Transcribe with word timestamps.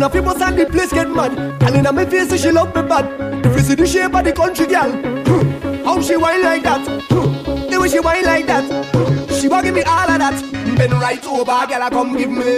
Soon 0.00 0.08
a 0.08 0.12
few 0.12 0.22
months 0.22 0.40
and 0.40 0.58
the 0.58 0.64
place 0.64 0.90
get 0.94 1.10
mad. 1.10 1.36
and 1.62 1.76
in 1.86 1.94
my 1.94 2.06
face, 2.06 2.40
she 2.40 2.50
love 2.50 2.74
me 2.74 2.80
bad. 2.80 3.42
The 3.42 3.50
face 3.50 3.68
of 3.68 3.76
the 3.76 3.86
shape 3.86 4.14
of 4.14 4.24
the 4.24 4.32
country 4.32 4.66
girl. 4.66 4.90
Hmm. 4.90 5.84
How 5.84 6.00
she 6.00 6.16
whine 6.16 6.42
like 6.42 6.62
that? 6.62 6.80
Hmm. 7.10 7.68
The 7.68 7.78
way 7.78 7.86
she 7.90 8.00
whine 8.00 8.24
like 8.24 8.46
that. 8.46 8.64
Hmm. 8.94 9.34
She 9.34 9.46
want 9.46 9.64
give 9.64 9.74
me 9.74 9.82
all 9.82 10.10
of 10.10 10.18
that. 10.18 10.42
Been 10.78 10.92
right 10.92 11.22
over, 11.26 11.44
girl, 11.44 11.82
I 11.82 11.90
come 11.90 12.16
give 12.16 12.30
me. 12.30 12.54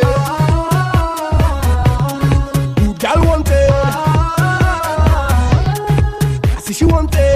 You 2.81 2.95
girl 2.95 3.27
want 3.27 3.49
it. 3.51 3.71
I 6.47 6.61
see 6.61 6.75
she 6.75 6.85
want 6.85 7.13
it. 7.13 7.35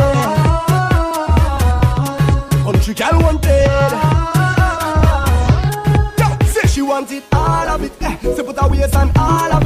Country 2.62 2.94
girl 2.94 3.18
want 3.22 3.44
it. 3.44 3.70
Say 6.46 6.68
she 6.68 6.82
wants 6.82 7.10
it, 7.10 7.24
all 7.32 7.68
of 7.68 7.82
it. 7.82 7.90
Eh, 8.00 8.16
say 8.36 8.44
put 8.44 8.56
her 8.56 8.68
waist 8.68 8.94
on 8.94 9.10
all 9.16 9.52
of 9.52 9.65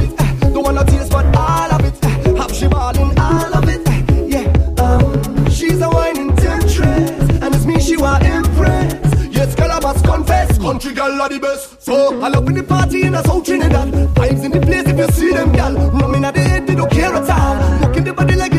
gal 11.01 11.21
are 11.21 11.29
the 11.29 11.39
best. 11.39 11.81
So 11.81 12.21
I 12.21 12.27
love 12.29 12.45
when 12.45 12.55
the 12.55 12.63
party 12.63 13.03
in 13.03 13.13
the 13.13 13.23
South 13.23 13.45
Trinidad. 13.45 13.89
Vibes 14.17 14.43
in 14.45 14.51
the 14.51 14.61
place 14.61 14.87
if 14.91 14.97
you 14.97 15.07
see 15.17 15.31
them, 15.33 15.51
gal. 15.51 15.73
Rum 15.73 16.15
in 16.15 16.21
the 16.21 16.31
head, 16.31 16.67
they 16.67 16.75
don't 16.75 16.91
care 16.91 17.13
at 17.13 17.29
all. 17.29 17.57
Walking 17.81 18.03
the 18.03 18.13
body 18.13 18.35
like 18.35 18.50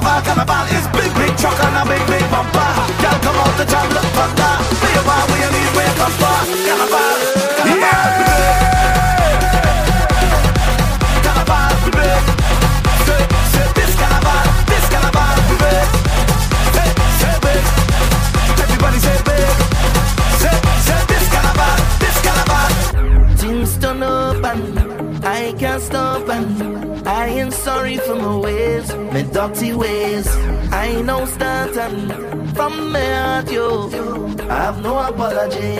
carnival, 0.00 0.22
carnival 0.24 0.66
is 0.76 0.86
big, 0.88 1.14
big 1.14 1.36
truck 1.38 1.58
and 1.64 1.76
a 1.76 1.84
big, 1.88 2.06
big 2.06 2.30
bumper. 2.30 2.70
Y'all 3.02 3.18
come 3.20 3.36
out 3.36 3.56
the 3.58 3.64
jam, 3.64 3.88
look 3.90 4.04
for. 4.14 4.73
ways, 28.44 28.94
me 29.12 29.22
dirty 29.32 29.72
ways. 29.72 30.28
I 30.70 31.00
know 31.02 31.24
starting 31.24 32.10
from 32.54 32.92
me 32.92 33.00
at 33.00 33.50
you. 33.50 33.68
I've 34.48 34.80
no 34.82 34.98
apology. 34.98 35.78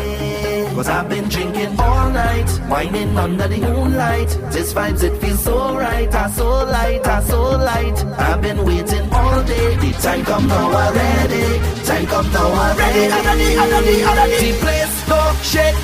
Cause 0.74 0.88
I've 0.88 1.08
been 1.08 1.28
drinking 1.28 1.78
all 1.78 2.10
night, 2.10 2.50
whining 2.68 3.16
under 3.16 3.46
the 3.46 3.60
moonlight. 3.60 4.30
This 4.50 4.72
vibes, 4.72 5.02
it 5.04 5.16
feels 5.20 5.44
so 5.44 5.76
right, 5.76 6.12
I 6.12 6.30
so 6.30 6.48
light, 6.64 7.06
I 7.06 7.22
so 7.22 7.42
light. 7.70 7.98
I've 8.18 8.42
been 8.42 8.64
waiting 8.64 9.06
all 9.12 9.42
day, 9.44 9.76
the 9.76 9.92
time 10.02 10.24
come 10.24 10.48
now 10.48 10.72
already. 10.82 11.46
Time 11.86 12.06
come 12.06 12.32
now 12.32 12.48
already. 12.64 13.00
Ready, 13.00 13.12
already, 13.12 13.56
already, 13.62 14.04
already. 14.04 14.52
The 14.52 14.58
place 14.62 15.08
go 15.08 15.20
shit. 15.42 15.83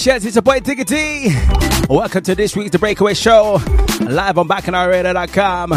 Yes, 0.00 0.24
it's 0.24 0.36
a 0.36 0.42
boy 0.42 0.60
Diggity. 0.60 1.28
Welcome 1.90 2.22
to 2.22 2.34
this 2.34 2.56
week's 2.56 2.70
The 2.70 2.78
Breakaway 2.78 3.14
Show, 3.14 3.60
live 4.00 4.38
on 4.38 4.48
BacchanalRadio.com, 4.48 5.70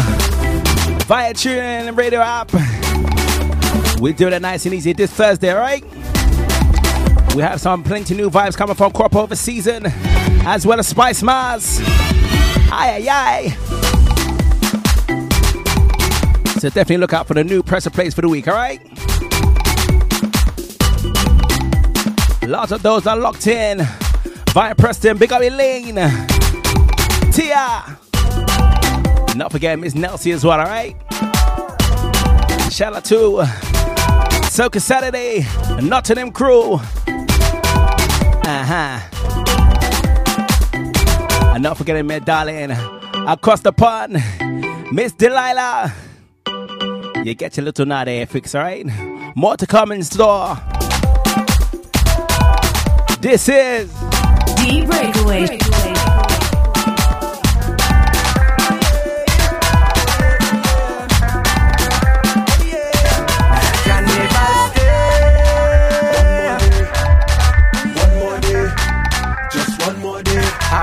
via 1.06 1.34
TuneIn 1.34 1.88
and 1.88 1.96
radio 1.96 2.20
app. 2.20 2.50
We're 4.00 4.12
doing 4.12 4.32
it 4.32 4.40
nice 4.40 4.64
and 4.64 4.74
easy 4.74 4.92
this 4.92 5.10
Thursday, 5.12 5.52
alright? 5.52 5.84
We 7.34 7.42
have 7.42 7.60
some 7.60 7.82
plenty 7.82 8.14
new 8.14 8.30
vibes 8.30 8.56
coming 8.56 8.76
from 8.76 8.92
Crop 8.92 9.16
Over 9.16 9.36
Season, 9.36 9.82
as 10.46 10.64
well 10.66 10.78
as 10.78 10.92
Spicemas. 10.92 11.80
Aye, 12.70 13.06
aye, 13.06 13.08
aye. 13.10 13.48
So 16.60 16.68
definitely 16.70 16.98
look 16.98 17.12
out 17.12 17.26
for 17.26 17.34
the 17.34 17.44
new 17.44 17.62
pressure 17.62 17.90
plays 17.90 18.14
for 18.14 18.22
the 18.22 18.28
week, 18.28 18.48
alright? 18.48 18.80
Lots 22.48 22.72
of 22.72 22.82
those 22.82 23.06
are 23.06 23.16
locked 23.16 23.46
in. 23.46 23.86
Via 24.52 24.74
Preston, 24.74 25.16
Big 25.16 25.32
Up 25.32 25.40
Elaine, 25.40 25.94
Tia. 27.32 27.98
Not 29.34 29.50
forget 29.50 29.78
Miss 29.78 29.94
Nelsie 29.94 30.34
as 30.34 30.44
well, 30.44 30.60
alright? 30.60 30.94
Shout 32.70 32.94
out 32.94 33.02
to 33.06 33.44
Soca 34.52 34.78
Saturday, 34.78 35.46
Nottingham 35.82 36.32
crew. 36.32 36.74
Uh 38.44 38.62
huh. 38.62 39.00
And 41.54 41.62
not 41.62 41.78
forgetting 41.78 42.06
my 42.06 42.18
darling 42.18 42.72
across 43.26 43.62
the 43.62 43.72
pond, 43.72 44.22
Miss 44.92 45.12
Delilah. 45.12 45.94
You 47.24 47.34
get 47.34 47.56
your 47.56 47.64
little 47.64 47.86
there 47.86 48.26
fix, 48.26 48.54
alright? 48.54 48.86
More 49.34 49.56
to 49.56 49.66
come 49.66 49.92
in 49.92 50.02
store. 50.02 50.58
This 53.18 53.48
is 53.48 54.11
The 54.62 54.86
breakaway. 54.86 55.58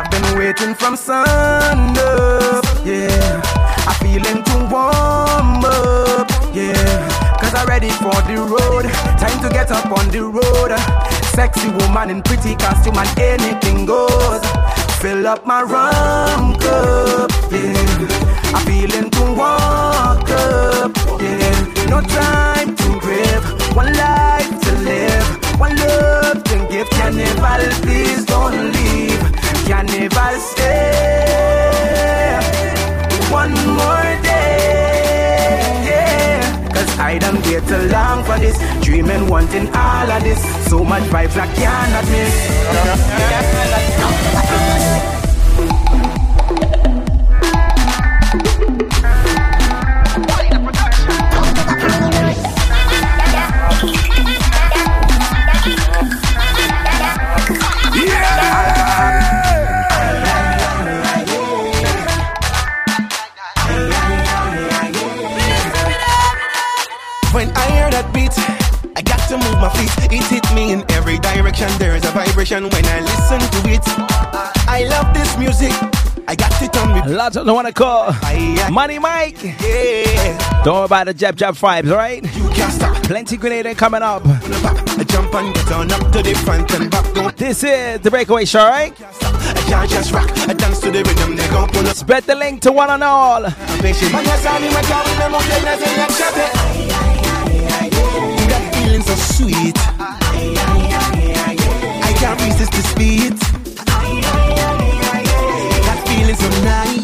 Been 0.09 0.37
waiting 0.39 0.73
from 0.73 0.95
sun 0.95 1.95
up, 1.97 2.65
yeah. 2.83 3.41
I'm 3.85 3.95
feeling 4.01 4.43
too 4.43 4.59
warm 4.73 5.63
up, 5.63 6.27
yeah. 6.51 7.37
Cause 7.39 7.53
I'm 7.53 7.67
ready 7.67 7.89
for 7.89 8.15
the 8.23 8.37
road. 8.37 8.85
Time 9.19 9.39
to 9.43 9.49
get 9.53 9.69
up 9.71 9.85
on 9.91 10.09
the 10.09 10.23
road. 10.23 11.18
Sexy 11.39 11.69
woman 11.69 12.09
in 12.09 12.21
pretty 12.21 12.53
costume 12.53 12.97
and 12.97 13.17
anything 13.17 13.85
goes. 13.85 14.41
Fill 14.99 15.25
up 15.25 15.45
my 15.45 15.61
rum 15.61 16.59
cup, 16.59 17.31
yeah. 17.49 18.53
I'm 18.53 18.65
feeling 18.65 19.09
to 19.09 19.23
walk 19.39 20.29
up, 20.29 20.91
yeah. 21.21 21.87
No 21.87 22.01
time 22.01 22.75
to 22.75 22.99
grave, 22.99 23.41
one 23.73 23.93
life 23.93 24.49
to 24.63 24.71
live, 24.89 25.27
one 25.57 25.77
love 25.77 26.43
to 26.43 26.67
give. 26.69 26.89
Carnival, 26.89 27.63
please 27.83 28.25
don't 28.25 28.73
leave. 28.73 29.23
Carnival, 29.65 30.35
stay 30.41 32.35
one 33.31 33.53
more 33.77 34.11
day, 34.23 34.98
I 36.99 37.17
don't 37.17 37.41
wait 37.45 37.65
too 37.67 37.87
long 37.87 38.23
for 38.25 38.37
this. 38.39 38.57
Dreaming, 38.83 39.27
wanting 39.27 39.69
all 39.73 40.11
of 40.11 40.23
this. 40.23 40.41
So 40.69 40.83
much 40.83 41.03
vibes 41.03 41.37
I 41.37 41.47
cannot 41.55 42.05
miss. 42.11 44.98
My 69.59 69.69
feet. 69.69 70.11
It 70.11 70.23
hit 70.25 70.53
me 70.55 70.71
in 70.71 70.83
every 70.91 71.17
direction. 71.19 71.69
There's 71.77 72.03
a 72.05 72.11
vibration 72.11 72.63
when 72.69 72.85
I 72.85 72.99
listen 73.01 73.39
to 73.39 73.69
it. 73.69 73.81
I 74.67 74.85
love 74.89 75.13
this 75.13 75.37
music. 75.37 75.73
I 76.27 76.35
got 76.35 76.61
it 76.61 76.77
on 76.77 76.93
me. 76.93 77.15
lots 77.15 77.35
of 77.37 77.45
the 77.47 77.53
one 77.53 77.65
to 77.65 77.73
call 77.73 78.09
uh, 78.09 78.69
Money 78.71 78.99
Mike. 78.99 79.41
Yeah, 79.43 80.63
Don't 80.63 80.75
worry 80.75 80.85
about 80.85 81.05
the 81.07 81.13
jab 81.15 81.35
jab 81.35 81.55
vibes, 81.55 81.91
right? 81.91 82.23
you 82.35 82.49
can't 82.49 82.71
stop. 82.71 82.95
Plenty 83.03 83.35
grenade 83.35 83.75
coming 83.77 84.03
up. 84.03 84.21
I 84.25 85.03
jump 85.07 85.33
and 85.33 85.53
get 85.55 85.71
on 85.71 85.91
up 85.91 86.11
to 86.11 86.21
the 86.21 86.35
front 86.45 86.71
and 86.75 86.91
back. 86.91 87.11
Don't 87.15 87.35
This 87.35 87.63
is 87.63 87.99
the 88.01 88.11
breakaway 88.11 88.45
show, 88.45 88.59
stop. 88.69 89.33
I 89.33 89.63
can't 89.67 89.89
just 89.89 90.11
rock. 90.13 90.29
I 90.47 90.53
dance 90.53 90.79
to 90.81 90.91
the 90.91 91.03
rhythm. 91.03 91.35
They 91.35 91.47
gon' 91.47 91.69
pull 91.69 91.87
up. 91.87 91.95
Spread 91.95 92.23
the 92.25 92.35
link 92.35 92.61
to 92.61 92.71
one 92.71 92.91
and 92.91 93.03
all. 93.03 93.45
So 99.09 99.43
sweet. 99.43 99.77
I 102.07 102.13
can't 102.19 102.39
resist 102.41 102.71
the 102.71 102.83
speed. 102.93 103.33
That 105.85 105.99
feeling 106.05 106.37
so 106.37 106.49
nice. 106.61 106.99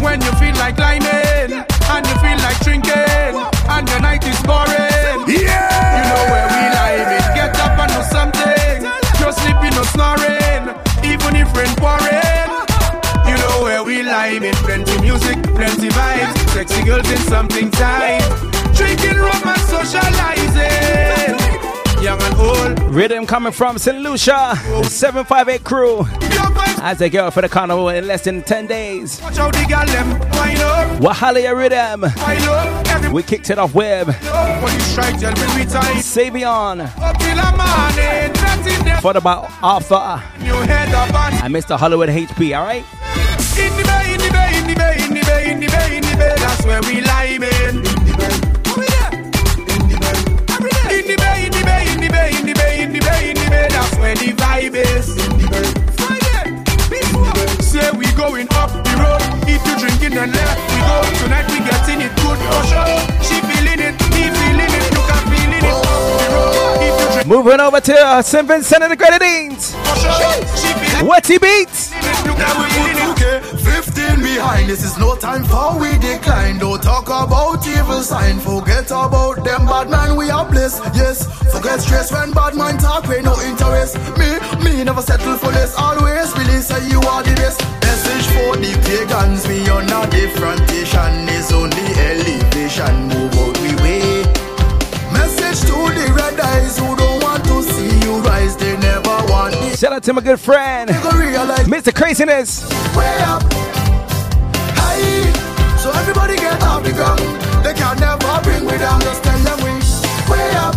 When 0.00 0.20
you 0.22 0.32
feel 0.40 0.56
like 0.56 0.76
climbing 0.76 1.52
and 1.92 2.06
you 2.06 2.16
feel 2.24 2.38
like 2.46 2.58
drinking 2.60 3.34
and 3.68 3.88
your 3.88 4.00
night 4.00 4.24
is 4.26 4.40
boring. 4.42 5.26
Yeah. 5.28 5.96
You 5.96 6.02
know 6.08 6.24
where 6.32 6.48
we 6.54 6.62
live 6.80 7.10
it. 7.18 7.26
Get 7.36 7.52
up 7.60 7.76
and 7.82 7.92
do 7.92 8.02
something. 8.16 8.88
No 9.20 9.28
sleeping, 9.36 9.74
no 9.76 9.84
snoring. 9.92 10.64
Even 11.04 11.36
if 11.36 11.52
rain 11.56 11.74
pouring. 11.76 12.50
You 13.28 13.36
know 13.36 13.56
where 13.64 13.82
we 13.84 14.02
live 14.02 14.44
it. 14.44 14.56
Plenty 14.64 14.98
music, 15.00 15.36
Sexy 16.66 16.84
girls 16.84 17.10
in 17.10 17.18
something 17.18 17.70
tight. 17.70 18.20
Drinking 18.74 19.16
rum 19.18 19.42
and 19.44 19.60
socializing. 19.62 21.38
Young 22.02 22.20
and 22.22 22.34
old. 22.36 22.94
Rhythm 22.94 23.26
coming 23.26 23.52
from 23.52 23.78
St. 23.78 23.98
Lucia, 23.98 24.54
758 24.84 25.64
crew. 25.64 26.06
As 26.82 26.98
they 26.98 27.10
go 27.10 27.30
for 27.30 27.40
the 27.40 27.48
carnival 27.48 27.88
in 27.88 28.06
less 28.06 28.24
than 28.24 28.42
10 28.42 28.66
days. 28.66 29.20
Watch 29.22 29.36
how 29.36 29.50
the 29.50 29.64
gal 29.68 29.86
them 29.86 30.20
Wahalia 31.00 31.54
Rhythm. 31.56 33.12
We 33.12 33.22
kicked 33.22 33.50
it 33.50 33.58
off 33.58 33.74
with 33.74 34.08
up 34.08 34.62
when 34.62 34.74
you 34.74 34.80
strike, 34.80 35.18
tell 35.18 35.32
me 35.32 35.64
we 35.64 35.70
tight. 35.70 35.96
Savion. 36.02 36.80
Up 36.80 37.18
till 37.18 37.36
the 37.36 37.50
morning, 37.56 38.32
nothing 38.42 38.84
there. 38.84 39.00
Followed 39.00 39.24
by 39.24 39.50
Arthur 39.62 40.22
You 40.40 40.54
head 40.54 40.94
up 40.94 41.14
and 41.14 41.44
and 41.44 41.54
Mr. 41.54 41.78
Hollywood 41.78 42.08
HP, 42.08 42.56
alright? 42.56 42.84
In 43.58 43.72
the 43.76 43.84
bay, 43.84 44.14
in 44.14 44.20
the 44.20 44.30
bay, 44.30 44.58
in 44.58 44.66
the 44.66 44.74
bay, 44.74 44.96
in 45.04 45.14
the 45.14 45.22
bay, 45.24 45.50
in 45.50 45.60
the 45.60 45.66
bay, 45.66 45.96
in 45.96 46.02
the 46.02 46.16
bay. 46.16 46.34
That's 46.38 46.64
where 46.64 46.82
we 46.82 47.00
live 47.00 47.42
in. 47.42 47.84
Over 48.70 48.86
there. 48.94 49.12
In 50.92 51.04
the 51.06 51.16
bay, 51.16 51.46
in 51.46 51.52
the 51.52 51.62
bay, 51.64 51.84
in 51.92 52.00
the 52.00 52.08
bay, 52.08 52.30
in 52.36 52.46
the 52.46 52.54
bay, 52.54 52.82
in 52.82 52.92
the 52.92 53.00
bay, 53.00 53.30
in 53.30 53.36
the 53.36 53.48
bay. 53.50 53.68
That's 53.70 53.96
where 53.98 54.14
the. 54.14 54.32
Right 54.42 54.72
there. 54.72 56.46
Before. 56.90 57.34
Say 57.62 57.90
we 57.92 58.06
going 58.12 58.48
up 58.52 58.72
the 58.72 58.94
road. 59.00 59.22
Drinking 59.76 60.16
and 60.16 60.32
left, 60.32 60.60
we 60.72 60.78
go. 60.80 61.04
Tonight 61.20 61.46
we 61.52 61.58
getting 61.60 62.00
it 62.00 62.14
good 62.16 62.38
for 62.48 62.64
sure. 62.64 62.96
She 63.20 63.36
feeling 63.44 63.78
it, 63.78 63.94
he 64.16 64.24
feeling 64.32 64.72
it. 64.72 64.88
You 64.94 65.02
can 65.04 65.25
Moving 67.26 67.58
over 67.58 67.80
to 67.80 67.92
uh, 67.92 68.22
St. 68.22 68.46
Vincent 68.46 68.82
and 68.84 68.92
the 68.92 68.96
Grenadines. 68.96 69.74
What's 71.02 71.28
he 71.28 71.38
beats? 71.38 71.90
it. 71.90 72.24
You 72.24 72.32
can 72.38 72.54
feeling 72.70 73.02
it. 73.02 73.10
Okay, 73.10 73.40
15 73.82 74.22
behind. 74.22 74.70
This 74.70 74.84
is 74.84 74.96
no 74.96 75.16
time 75.16 75.42
for 75.42 75.76
we 75.78 75.98
decline. 75.98 76.58
Don't 76.58 76.80
talk 76.80 77.06
about 77.08 77.66
evil 77.66 78.02
sign. 78.02 78.38
Forget 78.38 78.86
about 78.92 79.44
them 79.44 79.66
bad 79.66 79.90
man. 79.90 80.16
We 80.16 80.30
are 80.30 80.48
blessed. 80.48 80.82
Yes, 80.94 81.26
forget 81.50 81.80
stress 81.80 82.12
when 82.12 82.30
bad 82.30 82.54
man 82.54 82.78
talk. 82.78 83.04
Pay 83.04 83.22
no 83.22 83.34
interest. 83.42 83.98
Me, 84.16 84.38
me 84.62 84.84
never 84.84 85.02
settle 85.02 85.36
for 85.36 85.50
less. 85.50 85.74
Always 85.76 86.32
really 86.38 86.60
say 86.60 86.78
you 86.88 87.00
are 87.00 87.22
the 87.24 87.34
best. 87.34 87.60
Message 87.82 88.26
for 88.34 88.56
the 88.56 88.72
pagans. 88.86 89.48
We 89.48 89.68
on 89.68 89.90
a 89.90 90.08
different 90.10 90.62
station. 90.68 91.28
Is 91.28 91.50
only 91.50 91.86
elevation. 92.06 93.08
Move 93.08 93.35
eyes 96.40 96.78
who 96.78 96.96
don't 96.96 97.22
want 97.22 97.44
to 97.44 97.62
see 97.62 97.90
you 98.04 98.18
rise. 98.20 98.56
They 98.56 98.76
never 98.78 99.16
want 99.28 99.54
this. 99.54 99.80
Shout 99.80 99.92
out 99.92 100.02
to 100.04 100.12
my 100.12 100.22
good 100.22 100.40
friend, 100.40 100.90
Mr. 100.90 101.94
Craziness. 101.94 102.68
way 102.96 103.16
up. 103.22 103.42
High. 104.78 105.76
So 105.78 105.90
everybody 105.92 106.36
get 106.36 106.62
off 106.62 106.82
the 106.82 106.92
ground. 106.92 107.20
They 107.64 107.74
can't 107.74 107.98
never 108.00 108.40
bring 108.42 108.64
me 108.66 108.78
down. 108.78 109.00
Just 109.00 109.22
tell 109.22 109.38
them 109.38 109.58
we 109.64 109.72
way 110.30 110.50
up. 110.56 110.74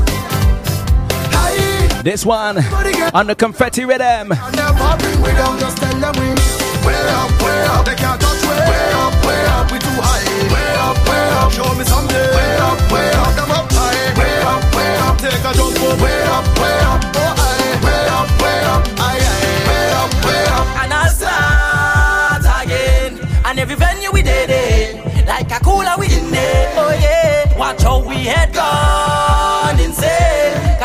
High. 1.32 2.02
This 2.04 2.26
one 2.26 2.58
on 3.14 3.28
the 3.28 3.36
confetti 3.36 3.86
rhythm. 3.86 4.30
Never 4.30 4.98
bring 5.00 5.22
me 5.22 5.32
down. 5.38 5.60
Just 5.60 5.78
tell 5.78 5.96
them 6.00 6.14
we 6.20 6.30
way 6.86 7.02
up, 7.20 7.32
way 7.42 7.66
up. 7.68 7.86
They 7.86 7.96
can't 7.96 8.20
touch 8.20 8.42
way, 8.44 8.60
way 8.70 8.92
up, 8.94 9.14
way 9.26 9.46
up. 9.56 9.72
We 9.72 9.80
too 9.80 9.98
high. 10.02 10.26
Way 10.54 10.68
up, 10.88 10.98
way 11.08 11.30
up. 11.40 11.52
Show 11.52 11.76
me 11.76 11.84
someday. 11.86 12.09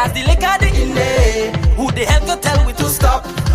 Cause 0.04 0.12
the 0.12 0.23
liquor 0.25 0.56
they 0.61 0.82
in 0.82 0.94
who 1.76 1.90
the 1.92 2.04
hell 2.04 2.37
tell 2.38 2.66
we 2.66 2.73
to 2.75 2.84
stop? 2.90 3.53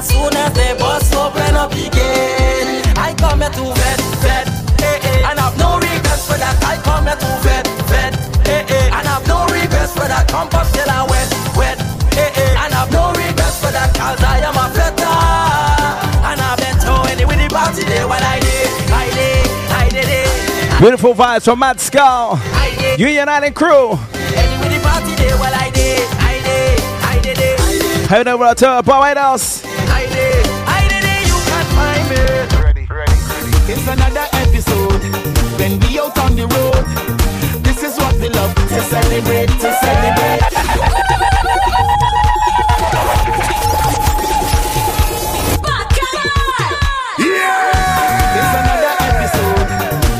As 0.00 0.08
soon 0.08 0.34
as 0.34 0.52
they 0.54 0.72
bust 0.78 1.14
open 1.14 1.54
up 1.54 1.72
again, 1.72 2.80
I 2.96 3.12
come 3.20 3.40
here 3.44 3.52
to 3.52 3.64
vet, 3.76 4.00
vet, 4.24 4.46
eh, 4.80 4.96
eh. 4.96 5.28
And 5.28 5.36
I've 5.38 5.56
no 5.60 5.76
regrets 5.76 6.24
for 6.24 6.38
that. 6.40 6.56
I 6.64 6.80
come 6.80 7.04
here 7.04 7.20
to 7.20 7.30
vet, 7.44 7.66
vet, 7.92 8.12
eh, 8.48 8.64
eh. 8.76 8.96
And 8.96 9.06
I've 9.06 9.26
no 9.28 9.44
regrets 9.52 9.92
for 9.92 10.08
that. 10.08 10.24
Come 10.32 10.48
up 10.56 10.66
till 10.72 10.88
I 10.88 11.04
wet, 11.04 11.28
wet, 11.52 11.78
eh, 12.16 12.32
eh. 12.32 12.64
And 12.64 12.72
I've 12.72 12.90
no 12.90 13.12
regrets 13.12 13.60
for 13.60 13.72
that. 13.76 13.92
Cause 13.92 14.20
I 14.24 14.40
am 14.40 14.56
a 14.56 14.66
veteran. 14.72 15.04
And 16.24 16.38
I've 16.48 16.56
been 16.56 16.76
to 16.80 16.92
any 17.12 17.24
with 17.28 17.36
the 17.36 17.48
party 17.52 17.84
day 17.84 18.04
when 18.08 18.22
I 18.24 18.40
did, 18.40 18.70
I 18.88 19.06
did, 19.12 19.46
I 19.68 19.84
did 19.92 20.08
it. 20.08 20.80
Beautiful 20.80 21.12
vibes 21.14 21.44
from 21.44 21.58
Mad 21.58 21.78
Skull. 21.78 22.40
I 22.40 22.74
did. 22.80 23.00
Union 23.00 23.28
Island 23.28 23.54
crew. 23.54 24.00
Any 24.32 24.56
with 24.64 24.72
the 24.72 24.80
party 24.80 25.12
day 25.20 25.34
when 25.36 25.52
I 25.52 25.70
It's 33.68 33.86
another 33.86 34.26
episode 34.32 35.02
when 35.58 35.78
we 35.80 35.98
out 35.98 36.16
on 36.18 36.34
the 36.36 36.46
road. 36.46 36.84
This 37.62 37.82
is 37.82 37.96
what 37.98 38.14
we 38.16 38.28
love 38.28 38.54
to 38.54 38.80
celebrate, 38.80 39.48
to 39.48 39.72
celebrate. 39.82 41.50
Bacara! 45.64 46.60
Yeah. 47.18 48.38
It's 48.38 48.54
another 48.60 48.94
episode 49.08 49.68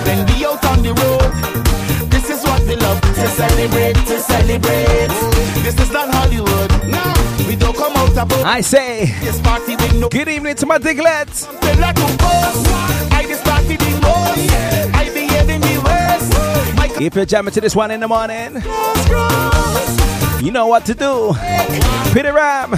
when 0.06 0.18
we 0.28 0.44
out 0.46 0.64
on 0.66 0.82
the 0.82 0.92
road. 1.02 2.10
This 2.10 2.30
is 2.30 2.42
what 2.44 2.62
we 2.64 2.76
love 2.76 3.00
to 3.00 3.28
celebrate, 3.28 3.96
to 4.06 4.20
celebrate. 4.20 5.10
This 5.64 5.78
is 5.78 5.90
not 5.90 6.12
Hollywood. 6.14 6.69
I 8.20 8.60
say, 8.60 9.06
this 9.20 9.40
party 9.40 9.76
with 9.76 9.94
no 9.94 10.10
good 10.10 10.28
evening 10.28 10.54
to 10.56 10.66
my 10.66 10.76
diglets. 10.76 11.46
Fella 11.46 11.94
to 11.94 12.16
boss. 12.18 12.66
I 13.12 13.24
just 13.26 13.40
started 13.40 13.80
the 13.80 13.90
most. 14.02 14.94
I 14.94 15.10
behave 15.14 15.48
in 15.48 15.60
the 15.62 15.78
worst. 15.82 16.76
My 16.76 16.86
If 17.00 17.14
you're 17.14 17.24
jamming 17.24 17.54
to 17.54 17.62
this 17.62 17.74
one 17.74 17.90
in 17.90 18.00
the 18.00 18.08
morning, 18.08 18.56
you 20.44 20.52
know 20.52 20.66
what 20.66 20.84
to 20.86 20.94
do. 20.94 21.32
It 22.12 22.26
ram. 22.26 22.72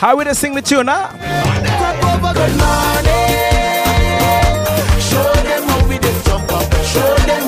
How 0.00 0.16
we 0.16 0.24
just 0.24 0.40
sing 0.40 0.54
the 0.54 0.62
tune, 0.62 0.88
huh? 0.88 1.08
Clap 1.10 2.04
over 2.04 2.34
good 2.34 2.56
morning. 2.58 3.44
Show 4.98 5.32
them 5.46 5.62
how 5.68 5.86
we 5.86 5.98
jump 5.98 6.50
up. 6.50 6.72
Show 6.84 7.14
them 7.26 7.43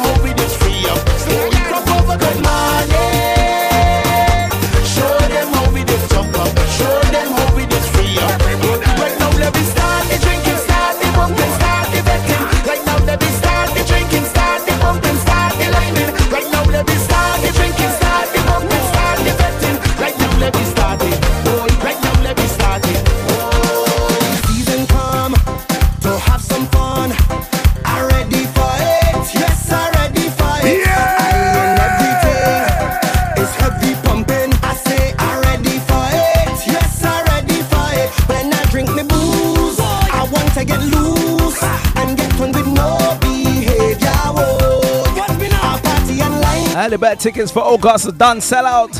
tickets 47.26 47.50
for 47.50 47.58
August 47.58 48.06
are 48.06 48.12
done, 48.12 48.40
sell 48.40 48.64
out. 48.64 48.92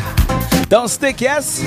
Don't 0.69 0.89
stick, 0.89 1.21
yes? 1.21 1.63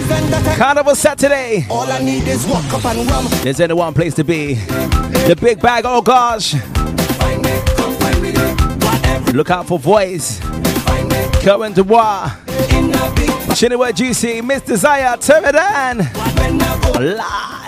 Carnival 0.58 0.94
Saturday. 0.94 1.66
All 1.70 1.90
I 1.90 2.00
need 2.00 2.28
is 2.28 2.46
walk 2.46 2.66
up 2.74 2.84
and 2.84 3.10
rum. 3.10 3.28
There's 3.44 3.62
only 3.62 3.76
one 3.76 3.94
place 3.94 4.14
to 4.16 4.26
be. 4.26 4.56
The 4.56 5.38
big 5.40 5.62
bag, 5.62 5.86
oh 5.88 6.02
gosh. 6.02 6.52
Find 6.52 7.42
me, 7.42 7.62
come 7.78 7.96
find 8.00 8.22
me 8.22 8.32
there. 8.32 9.34
Look 9.34 9.50
out 9.52 9.68
for 9.68 9.80
voice. 9.80 10.42
Current 11.42 11.76
Dubois. 11.76 12.26
a 12.26 13.54
Chinua 13.56 13.96
Juicy, 13.96 14.42
Miss 14.42 14.62
Desire, 14.64 15.16
Termidan. 15.16 16.00
when 17.00 17.22
I 17.22 17.60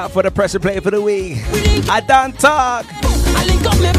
out 0.00 0.10
for 0.10 0.22
the 0.22 0.30
pressure 0.30 0.58
play 0.58 0.80
for 0.80 0.90
the 0.90 1.02
week. 1.02 1.36
I 1.96 2.00
don't 2.00 2.34
talk. 2.40 2.86
I 3.38 3.44
link 3.50 3.64
up 3.70 3.78
my 3.86 3.92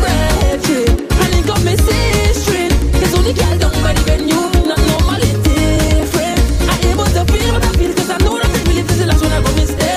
I 1.22 1.26
link 1.34 1.48
up 1.48 1.62
my 1.64 1.76
sister. 1.76 2.70
There's 2.98 3.14
only 3.14 3.34
girl 3.34 3.58
the 3.94 4.04
venue, 4.10 4.44
not 4.70 4.82
normally 4.90 5.32
different. 5.46 6.40
I 6.72 6.76
able 6.90 7.10
to 7.16 7.22
feel 7.32 7.54
what 7.54 7.64
I 7.64 7.72
feel, 7.80 7.94
cause 7.94 8.10
I 8.10 8.18
know 8.24 8.40
that 8.40 8.50
is 8.90 9.00
the 9.00 9.06
last 9.06 9.22
one 9.22 9.32
I. 9.32 9.91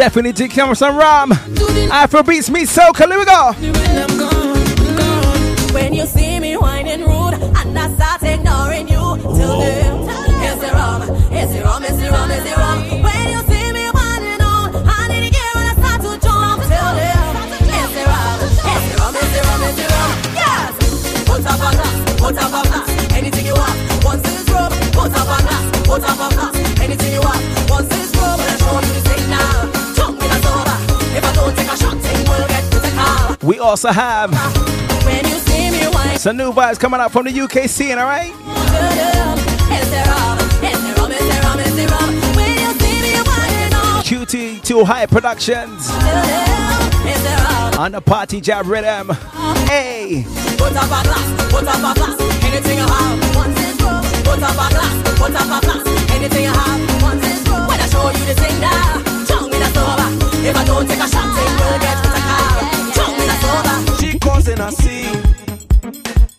definitely 0.00 0.62
on 0.62 0.74
some 0.74 0.96
rum. 0.96 1.30
Afro 1.92 2.22
beats 2.22 2.48
me 2.48 2.64
soca. 2.64 3.04
Here 3.06 3.18
we 3.18 3.26
go. 3.26 3.52
When 5.74 5.92
you 5.92 6.06
see 6.06 6.40
me 6.40 6.56
whining 6.56 7.02
rude 7.02 7.34
and 7.34 7.78
I 7.78 7.92
start 7.96 8.22
ignoring 8.22 8.88
you, 8.88 8.96
tell 8.96 9.60
them, 9.60 10.08
is 10.40 10.62
it? 10.64 10.72
Is 11.36 11.52
it? 11.52 11.60
Is 11.60 11.60
it? 11.60 11.64
Is 12.32 12.46
it? 12.48 12.56
When 13.04 13.28
you 13.28 13.40
see 13.44 13.72
me 13.76 13.84
whining 13.92 14.40
on, 14.40 14.72
when 14.72 14.88
I 14.88 15.74
start 15.76 16.00
to 16.00 16.12
jump, 16.24 16.62
tell 16.72 16.94
them, 16.96 17.20
is 17.60 17.92
it? 17.92 18.08
Is 18.72 18.88
it? 18.88 19.04
Is 19.20 19.36
it? 19.36 19.52
Is 19.68 19.84
it? 19.84 19.92
Yes! 20.32 20.72
Put 21.28 21.44
up 21.44 21.60
a 21.60 21.76
glass, 21.76 21.96
put 22.18 22.38
up 22.40 22.48
a 22.48 22.62
glass, 22.68 22.88
anything 23.12 23.44
you 23.44 23.52
want. 23.52 23.76
Once 24.02 24.24
it's 24.24 24.48
rub, 24.48 24.72
put 24.96 25.12
up 25.12 25.28
a 25.28 25.42
glass, 25.44 25.64
put 25.86 26.02
up 26.02 26.20
a 26.24 26.29
We 33.50 33.58
also 33.58 33.90
have 33.90 34.30
When 35.04 35.24
you 35.26 35.34
see 35.40 35.72
me 35.72 35.82
whining. 35.92 36.18
some 36.18 36.36
new 36.36 36.52
vibes 36.52 36.78
coming 36.78 37.00
out 37.00 37.10
from 37.10 37.24
the 37.24 37.32
UK 37.32 37.68
scene, 37.68 37.98
all 37.98 38.04
right? 38.06 38.32
QT2 44.06 44.84
High 44.86 45.06
Productions 45.06 45.90
on 47.76 47.90
the 47.90 48.00
Party 48.00 48.40
Jab 48.40 48.66
Rhythm. 48.66 49.08
Hey! 49.66 50.24
Put 50.56 50.76
up 50.76 50.84
a 50.84 51.02
glass, 51.02 51.50
put 51.50 51.66
up 51.66 51.74
a 51.74 51.94
glass, 51.98 52.20
anything 52.44 52.78
you 52.78 52.86
have, 52.86 53.34
once 53.34 53.76
broke. 53.78 54.06
Put 54.22 54.42
up 54.46 54.54
a 54.54 54.66
glass, 54.70 55.18
put 55.18 55.34
up 55.34 55.42
a 55.42 55.66
glass, 55.66 56.10
anything 56.14 56.44
you 56.44 56.52
have, 56.54 57.02
once 57.02 57.42
broke. 57.42 57.66
When 57.66 57.80
I 57.80 57.86
show 57.90 58.10
you 58.10 58.24
the 58.30 58.34
thing 58.34 58.60
now, 58.60 59.02
tongue 59.26 59.52
in 59.52 59.60
a 59.60 59.68
sober. 59.74 60.46
If 60.46 60.56
I 60.56 60.64
don't 60.64 60.86
take 60.86 61.02
a 61.02 61.08
shot, 61.08 61.34
thing 61.34 61.50
will 61.58 61.78
get 61.80 62.09
sober. 64.42 64.56
She 64.56 64.56
causing 64.56 64.60
a 64.60 64.72
scene 64.72 65.22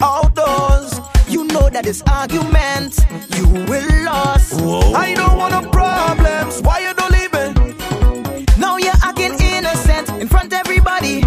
outdoors. 0.02 1.00
You 1.28 1.46
know 1.46 1.70
that 1.70 1.84
this 1.84 2.02
argument 2.04 3.00
you 3.36 3.48
will 3.48 3.88
lose. 4.06 4.94
I 4.96 5.14
don't 5.16 5.38
want 5.38 5.54
no 5.54 5.70
problems. 5.70 6.62
Why 6.62 6.80
you 6.80 6.94
don't 6.94 7.12
leave 7.12 7.34
me? 7.34 7.76
Now 8.58 8.78
you're 8.78 8.94
acting 9.04 9.40
innocent 9.40 10.10
in 10.22 10.28
front 10.28 10.54
of 10.54 10.60
everybody. 10.60 11.24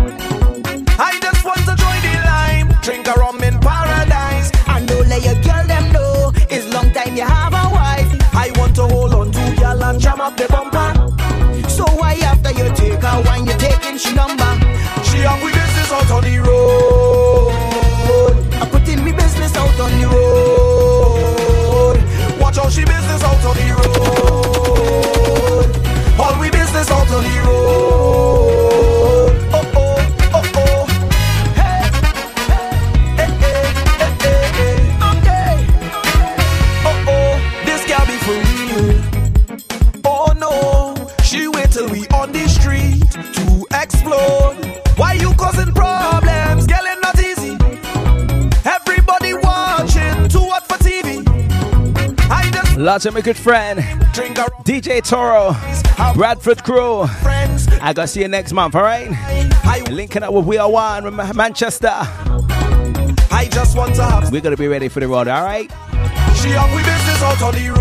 I 0.99 1.19
just 1.21 1.45
want 1.45 1.61
to 1.61 1.75
join 1.75 2.01
the 2.03 2.15
line, 2.25 2.69
drink 2.83 3.07
a 3.09 3.13
rum 3.19 3.43
in 3.43 3.59
paradise, 3.61 4.51
and 4.69 4.87
don't 4.87 5.09
let 5.09 5.25
your 5.25 5.41
girl 5.43 5.67
them 5.67 5.93
know 5.93 6.33
it's 6.51 6.73
long 6.73 6.93
time 6.93 7.17
you 7.17 7.25
have 7.25 7.53
a 7.53 7.67
wife. 7.73 8.09
I 8.35 8.53
want 8.57 8.77
to 8.77 8.83
hold 8.83 9.15
on 9.15 9.33
to 9.33 9.57
girl 9.57 9.83
and 9.83 10.01
jam 10.01 10.21
up 10.21 10.37
the 10.37 10.47
bumper. 10.49 11.69
So 11.69 11.85
why 11.97 12.15
after 12.23 12.51
you 12.51 12.73
take 12.75 13.03
her 13.03 13.23
wine, 13.23 13.47
you 13.47 13.57
taking 13.59 13.97
she 13.99 14.15
number? 14.15 14.74
Lots 52.85 53.07
of 53.07 53.15
my 53.15 53.23
good 53.23 53.39
friend, 53.39 53.79
DJ 54.63 55.03
Toro, 55.03 55.57
Bradford 56.13 56.63
Crew. 56.65 57.05
I 57.81 57.95
gotta 57.95 58.07
see 58.07 58.21
you 58.21 58.29
next 58.29 58.53
month, 58.53 58.75
all 58.75 58.83
right? 58.83 59.09
Linking 59.89 60.23
up 60.23 60.35
with 60.35 60.45
We 60.45 60.59
Are 60.59 60.71
One 60.71 61.05
with 61.05 61.15
Ma- 61.15 61.33
Manchester. 61.33 61.89
I 61.91 63.49
just 63.51 63.75
want 63.75 63.95
to 63.95 64.05
have. 64.05 64.31
We're 64.31 64.43
gonna 64.43 64.59
be 64.59 64.69
ready 64.69 64.89
for 64.89 65.01
the 65.01 65.09
road, 65.09 65.29
all 65.29 65.45
right? 65.45 65.71
She 66.37 66.51
have 66.51 66.71
we 66.77 66.83
business 66.83 67.23
out 67.23 67.41
on 67.41 67.55
the 67.55 67.71
road. 67.71 67.81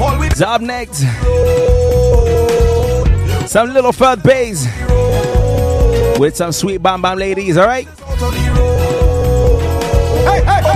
All 0.00 0.18
we 0.18 0.30
So 0.30 0.46
up 0.46 0.62
next, 0.62 1.00
some 3.46 3.74
little 3.74 3.92
third 3.92 4.22
bass 4.22 4.66
with 6.18 6.34
some 6.34 6.52
sweet 6.52 6.82
bam 6.82 7.02
bam 7.02 7.18
ladies, 7.18 7.58
all 7.58 7.66
right? 7.66 7.86
out 7.86 8.22
on 8.22 8.32
the 8.32 8.50
road. 8.56 9.60
Hey, 10.24 10.40
hey, 10.40 10.46
hey, 10.46 10.46
hey, 10.46 10.62
hey, 10.62 10.62
hey, 10.62 10.73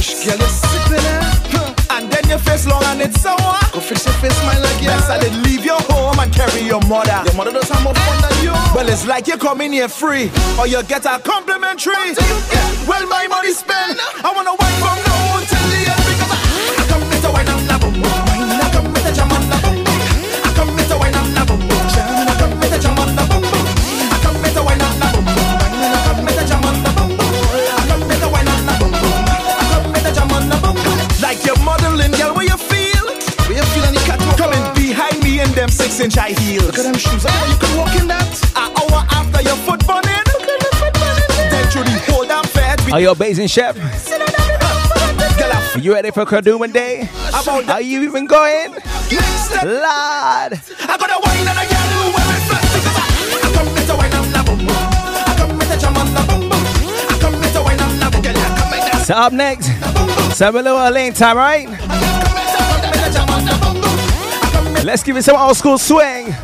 me. 0.00 0.24
Girl, 0.24 0.38
you 0.38 0.48
sick 0.48 0.88
with 0.88 1.04
it. 1.04 1.90
And 1.90 2.10
then 2.10 2.28
your 2.28 2.38
face 2.38 2.66
long 2.66 2.82
and 2.84 3.02
it's 3.02 3.20
sour. 3.20 3.36
Go 3.72 3.80
fix 3.80 4.04
your 4.06 4.14
face, 4.14 4.36
my 4.44 4.56
like 4.58 4.80
yeah. 4.80 5.18
Did 5.18 5.34
leave 5.44 5.64
your 5.64 5.80
home 5.90 6.18
and 6.18 6.32
carry 6.32 6.62
your 6.62 6.80
mother. 6.86 7.22
Your 7.26 7.34
mother 7.34 7.52
does 7.52 7.68
have 7.68 7.82
more 7.82 7.94
fun 7.94 8.20
than 8.22 8.44
you. 8.44 8.52
Well, 8.74 8.88
it's 8.88 9.06
like 9.06 9.26
you're 9.26 9.38
coming 9.38 9.72
here 9.72 9.88
free, 9.88 10.30
or 10.58 10.66
you 10.66 10.82
get 10.84 11.04
a 11.04 11.18
complimentary. 11.18 12.14
Well, 12.86 13.06
my 13.08 13.26
money 13.26 13.52
spent. 13.52 13.98
I 14.24 14.32
wanna 14.34 14.54
Are 43.00 43.02
you 43.02 43.10
a 43.12 43.14
basin 43.14 43.46
chef? 43.48 43.76
You 45.80 45.94
ready 45.94 46.10
for 46.10 46.26
Kadooment 46.26 46.74
Day? 46.74 47.08
Are 47.32 47.80
you 47.80 48.02
even 48.02 48.26
going? 48.26 48.72
Lord! 48.72 48.82
I 49.64 50.96
got 51.00 51.08
a 51.08 51.16
wine 51.24 51.48
and 51.48 51.56
a 51.56 51.64
girl 51.64 52.12
where 52.12 52.28
it 52.28 52.44
flex 52.44 52.60
I, 52.76 53.08
I 53.40 53.52
come 53.56 53.72
with 53.72 53.86
the 53.86 53.96
wine 53.96 54.12
and 54.12 54.34
the 54.34 54.42
boom 54.44 54.58
boom. 54.58 54.76
I 54.76 55.34
come 55.38 55.56
with 55.56 55.68
the 55.70 55.78
jam 55.80 55.96
and 55.96 56.14
the 56.14 56.22
boom 56.28 56.40
boom. 56.50 56.60
I 57.08 57.18
come 57.18 57.40
with 57.40 57.54
the 57.54 57.62
wine 57.62 57.80
and 57.80 58.02
the 58.02 58.10
boom. 58.10 58.20
Girl, 58.20 58.36
I 58.36 58.58
come 58.60 58.70
with 58.70 58.92
the 58.92 59.04
So 59.06 59.14
up 59.14 59.32
next, 59.32 60.36
some 60.36 60.56
a 60.56 60.60
little 60.60 60.90
lane 60.90 61.14
time, 61.14 61.38
right? 61.38 61.68
Let's 64.84 65.02
give 65.02 65.16
it 65.16 65.22
some 65.22 65.36
old 65.36 65.56
school 65.56 65.78
swing. 65.78 66.34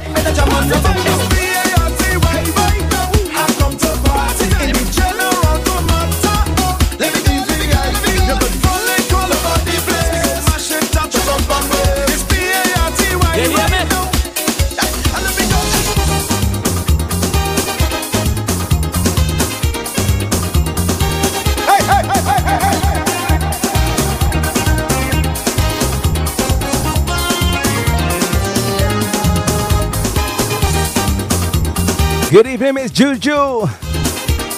Good 32.29 32.49
evening, 32.49 32.75
Miss 32.75 32.91
Juju, 32.91 33.67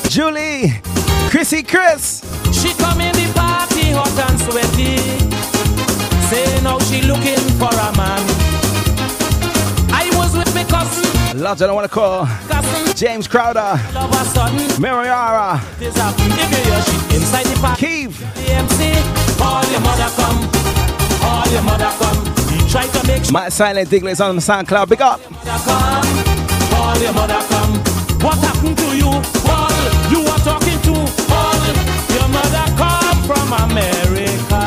Julie, 0.08 0.72
Chrissy, 1.28 1.62
Chris. 1.62 2.24
She 2.50 2.72
come 2.74 3.00
in 3.00 3.12
the 3.12 3.30
party 3.34 3.92
hot 3.92 4.08
and 4.30 4.40
sweaty. 4.40 4.96
Say 6.28 6.62
now 6.62 6.78
she 6.78 7.02
looking 7.02 7.38
for 7.60 7.68
a 7.68 7.92
man. 7.94 8.24
I 9.92 10.10
was 10.16 10.34
with 10.34 10.52
my 10.54 10.64
cousin, 10.64 11.38
Lots 11.42 11.60
I 11.60 11.66
don't 11.66 11.74
want 11.76 11.86
to 11.86 11.92
call 11.94 12.24
cousin. 12.48 12.96
James 12.96 13.28
Crowder, 13.28 13.60
All 13.60 13.98
of 13.98 14.12
a 14.12 14.24
sudden, 14.24 14.58
Mariara, 14.82 15.60
this. 15.78 15.94
If 15.94 16.50
you 16.50 16.72
hear 16.72 16.82
she 16.82 17.16
inside 17.16 17.46
the 17.46 17.60
party, 17.60 17.86
Keith, 17.86 19.38
call 19.38 19.62
your 19.70 19.80
mother 19.80 20.08
come, 20.16 20.50
call 21.20 21.46
your 21.52 21.62
mother 21.62 21.92
come. 21.98 22.38
Try 22.68 22.86
to 22.86 23.06
make 23.06 23.24
sure 23.24 23.32
my 23.32 23.48
silent 23.50 23.90
Diglets 23.90 24.20
on 24.20 24.36
SoundCloud. 24.38 24.88
Big 24.88 25.02
up. 25.02 25.20
Call 26.98 27.04
your 27.04 27.14
mother 27.14 27.46
come. 27.48 27.74
What 28.22 28.38
happened 28.38 28.76
to 28.78 28.96
you, 28.96 29.10
Paul? 29.46 29.70
You 30.10 30.20
are 30.26 30.38
talking 30.42 30.80
to 30.88 30.94
Paul. 31.30 31.62
Your 32.14 32.28
mother 32.28 32.66
come 32.76 33.18
from 33.22 33.52
America. 33.70 34.62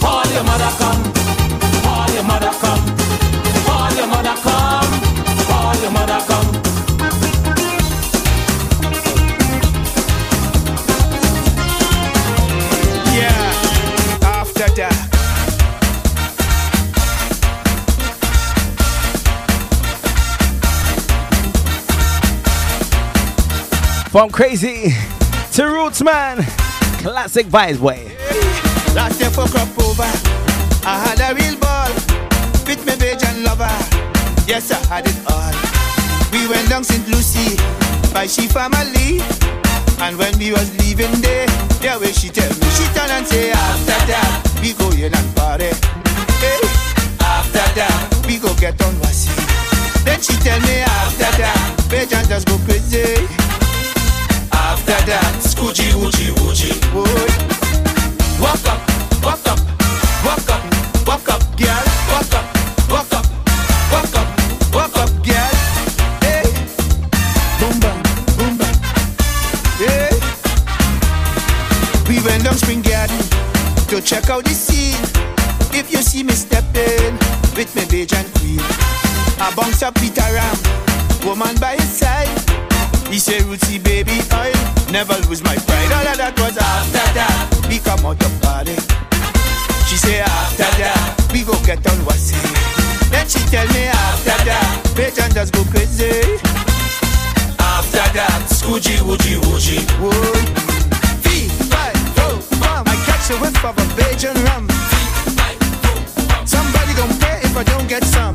Call 0.00 0.24
your 0.32 0.44
mother 0.44 0.72
come, 0.80 1.01
From 24.12 24.28
crazy 24.28 24.92
to 25.54 25.64
roots, 25.64 26.02
man. 26.02 26.44
Classic 27.00 27.46
vibes, 27.46 27.78
way. 27.78 28.14
Last 28.94 29.18
year 29.18 29.30
for 29.30 29.48
crop 29.48 29.72
over, 29.80 30.04
I 30.84 31.00
had 31.00 31.16
a 31.24 31.32
real 31.32 31.56
ball 31.56 31.88
with 32.68 32.84
my 32.84 32.92
Bajan 33.00 33.42
lover. 33.42 33.72
Yes, 34.46 34.70
I 34.70 34.84
had 34.92 35.08
it 35.08 35.16
all. 35.32 35.56
We 36.28 36.46
went 36.46 36.68
down 36.68 36.84
St. 36.84 37.08
Lucie 37.08 37.56
by 38.12 38.26
she 38.26 38.48
family. 38.48 39.24
And 40.04 40.18
when 40.18 40.36
we 40.36 40.52
was 40.52 40.68
leaving 40.84 41.22
there, 41.22 41.48
yeah, 41.80 41.96
where 41.96 42.12
she 42.12 42.28
tell 42.28 42.52
me, 42.52 42.68
she 42.76 42.84
turn 42.92 43.08
and 43.16 43.26
say, 43.26 43.50
after 43.50 43.96
that, 44.12 44.60
we 44.60 44.74
go 44.74 44.92
in 44.92 45.08
and 45.08 45.36
party. 45.36 45.72
Hey, 46.36 46.60
after 47.16 47.64
that, 47.80 48.24
we 48.28 48.36
go 48.36 48.52
get 48.60 48.76
on 48.84 48.92
wasi. 49.00 49.32
Then 50.04 50.20
she 50.20 50.36
tell 50.44 50.60
me, 50.60 50.84
after 50.84 51.32
that, 51.40 51.56
Bajan 51.88 52.28
just 52.28 52.46
go 52.46 52.58
crazy. 52.68 53.41
Scoochie, 54.92 55.90
woochie, 55.94 56.32
woochie, 56.36 56.78
boy. 56.92 57.08
Walk 58.38 58.66
up, 58.68 58.78
walk 59.24 59.48
up, 59.48 59.58
walk 60.22 60.50
up, 60.50 60.62
walk 61.06 61.28
up, 61.30 61.40
girl. 61.56 61.82
Walk 62.12 62.34
up, 62.34 62.44
walk 62.90 63.12
up, 63.14 63.26
walk 63.90 64.14
up, 64.14 64.28
walk 64.74 64.96
up, 64.98 65.10
girl. 65.24 65.54
Hey, 66.20 66.44
boom 67.58 67.80
bam, 67.80 68.02
boom 68.36 68.58
bam. 68.58 68.74
Hey, 69.80 70.12
we 72.06 72.20
went 72.22 72.44
down 72.44 72.54
Spring 72.54 72.82
Garden 72.82 73.18
to 73.88 74.00
check 74.02 74.28
out 74.28 74.44
the 74.44 74.52
scene. 74.52 75.00
If 75.72 75.90
you 75.90 76.02
see 76.02 76.22
me 76.22 76.34
stepping 76.34 77.14
with 77.56 77.74
my 77.74 77.82
Bajan 77.84 78.28
queen, 78.38 78.60
I 79.40 79.52
bounce 79.56 79.82
up 79.82 79.94
Peter 79.94 80.20
Ram, 80.20 80.56
woman 81.24 81.56
by 81.58 81.76
his 81.76 81.88
side. 81.88 82.28
He 83.08 83.18
say, 83.18 83.40
Rootsy 83.40 83.82
baby, 83.82 84.20
I 84.30 84.61
never 84.92 85.14
lose 85.26 85.42
my 85.42 85.56
pride. 85.56 85.90
All 85.90 86.06
of 86.06 86.16
that 86.20 86.36
was 86.38 86.56
after 86.60 87.06
that. 87.16 87.48
We 87.66 87.80
come 87.80 88.04
out 88.04 88.18
the 88.20 88.28
party. 88.44 88.76
She 89.88 89.96
say, 89.96 90.20
after 90.20 90.68
that, 90.76 91.00
we 91.32 91.42
go 91.48 91.56
get 91.64 91.80
on 91.88 91.96
what's 92.04 92.30
Then 93.08 93.26
she 93.26 93.40
tell 93.48 93.66
me 93.72 93.88
after 93.88 94.36
that, 94.44 94.84
Bajan 94.92 95.32
just 95.32 95.56
go 95.56 95.64
crazy. 95.72 96.36
After 97.56 98.04
that, 98.12 98.44
scoochie, 98.52 99.00
woochie, 99.00 99.40
woochie, 99.48 99.80
woo. 99.96 100.12
Fee, 101.24 101.48
five, 101.72 101.96
four, 102.12 102.36
bam. 102.60 102.84
I 102.84 102.96
catch 103.08 103.32
a 103.32 103.36
whiff 103.40 103.64
of 103.64 103.72
a 103.72 103.86
Bajan 103.96 104.36
rum. 104.44 104.68
Somebody 106.44 106.92
gon' 106.92 107.16
pay 107.16 107.40
if 107.40 107.56
I 107.56 107.64
don't 107.64 107.88
get 107.88 108.04
some. 108.04 108.31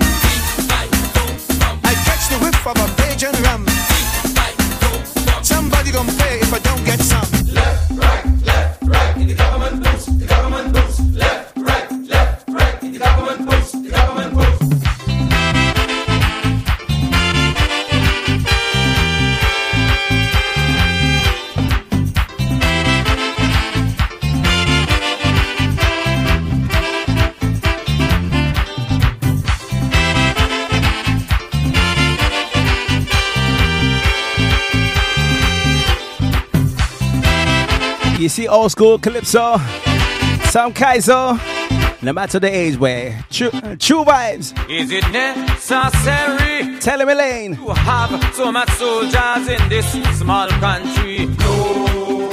Old 38.49 38.71
school 38.71 38.97
calypso, 38.97 39.57
some 40.51 40.73
kaiso, 40.73 41.37
no 42.01 42.13
matter 42.13 42.39
the 42.39 42.49
age, 42.49 42.77
way. 42.77 43.17
True, 43.29 43.51
true 43.77 44.03
vibes. 44.05 44.53
Is 44.69 44.91
it 44.91 45.03
necessary 45.11 46.77
Tell 46.79 47.01
him 47.01 47.09
Elaine. 47.09 47.55
to 47.57 47.73
have 47.73 48.33
so 48.35 48.51
much 48.51 48.69
soldiers 48.71 49.47
in 49.49 49.69
this 49.69 49.91
small 50.17 50.47
country? 50.47 51.25
No, 51.25 52.29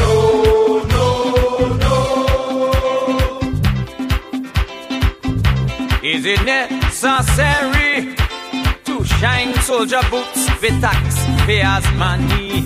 no, 0.00 0.82
no, 0.94 1.76
no. 1.84 2.00
Is 6.02 6.24
it 6.26 6.42
necessary 6.44 8.14
to 8.84 9.04
shine 9.04 9.54
soldier 9.62 10.00
boots 10.10 10.48
with 10.60 10.80
taxpayers' 10.80 11.90
money? 11.96 12.64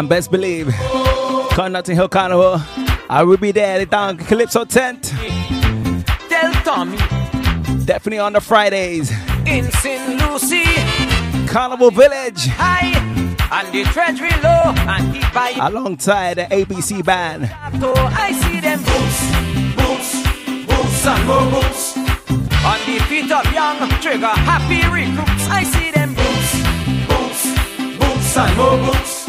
And 0.00 0.08
best 0.08 0.30
believe, 0.30 0.72
come 1.50 1.72
Notting 1.72 1.94
Hill 1.94 2.08
Carnival, 2.08 2.58
I 3.10 3.22
will 3.22 3.36
be 3.36 3.52
there 3.52 3.82
at 3.82 3.90
the 3.90 4.24
Calypso 4.24 4.64
tent. 4.64 5.12
Tell 6.30 6.52
Tommy 6.64 6.96
Definitely 7.84 8.20
on 8.20 8.32
the 8.32 8.40
Fridays. 8.40 9.10
in 9.46 9.70
St. 9.70 10.18
Lucie, 10.22 10.64
Carnival 11.46 11.90
Village. 11.90 12.46
Hi. 12.56 12.96
and 13.52 13.74
the 13.74 13.84
treasury 13.92 14.30
low, 14.42 14.72
and 14.88 15.14
he 15.14 15.20
buy 15.34 15.52
Alongside 15.60 16.38
the 16.38 16.44
ABC 16.44 17.04
band. 17.04 17.50
I 17.52 18.32
see 18.32 18.58
them 18.58 18.78
boots, 18.78 19.20
boots, 19.76 20.66
boots 20.66 21.06
and 21.06 21.26
more 21.26 21.60
boots. 21.60 21.96
On 22.64 22.78
the 22.86 23.04
feet 23.04 23.30
of 23.30 23.52
young 23.52 23.76
trigger 24.00 24.28
happy 24.48 24.80
recruits. 24.88 25.46
I 25.50 25.62
see 25.62 25.90
them 25.90 26.14
boots, 26.14 26.56
boots, 27.06 27.98
boots 27.98 28.36
and 28.38 28.56
more 28.56 28.78
boots. 28.78 29.19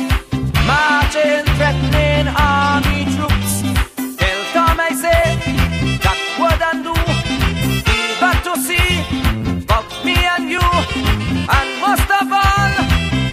Marching, 0.67 1.45
threatening 1.58 2.28
army 2.36 3.06
troops. 3.15 3.62
Tell 4.19 4.41
Tom 4.54 4.80
I 4.80 4.91
say 5.04 5.24
that 6.04 6.19
would 6.39 6.62
undo. 6.71 6.95
We 7.88 8.00
got 8.19 8.38
to 8.47 8.54
see 8.67 8.91
of 9.78 9.86
me 10.06 10.15
and 10.34 10.50
you, 10.50 10.67
and 11.58 11.69
most 11.86 12.10
of 12.19 12.28
all, 12.32 12.71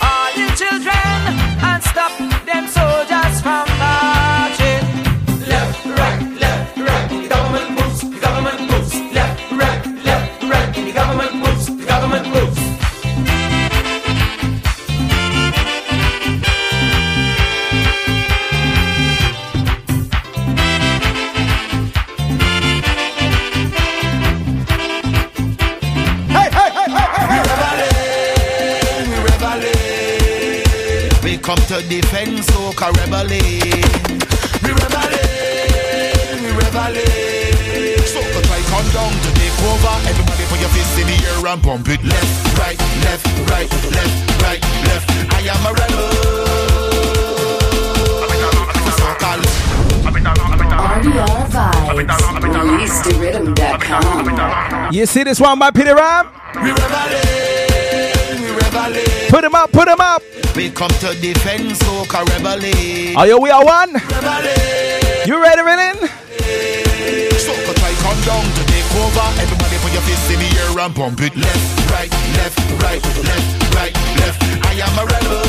all 0.08 0.30
the 0.38 0.46
children, 0.56 1.18
and 1.62 1.82
stop 1.82 2.12
to 2.18 2.87
defend 31.88 32.44
soca 32.44 32.92
rebelling. 33.00 33.80
We 34.62 34.70
rebelling, 34.76 36.44
we 36.44 36.50
rebelling. 36.52 38.04
Soca 38.04 38.40
try 38.44 38.60
come 38.68 38.84
down 38.92 39.08
to 39.12 39.30
take 39.32 39.56
over. 39.64 39.96
Everybody 40.04 40.44
put 40.52 40.60
your 40.60 40.68
fist 40.76 40.98
in 41.00 41.06
the 41.08 41.16
air 41.26 41.46
and 41.48 41.62
pump 41.62 41.88
it 41.88 42.04
left, 42.04 42.58
right, 42.58 42.78
left, 43.04 43.26
right, 43.50 43.70
left, 43.96 44.42
right, 44.42 44.60
left. 44.84 45.08
I 45.32 45.40
am 45.48 45.64
a 45.64 45.72
rebel. 45.72 46.28
RDR 50.98 51.46
Vibes. 51.48 52.42
ReleaseTheRhythm.com. 52.42 54.92
You 54.92 55.06
see 55.06 55.22
this 55.22 55.38
one 55.40 55.58
by 55.58 55.70
Peter 55.70 55.94
Ram? 55.94 56.28
We 56.62 56.70
rebelling, 56.70 57.57
we 58.86 58.94
rebelling. 58.94 59.30
Put 59.30 59.44
him 59.44 59.54
up, 59.54 59.72
put 59.72 59.88
him 59.88 60.00
up. 60.00 60.22
We 60.54 60.70
come 60.70 60.90
to 61.02 61.14
defend 61.20 61.72
soca 61.72 62.24
rebelling. 62.34 63.16
Are 63.16 63.26
you 63.26 63.40
we 63.40 63.50
are 63.50 63.64
one? 63.64 63.92
Rebelling. 63.92 65.26
You 65.26 65.42
ready, 65.42 65.62
Rillin? 65.62 65.96
Soca 67.38 67.74
try 67.74 67.92
come 68.02 68.20
down 68.22 68.44
to 68.44 68.62
take 68.66 68.90
over. 68.96 69.26
Everybody 69.40 69.78
put 69.78 69.92
your 69.92 70.02
fist 70.02 70.30
in 70.30 70.38
the 70.38 70.50
air 70.58 70.78
and 70.84 70.94
pump 70.94 71.20
it 71.20 71.36
left, 71.36 71.90
right, 71.90 72.10
left, 72.36 72.58
right, 72.82 73.02
left, 73.24 73.74
right, 73.74 73.94
left. 74.18 74.42
I 74.64 74.74
am 74.86 74.98
a 74.98 75.04
rebel. 75.06 75.42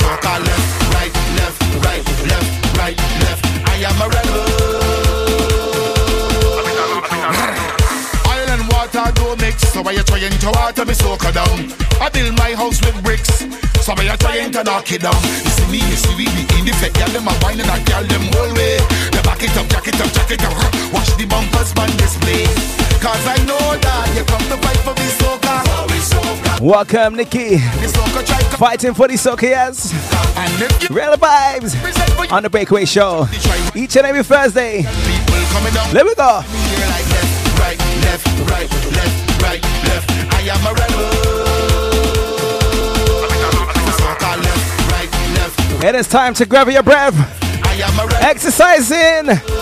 Soca 0.00 0.34
left, 0.46 0.94
right, 0.94 1.14
left, 1.36 1.60
right, 1.84 2.04
left, 2.30 2.78
right, 2.78 2.98
left. 3.20 3.44
I 3.68 3.76
am 3.84 4.02
a 4.02 4.08
rebel. 4.08 4.47
So 9.78 9.82
why 9.84 9.92
you 9.92 10.02
trying 10.02 10.38
to 10.42 10.50
water 10.58 10.84
me 10.84 10.94
soca 10.94 11.30
down? 11.32 11.70
I 12.02 12.10
build 12.10 12.36
my 12.36 12.50
house 12.58 12.82
with 12.82 12.98
bricks, 13.04 13.46
so 13.78 13.94
why 13.94 14.10
you 14.10 14.16
trying 14.18 14.50
to 14.50 14.64
knock 14.64 14.90
it 14.90 15.02
down? 15.02 15.14
You 15.14 15.50
see 15.54 15.70
me, 15.70 15.78
you 15.78 15.94
see 15.94 16.16
me, 16.18 16.26
in 16.58 16.66
the 16.66 16.74
fed, 16.82 16.92
girl 16.98 17.06
them 17.14 17.30
a 17.30 17.34
wine 17.46 17.60
and 17.62 17.70
I 17.70 17.78
girl 17.86 18.02
them 18.02 18.26
whole 18.34 18.50
way. 18.58 18.82
They 19.14 19.22
back 19.22 19.38
it 19.38 19.54
up, 19.54 19.70
jack 19.70 19.86
it 19.86 20.00
up, 20.02 20.10
jack 20.10 20.30
it 20.34 20.42
up, 20.42 20.54
watch 20.90 21.14
the 21.14 21.26
bumpers 21.30 21.70
man 21.78 21.90
display. 21.94 22.42
Cause 22.98 23.22
I 23.22 23.38
know 23.46 23.62
that 23.78 24.06
you 24.18 24.26
come 24.26 24.42
to 24.50 24.58
fight 24.58 24.82
for 24.82 24.94
me 24.98 25.06
soca. 25.14 25.38
Welcome, 26.60 27.14
Nikki. 27.14 27.62
The 27.78 27.86
soca 27.86 28.26
try 28.26 28.40
to 28.42 28.56
Fighting 28.58 28.94
for 28.94 29.06
the 29.06 29.14
soca, 29.14 29.42
yes. 29.42 29.94
and 30.36 30.50
if 30.60 30.90
you 30.90 30.96
Real 30.96 31.14
vibes 31.14 31.78
on 32.32 32.42
the 32.42 32.50
Breakaway 32.50 32.84
Show. 32.84 33.28
Each 33.76 33.96
and 33.96 34.06
every 34.06 34.24
Thursday. 34.24 34.82
people 34.82 35.38
coming 35.54 35.72
down. 35.72 35.94
There 35.94 36.04
we 36.04 36.16
go. 36.16 36.40
Here 36.42 36.88
like 36.90 37.06
left, 37.14 37.60
right, 37.62 37.78
left, 38.02 38.26
right, 38.50 38.70
left, 38.90 39.17
left. 39.98 40.34
I 40.34 40.40
am 40.42 40.66
a 40.66 40.72
rebel. 40.74 41.08
Soca 43.98 44.32
left, 44.42 44.92
right, 44.92 45.10
left. 45.36 45.84
It 45.84 45.94
is 45.94 46.08
time 46.08 46.34
to 46.34 46.46
grab 46.46 46.68
your 46.68 46.82
breath. 46.82 47.14
I 47.64 47.74
am 47.82 47.98
a. 47.98 48.14
Exercising. 48.24 49.57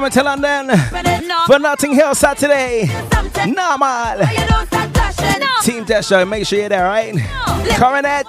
Coming 0.00 0.12
to 0.12 0.22
London 0.22 0.78
for 1.46 1.58
Notting 1.58 1.92
Hill 1.92 2.14
Saturday. 2.14 2.86
Normal. 3.46 4.20
You 4.30 4.46
don't 4.48 4.66
start 4.66 4.90
flashing. 4.94 5.40
No. 5.40 5.46
Team 5.62 5.84
Desha, 5.84 6.26
make 6.26 6.46
sure 6.46 6.58
you're 6.58 6.70
there, 6.70 6.84
right? 6.84 7.14
Coronet. 7.76 8.26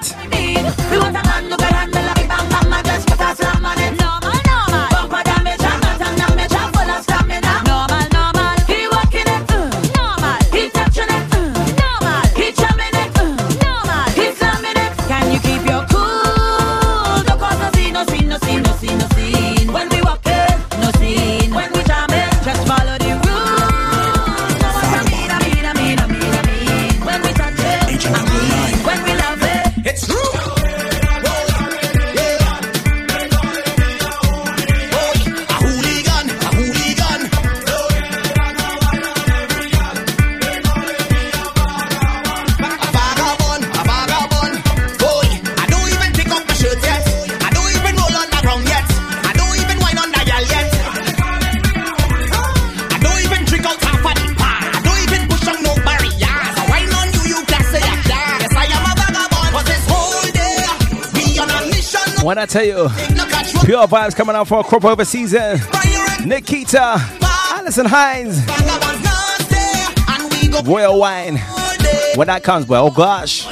Tell 62.52 62.66
you, 62.66 62.90
pure 63.64 63.88
vibes 63.88 64.14
coming 64.14 64.36
out 64.36 64.46
for 64.46 64.60
a 64.60 64.64
crop 64.66 64.84
over 64.84 65.06
season. 65.06 65.58
Nikita, 66.26 66.98
Alison 67.54 67.86
Hinds, 67.86 68.42
Royal 70.68 71.00
Wine. 71.00 71.38
When 72.16 72.28
that 72.28 72.44
comes, 72.44 72.66
boy, 72.66 72.76
oh 72.76 72.92
gosh. 72.92 73.46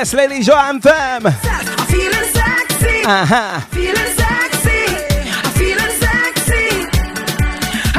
Yes, 0.00 0.14
Lady 0.14 0.40
Joe 0.42 0.56
Anthem. 0.56 1.26
I'm 1.26 1.86
feeling 1.92 2.28
sexy. 2.32 3.04
Uh-huh. 3.04 3.60
Feeling 3.68 4.12
sexy. 4.16 4.80
I'm 5.28 5.52
feeling 5.60 5.92
sexy. 6.00 6.88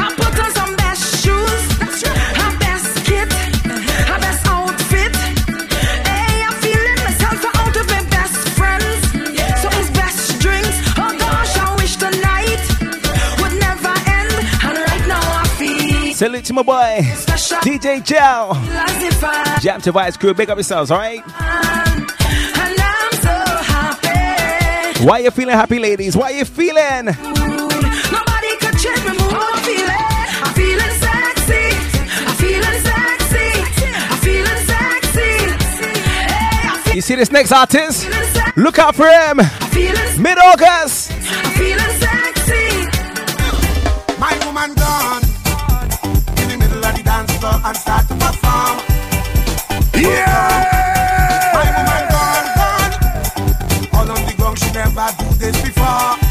I 0.02 0.10
put 0.18 0.34
on 0.34 0.50
some 0.50 0.74
best 0.74 1.22
shoes. 1.22 1.62
Her 1.78 2.58
best 2.58 3.06
kit. 3.06 3.30
Her 4.10 4.18
best 4.18 4.42
outfit. 4.48 5.14
Hey, 5.14 6.42
I'm 6.42 6.58
feeling 6.58 6.98
myself 7.06 7.38
out 7.54 7.76
of 7.76 7.86
my 7.86 8.02
best 8.10 8.48
friends. 8.58 8.98
So 9.62 9.68
it's 9.78 9.90
best 9.94 10.40
drinks. 10.42 10.74
Oh 10.98 11.14
gosh, 11.22 11.56
I 11.56 11.76
wish 11.78 11.94
tonight 11.94 12.62
would 13.38 13.54
never 13.62 13.94
end. 14.10 14.34
And 14.66 14.76
right 14.90 15.06
now 15.06 15.22
I 15.22 15.46
feel. 15.56 16.14
Salute 16.14 16.46
to 16.46 16.52
my 16.52 16.62
boy. 16.64 16.98
DJ 17.62 18.02
Jal. 18.02 18.54
Jam 19.60 19.80
to 19.82 19.92
Vice 19.92 20.16
Crew, 20.16 20.34
big 20.34 20.50
up 20.50 20.56
yourselves, 20.56 20.90
alright? 20.90 21.22
Ah. 21.28 21.91
Why 25.02 25.18
you 25.18 25.32
feeling 25.32 25.56
happy, 25.56 25.80
ladies? 25.80 26.16
Why 26.16 26.30
you 26.30 26.44
feeling? 26.44 27.06
Nobody 27.06 28.56
could 28.60 28.78
change. 28.78 29.02
I'm 29.02 29.18
feeling. 29.66 29.90
I'm 29.90 30.54
feeling 30.54 30.94
sexy. 31.02 31.74
I'm 32.22 32.34
feeling 32.36 32.78
sexy. 32.86 33.48
I'm 33.90 34.18
feeling 34.22 34.60
sexy. 34.70 35.30
Hey, 36.88 36.94
you 36.94 37.00
see 37.00 37.16
this 37.16 37.32
next 37.32 37.50
artist? 37.50 38.06
Look 38.56 38.78
out 38.78 38.94
for 38.94 39.08
him. 39.08 39.38
Mid 40.22 40.38
August. 40.38 41.10
I'm 41.10 41.50
feeling 41.58 41.94
sexy. 41.98 42.86
My 44.20 44.38
woman 44.46 44.72
gone. 44.76 45.22
In 46.42 46.48
the 46.48 46.56
middle 46.56 46.84
of 46.84 46.96
the 46.96 47.02
dance 47.02 47.36
floor 47.38 47.60
and 47.64 47.76
start 47.76 48.06
to 48.06 48.14
perform. 48.14 48.78
Yeah. 50.00 50.71
never 54.72 55.06
do 55.18 55.26
this 55.36 55.60
before. 55.62 56.21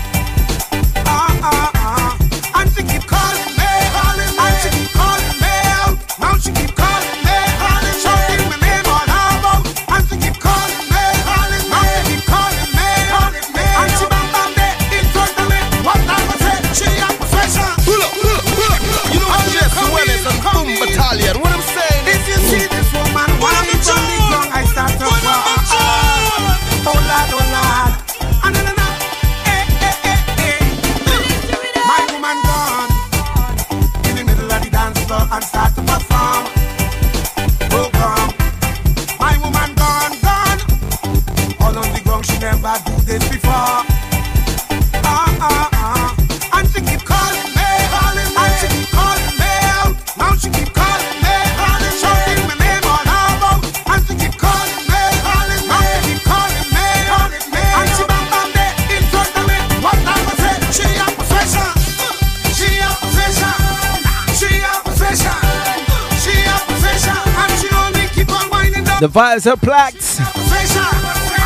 The 69.02 69.08
vibes 69.08 69.52
are 69.52 69.58
plaques. 69.58 70.20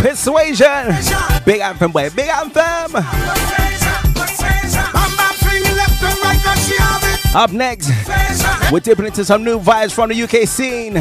Persuasion. 0.02 0.94
Big 1.46 1.62
anthem, 1.62 1.90
boy. 1.90 2.10
Big 2.10 2.28
anthem. 2.28 2.96
Up 7.34 7.52
next, 7.54 7.92
we're 8.74 8.82
dipping 8.82 9.06
into 9.06 9.24
some 9.24 9.46
new 9.46 9.58
vibes 9.58 9.94
from 9.94 10.10
the 10.10 10.22
UK 10.22 10.46
scene. 10.46 10.96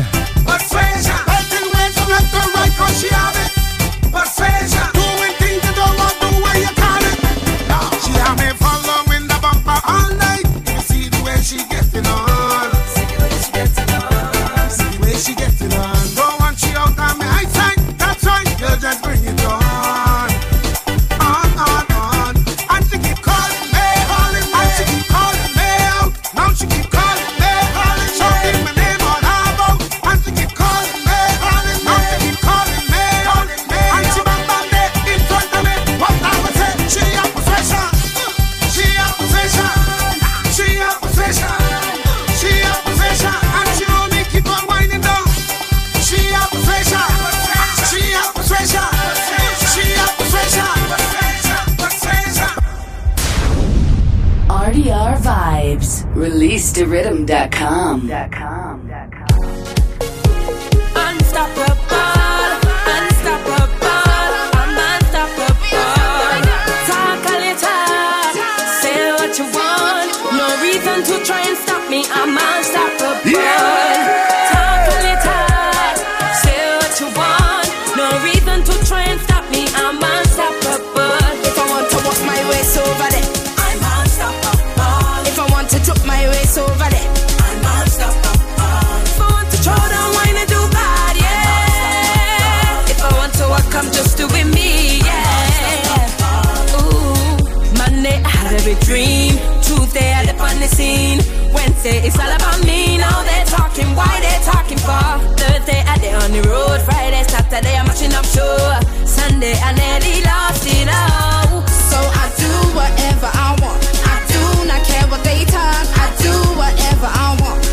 a 98.75 98.85
dream. 98.85 99.35
Tuesday 99.63 100.13
I 100.13 100.25
left 100.25 100.41
on 100.41 100.57
the 100.61 100.69
scene. 100.69 101.19
Wednesday 101.53 101.99
it's 102.07 102.19
all 102.19 102.31
about 102.31 102.61
me. 102.65 102.99
Now 102.99 103.23
they're 103.23 103.47
talking, 103.47 103.87
why 103.95 104.11
they 104.21 104.39
talking 104.45 104.79
for? 104.79 105.07
Thursday 105.39 105.83
I 105.87 105.99
they 105.99 106.15
on 106.15 106.33
the 106.33 106.43
road. 106.49 106.81
Friday, 106.83 107.23
Saturday 107.25 107.77
I'm 107.77 107.87
matching 107.87 108.15
up 108.15 108.27
sure. 108.27 108.75
Sunday 109.07 109.55
I 109.59 109.71
nearly 109.73 110.23
lost 110.23 110.67
it 110.67 110.89
all. 110.89 111.67
So 111.91 111.99
I 111.99 112.27
do 112.37 112.51
whatever 112.79 113.31
I 113.33 113.51
want. 113.63 113.81
I 114.13 114.17
do 114.35 114.43
not 114.67 114.83
care 114.85 115.07
what 115.09 115.23
they 115.25 115.45
talk. 115.45 115.87
I 116.03 116.07
do 116.23 116.35
whatever 116.59 117.09
I 117.09 117.37
want. 117.41 117.64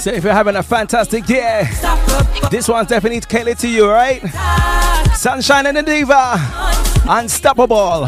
So 0.00 0.12
if 0.12 0.22
you're 0.22 0.32
having 0.32 0.54
a 0.54 0.62
fantastic 0.62 1.24
day, 1.26 1.68
this 2.50 2.68
one's 2.68 2.88
definitely 2.88 3.20
tailored 3.20 3.58
to 3.58 3.68
you, 3.68 3.90
right? 3.90 4.22
Sunshine 5.14 5.66
and 5.66 5.76
the 5.76 5.82
Diva, 5.82 6.38
Unstoppable. 7.08 8.04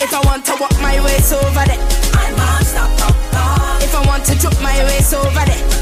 If 0.00 0.12
I 0.12 0.20
want 0.24 0.44
to 0.46 0.56
walk 0.60 0.72
my 0.80 1.00
way 1.04 1.16
over 1.16 1.64
there, 1.64 1.78
I'm 2.14 2.34
unstoppable. 2.58 3.84
If 3.84 3.94
I 3.94 4.04
want 4.06 4.24
to 4.26 4.34
drop 4.34 4.60
my 4.60 4.76
way 4.84 5.00
over 5.14 5.44
there. 5.46 5.73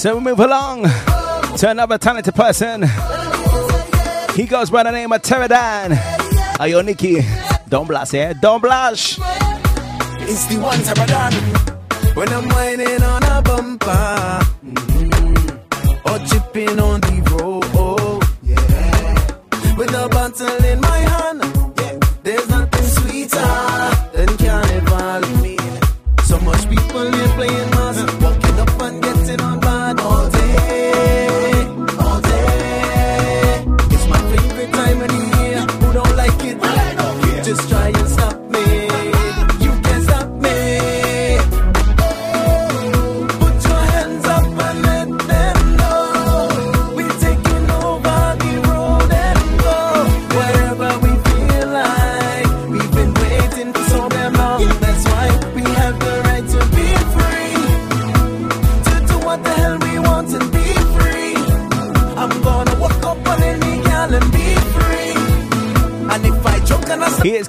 So 0.00 0.14
we 0.14 0.22
move 0.22 0.40
along 0.40 0.84
to 1.58 1.68
another 1.68 1.98
talented 1.98 2.34
person. 2.34 2.84
He 4.34 4.46
goes 4.46 4.70
by 4.70 4.82
the 4.82 4.90
name 4.92 5.12
of 5.12 5.20
Pterodan. 5.20 5.90
Ayo 6.56 6.80
Don't 7.68 7.86
blush, 7.86 8.14
eh? 8.14 8.32
Don't 8.40 8.62
blush. 8.62 9.18
It's 10.20 10.46
the 10.46 10.58
one 10.58 10.78
Pterodan. 10.78 12.16
When 12.16 12.28
I'm 12.30 12.48
whining 12.48 13.02
on 13.02 13.24
a 13.24 13.42
bumper. 13.42 14.40
Mm-hmm. 14.64 16.08
Or 16.08 16.18
chipping 16.26 16.80
on 16.80 17.02
the 17.02 17.36
road. 17.36 17.49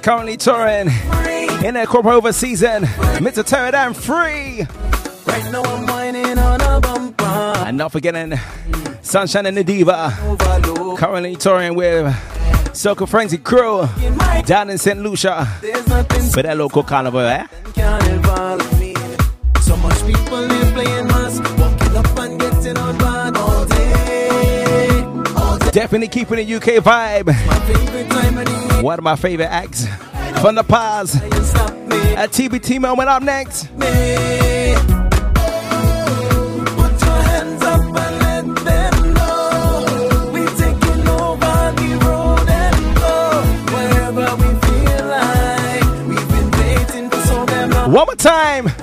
Currently 0.02 0.36
touring 0.36 0.88
in 1.64 1.74
their 1.74 1.86
crop 1.86 2.06
over 2.06 2.32
season. 2.32 2.82
Mr. 3.22 3.48
Down 3.70 3.94
Free. 3.94 4.66
Right 5.26 5.52
now 5.52 5.62
I'm 5.62 5.86
whining 5.86 6.38
on 6.38 6.60
a 6.60 6.80
bumper. 6.80 7.24
And 7.24 7.78
not 7.78 7.92
forgetting 7.92 8.38
Sunshine 9.02 9.46
and 9.46 9.56
the 9.56 9.64
Diva. 9.64 10.14
Currently 10.98 11.36
touring 11.36 11.74
with 11.76 12.14
Circle 12.74 13.06
Frenzy 13.06 13.38
Crew 13.38 13.86
down 14.44 14.70
in 14.70 14.78
St. 14.78 15.00
Lucia. 15.00 15.46
For 16.32 16.42
their 16.42 16.54
local 16.54 16.82
carnival, 16.82 17.20
eh? 17.20 17.46
carnival 17.74 18.56
me. 18.78 18.94
So 19.60 19.76
much 19.76 20.04
people 20.04 20.48
here 20.48 20.72
playing 20.72 21.06
mass, 21.06 21.38
walking 21.58 21.96
up 21.96 22.18
and 22.18 22.40
getting 22.40 22.78
on 22.78 22.98
bad 22.98 23.36
all 23.36 23.64
day. 23.66 25.02
All 25.36 25.58
day. 25.58 25.70
Definitely 25.70 26.08
keeping 26.08 26.36
the 26.36 26.54
UK 26.54 26.82
vibe. 26.82 28.71
Time. 28.82 28.86
One 28.86 28.98
of 28.98 29.04
my 29.04 29.16
favorite 29.16 29.46
acts 29.46 29.86
from 30.40 30.56
the 30.56 30.64
past. 30.64 31.16
At 31.16 32.30
TBT 32.30 32.80
moment 32.80 33.08
up 33.08 33.22
next. 33.22 33.72
Me. 33.76 34.52
more 47.92 48.06
your 48.06 48.81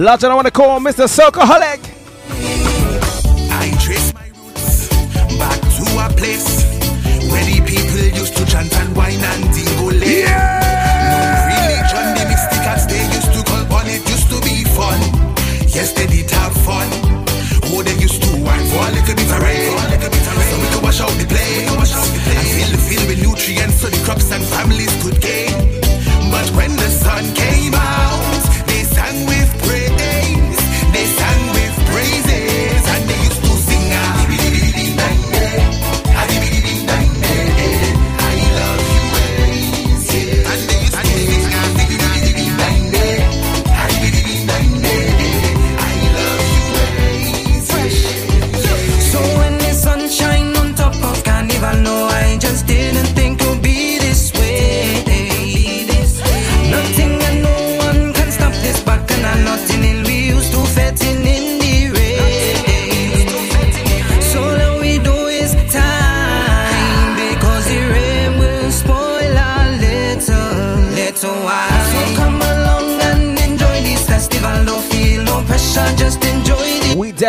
Large 0.00 0.24
and 0.24 0.32
I 0.32 0.34
want 0.34 0.46
to 0.46 0.50
call 0.50 0.80
Mr. 0.80 1.04
Socoholic. 1.04 1.76
I 3.52 3.68
trace 3.84 4.14
my 4.16 4.32
roots 4.32 4.88
back 5.36 5.60
to 5.60 5.84
a 6.00 6.08
place 6.16 6.64
where 7.28 7.44
the 7.44 7.60
people 7.68 8.08
used 8.16 8.32
to 8.32 8.46
chant 8.48 8.72
and 8.80 8.96
wine 8.96 9.20
and. 9.20 9.44
No 9.44 9.92
religion, 9.92 10.16
the 12.16 12.24
they 12.88 13.04
used 13.12 13.28
to 13.28 13.44
call 13.44 13.76
on 13.76 13.84
it 13.92 14.00
used 14.08 14.32
to 14.32 14.40
be 14.40 14.64
fun. 14.72 14.96
Yes, 15.68 15.92
they 15.92 16.06
did 16.06 16.30
have 16.30 16.56
fun. 16.64 16.88
Oh, 17.68 17.82
they 17.84 17.92
used 18.00 18.22
to 18.24 18.40
wine 18.40 18.64
for 18.72 18.80
a 18.80 18.96
little 18.96 19.14
bit 19.20 19.28
of 19.28 19.42
rain. 19.44 19.76
So 20.48 20.56
we 20.56 20.68
could 20.72 20.82
wash 20.82 21.00
out 21.04 21.12
the 21.20 21.28
plane. 21.28 21.68
And 21.68 22.48
fill 22.56 22.72
the 22.72 22.80
field 22.88 23.04
with 23.04 23.20
nutrients 23.20 23.76
so 23.82 23.88
the 23.92 24.00
crops 24.06 24.32
and 24.32 24.44
families 24.44 24.96
could 25.04 25.20
gain. 25.20 25.69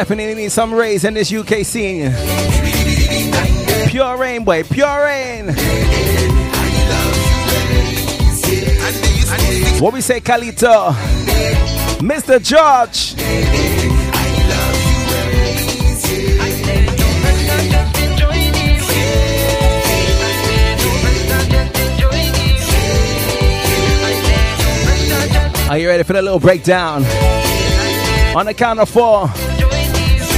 Definitely 0.02 0.34
need 0.34 0.52
some 0.52 0.74
rays 0.74 1.04
in 1.04 1.14
this 1.14 1.32
UK 1.32 1.64
scene. 1.64 2.12
Pure 3.88 4.18
rain, 4.18 4.44
boy, 4.44 4.64
pure 4.64 5.04
rain. 5.04 5.46
What 9.80 9.94
we 9.94 10.02
say, 10.02 10.20
Calito? 10.20 10.92
Mr. 12.02 12.42
George. 12.42 13.14
Are 25.70 25.78
you 25.78 25.88
ready 25.88 26.04
for 26.04 26.14
the 26.14 26.24
little 26.24 26.40
breakdown? 26.40 27.06
On 28.36 28.48
the 28.48 28.54
count 28.56 28.80
of 28.80 28.90
four. 28.90 29.30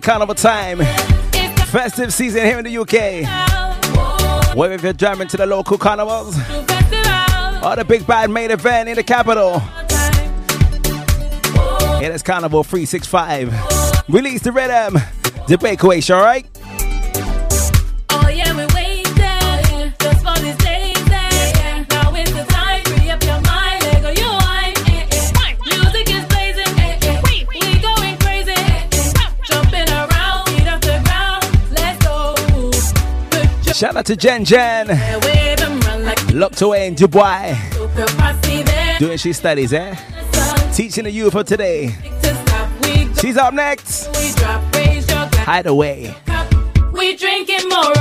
carnival 0.00 0.34
time. 0.34 0.78
Festive 1.66 2.12
season 2.12 2.44
here 2.44 2.58
in 2.58 2.64
the 2.64 2.78
UK. 2.78 4.56
Whether 4.56 4.74
if 4.74 4.82
you're 4.82 4.92
driving 4.92 5.28
to 5.28 5.36
the 5.36 5.46
local 5.46 5.78
carnivals 5.78 6.36
or 6.36 7.76
the 7.76 7.84
big 7.86 8.06
bad 8.06 8.30
main 8.30 8.50
event 8.50 8.88
in 8.88 8.96
the 8.96 9.02
capital. 9.02 9.62
It 12.02 12.10
is 12.10 12.22
Carnival 12.22 12.64
365. 12.64 14.04
Release 14.08 14.42
the 14.42 14.52
rhythm. 14.52 14.98
The 15.46 15.56
breakaway 15.58 16.00
show, 16.00 16.16
alright? 16.16 16.51
Shout 33.82 33.96
out 33.96 34.06
to 34.06 34.14
Jen 34.14 34.44
Jen. 34.44 34.86
Locked 36.32 36.62
away 36.62 36.86
in 36.86 36.94
Dubai. 36.94 37.58
Doing 39.00 39.18
she 39.18 39.32
studies, 39.32 39.72
eh? 39.72 39.96
Teaching 40.72 41.02
the 41.02 41.10
youth 41.10 41.32
for 41.32 41.42
today. 41.42 41.92
She's 43.20 43.36
up 43.36 43.52
next. 43.52 44.14
Hide 45.34 45.66
away. 45.66 46.14
We 46.92 47.16
drinking 47.16 47.68
more 47.68 47.98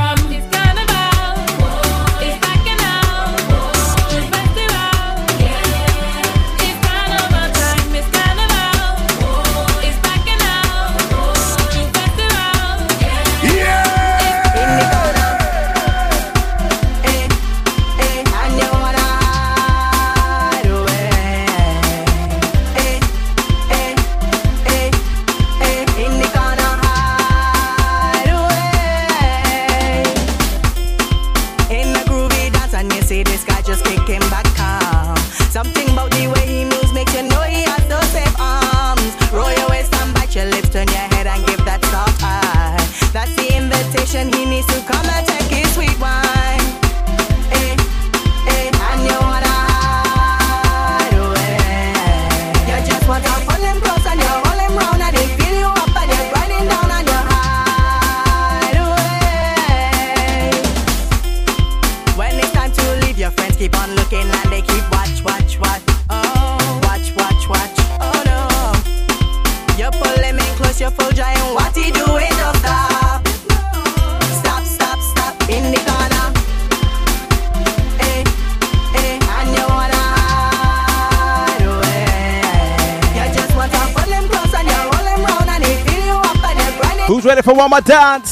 my 87.72 87.80
dad. 87.80 88.30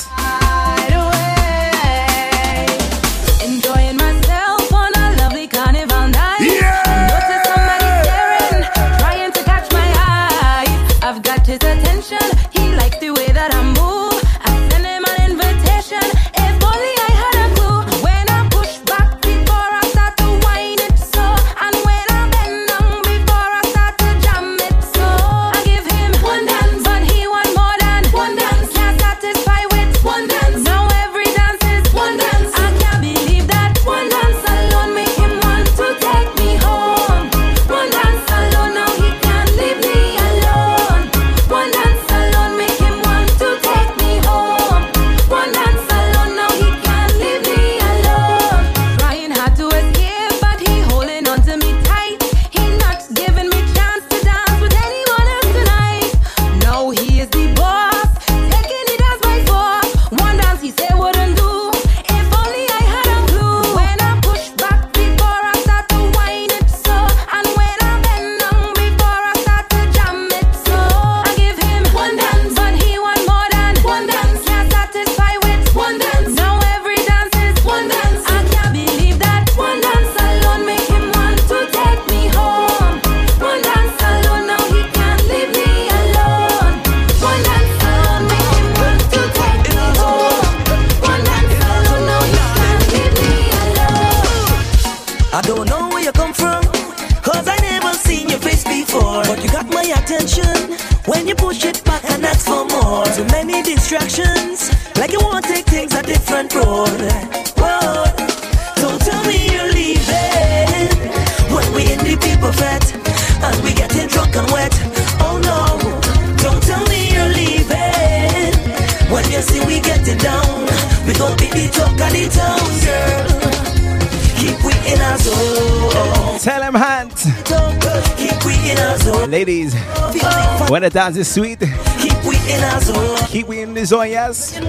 That's 130.99 131.15
it, 131.15 131.23
sweet. 131.23 131.59
Keep 131.59 132.25
we 132.25 132.35
in 132.51 132.61
our 132.61 132.81
zone. 132.81 133.17
Keep 133.29 133.47
we 133.47 133.61
in 133.61 133.73
the 133.73 133.85
zone, 133.85 134.09
yes. 134.09 134.59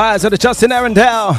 Vibes 0.00 0.24
of 0.24 0.30
the 0.30 0.38
Justin 0.38 0.72
Arundel. 0.72 1.34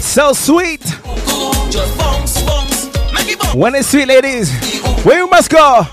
So 0.00 0.32
sweet. 0.32 0.80
Just 0.80 1.96
bounce, 1.96 2.42
bounce, 2.42 2.86
make 3.14 3.28
it 3.28 3.38
bounce. 3.38 3.54
When 3.54 3.76
it's 3.76 3.86
sweet, 3.86 4.08
ladies, 4.08 4.50
where 5.04 5.18
you 5.18 5.28
must 5.28 5.48
go. 5.48 5.86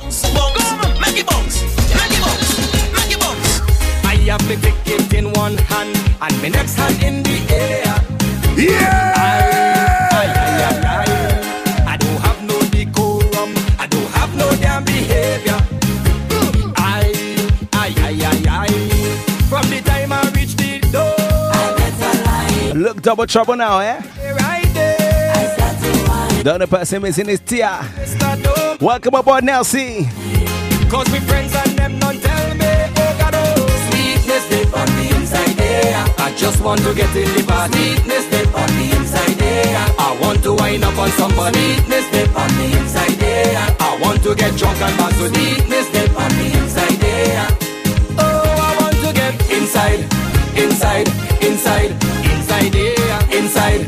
I 4.04 4.16
have 4.26 4.50
me 4.50 4.56
pick 4.56 4.74
it 4.88 5.14
in 5.14 5.32
one 5.34 5.58
hand 5.58 5.96
and 6.24 6.42
my 6.42 6.48
next 6.48 6.74
hand 6.74 7.04
in 7.04 7.22
the 7.22 7.54
air. 7.54 8.02
Yeah! 8.58 9.15
Better 23.16 23.26
lie. 23.26 23.26
Look 23.26 23.28
double 23.28 23.28
trouble 23.28 23.56
now, 23.56 23.80
eh? 23.80 24.02
Right 24.34 24.74
there. 24.74 25.34
I 25.36 25.46
start 25.56 25.78
to 25.80 25.92
whine. 26.10 26.44
The 26.44 26.54
other 26.54 26.68
person 26.68 27.02
missing 27.02 27.30
is 27.30 27.40
Tia. 27.40 27.86
Welcome 28.82 29.16
aboard, 29.16 29.44
Nelsie. 29.44 30.10
Cause 30.90 31.10
my 31.10 31.20
friends 31.20 31.54
and 31.56 31.78
them 31.78 32.00
don't 32.00 32.22
tell 32.22 32.56
me, 32.56 32.66
oh 32.66 33.16
God, 33.20 33.34
oh. 33.36 33.90
Sweetness 33.90 34.50
deep 34.50 34.78
on 34.78 34.88
the 34.88 35.16
inside 35.16 35.56
there. 35.58 36.06
I 36.20 36.34
just 36.38 36.62
want 36.62 36.82
to 36.82 36.94
get 36.94 37.16
in 37.16 37.34
the 37.36 37.44
party. 37.48 37.96
Sweetness 37.96 38.30
deep 38.30 38.54
on 38.56 38.70
the 38.78 38.96
inside 38.96 39.36
there. 39.40 39.96
I 39.98 40.18
want 40.22 40.44
to 40.44 40.54
wind 40.54 40.84
up 40.84 40.98
on 40.98 41.10
somebody. 41.10 41.76
Sweetness 41.76 42.12
deep 42.12 42.38
on 42.38 42.50
the 42.56 42.78
inside 42.80 43.18
there. 43.20 43.76
I 43.80 44.00
want 44.02 44.24
to 44.24 44.36
get 44.36 44.56
drunk 44.58 44.80
and 44.82 44.98
dance 44.98 45.18
to 45.18 45.30
sweetness 45.30 45.88
deep 45.92 46.20
on 46.20 46.30
the 46.38 46.48
inside 46.60 46.98
there. 47.00 47.48
Oh, 48.20 48.24
I 48.24 48.76
want 48.80 48.96
to 49.02 49.14
get 49.14 49.34
inside, 49.50 50.06
inside, 50.56 51.08
inside, 51.42 51.92
inside 52.66 52.74
there. 52.74 53.22
Inside, 53.38 53.82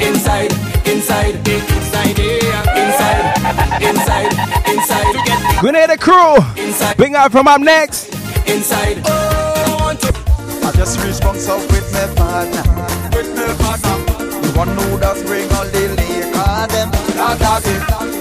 inside, 0.00 0.52
inside, 0.86 1.34
inside 1.48 2.16
there. 2.16 2.62
Inside, 2.76 3.24
inside, 3.82 4.32
inside. 4.68 5.60
Grenada 5.60 5.96
crew. 5.96 6.36
Inside, 6.56 6.96
bring 6.96 7.14
out 7.14 7.32
from 7.32 7.48
up 7.48 7.60
next. 7.60 8.12
inside. 8.46 9.00
Oh, 9.04 9.64
I 9.66 9.82
want 9.82 10.00
to. 10.00 10.12
I 10.66 10.72
just 10.72 11.02
reached 11.02 11.22
bunks 11.22 11.48
up 11.48 11.60
with 11.72 11.90
my 11.92 12.06
partner. 12.14 12.62
With 13.16 13.34
my 13.34 13.54
partner. 13.64 13.96
The 14.42 14.52
one 14.56 14.68
who 14.68 14.98
does 15.00 15.22
bring 15.24 15.50
all 15.52 15.64
the 15.64 15.88
liquor, 15.96 16.66
them. 16.68 16.90
That 17.16 17.38
dog. 17.40 17.62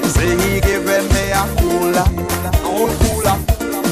Say 0.07 0.29
he 0.37 0.61
giving 0.61 1.07
me 1.13 1.31
a 1.31 1.43
cooler. 1.59 2.07
A 2.43 2.57
whole 2.63 2.93
cooler. 3.03 3.37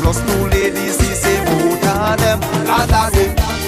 Plus 0.01 0.19
two 0.21 0.47
ladies, 0.47 0.99
he 0.99 1.13
say 1.13 1.37
both 1.45 1.81
them. 1.81 2.39
That 2.65 2.89
dog. 2.89 3.13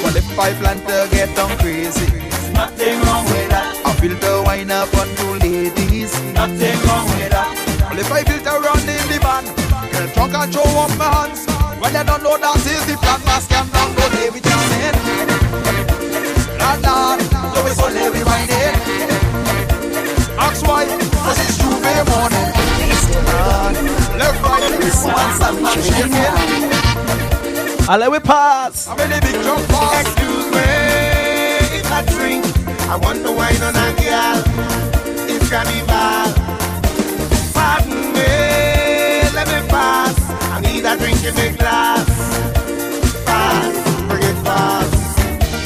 But 0.03 0.15
if 0.15 0.39
I 0.39 0.53
plan 0.53 0.79
to 0.87 1.07
get 1.11 1.35
down 1.35 1.57
crazy, 1.57 2.26
nothing 2.57 2.97
wrong 3.05 3.25
with 3.25 3.49
that. 3.53 3.65
I 3.85 3.91
feel 4.01 4.15
the 4.17 4.33
wine 4.45 4.71
up 4.71 4.93
on 4.97 5.07
two 5.15 5.33
ladies. 5.45 6.11
Nothing 6.33 6.77
wrong 6.85 7.05
with 7.13 7.31
that. 7.31 7.47
Well, 7.89 7.99
if 7.99 8.11
I 8.11 8.23
built 8.25 8.45
a 8.45 8.55
run 8.65 8.81
in 8.81 9.05
the 9.11 9.17
van, 9.21 9.45
get 9.93 10.13
drunk 10.13 10.33
and 10.33 10.53
show 10.53 10.65
up 10.83 10.91
my 10.97 11.07
hands. 11.15 11.45
When 11.81 11.93
you 11.93 12.03
don't 12.03 12.23
know 12.25 12.37
that 12.37 12.57
is 12.65 12.83
the 12.89 12.95
plan, 12.97 13.21
mask 13.29 13.51
and 13.53 13.69
down, 13.71 13.89
go 13.95 14.05
David 14.17 14.43
Jamin. 14.43 14.95
Lord, 16.57 16.79
Lord, 16.83 17.19
so 17.53 17.59
it's 17.69 17.79
only 17.85 18.09
we 18.09 18.21
wine 18.25 18.49
it. 18.49 18.75
Ask 20.41 20.65
why, 20.65 20.85
cause 21.23 21.39
it's 21.45 21.57
J'ouvert 21.61 22.03
morning. 22.09 22.49
Lord, 23.29 23.75
left, 24.17 24.41
right, 24.41 24.65
woman, 24.73 25.29
stand 25.37 25.57
back, 25.63 25.79
shaking. 25.85 26.67
I'll 27.89 27.99
let 27.99 28.11
we 28.11 28.19
pass. 28.19 28.87
I'm 28.87 28.99
in 28.99 29.09
the 29.11 29.19
big 29.21 29.37
jump 29.45 29.65
pass. 29.69 30.01
Excuse 30.01 30.47
me, 30.51 30.67
if 31.79 31.91
I 31.91 32.01
drink, 32.03 32.43
I 32.89 32.95
want 32.95 33.21
to 33.23 33.31
wine 33.33 33.61
on 33.61 33.75
a 33.75 33.87
girl. 33.99 34.39
It's 35.27 35.49
carnival. 35.49 35.91
Uh, 35.91 36.31
pardon 37.53 38.13
me, 38.15 38.31
let 39.35 39.47
me 39.51 39.59
pass. 39.67 40.15
I 40.55 40.61
need 40.61 40.85
a 40.85 40.95
drink 40.95 41.21
in 41.23 41.35
the 41.35 41.51
glass. 41.59 42.07
Pass, 43.25 43.75
bring 44.07 44.23
it 44.23 44.39
fast. 44.47 45.19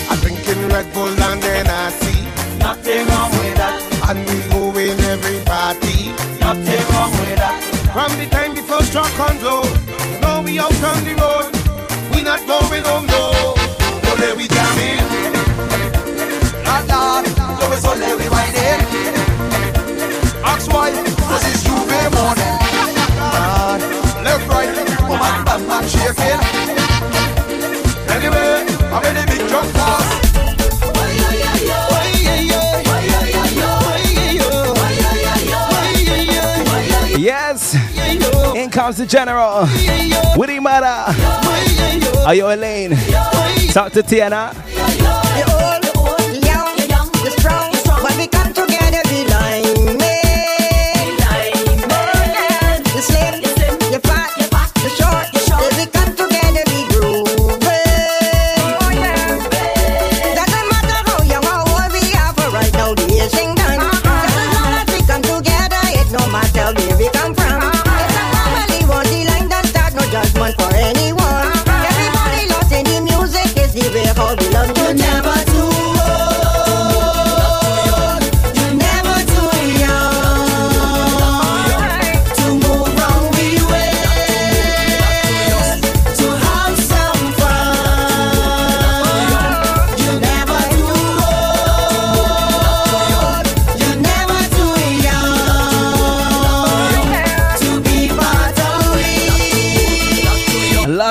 I'm 0.10 0.18
drinking 0.20 0.68
Red 0.70 0.92
Bull 0.94 1.14
and 1.14 1.42
then 1.44 1.68
I 1.68 1.92
see 2.02 2.22
nothing 2.58 3.06
wrong 3.06 3.30
with 3.38 3.56
that. 3.62 3.78
And 4.10 4.20
we 4.26 4.42
go 4.50 4.76
in 4.80 5.00
every 5.14 5.40
party. 5.46 6.10
Nothing 6.42 6.84
wrong 6.90 7.12
with 7.22 7.38
that. 7.38 7.62
From 7.94 8.12
the 8.18 8.26
time 8.32 8.56
before 8.56 8.80
first 8.80 8.94
truck 8.94 9.12
comes 9.14 9.44
low, 9.44 9.62
you 10.10 10.20
know 10.22 10.42
we 10.42 10.58
out 10.58 10.74
on 10.84 11.04
the 11.06 11.14
road. 11.22 11.54
We 12.16 12.24
not 12.24 12.42
going 12.48 12.84
home 12.84 13.11
Comes 38.92 38.98
the 38.98 39.06
general. 39.06 39.68
Woody 40.36 40.60
Mada. 40.60 41.06
Are 42.28 42.36
you 42.36 42.52
Elaine? 42.52 42.92
Talk 43.72 43.94
to 43.94 44.04
Tiana. 44.04 44.52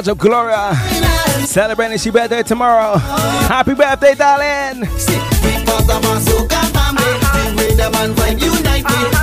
Lots 0.01 0.09
of 0.09 0.17
Gloria. 0.17 0.73
Celebrating 1.45 1.99
she 1.99 2.09
birthday 2.09 2.43
tomorrow. 2.43 2.97
Happy 2.97 3.75
birthday, 3.75 4.15
darling. 4.15 4.89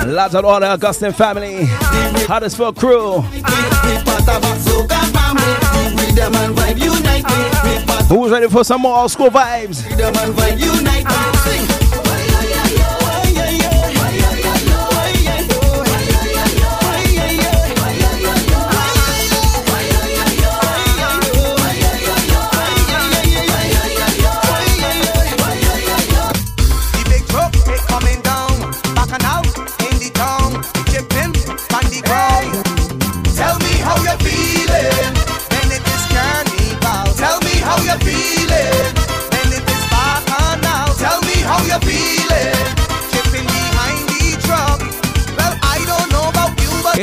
Lots 0.06 0.34
of 0.36 0.44
all 0.44 0.60
the 0.60 0.68
Augustine 0.68 1.10
family. 1.10 1.64
Huddersfield 2.28 2.76
crew. 2.76 3.22
Who's 8.08 8.30
ready 8.30 8.46
for 8.46 8.62
some 8.62 8.82
more 8.82 9.00
old 9.00 9.10
school 9.10 9.30
vibes? 9.30 9.82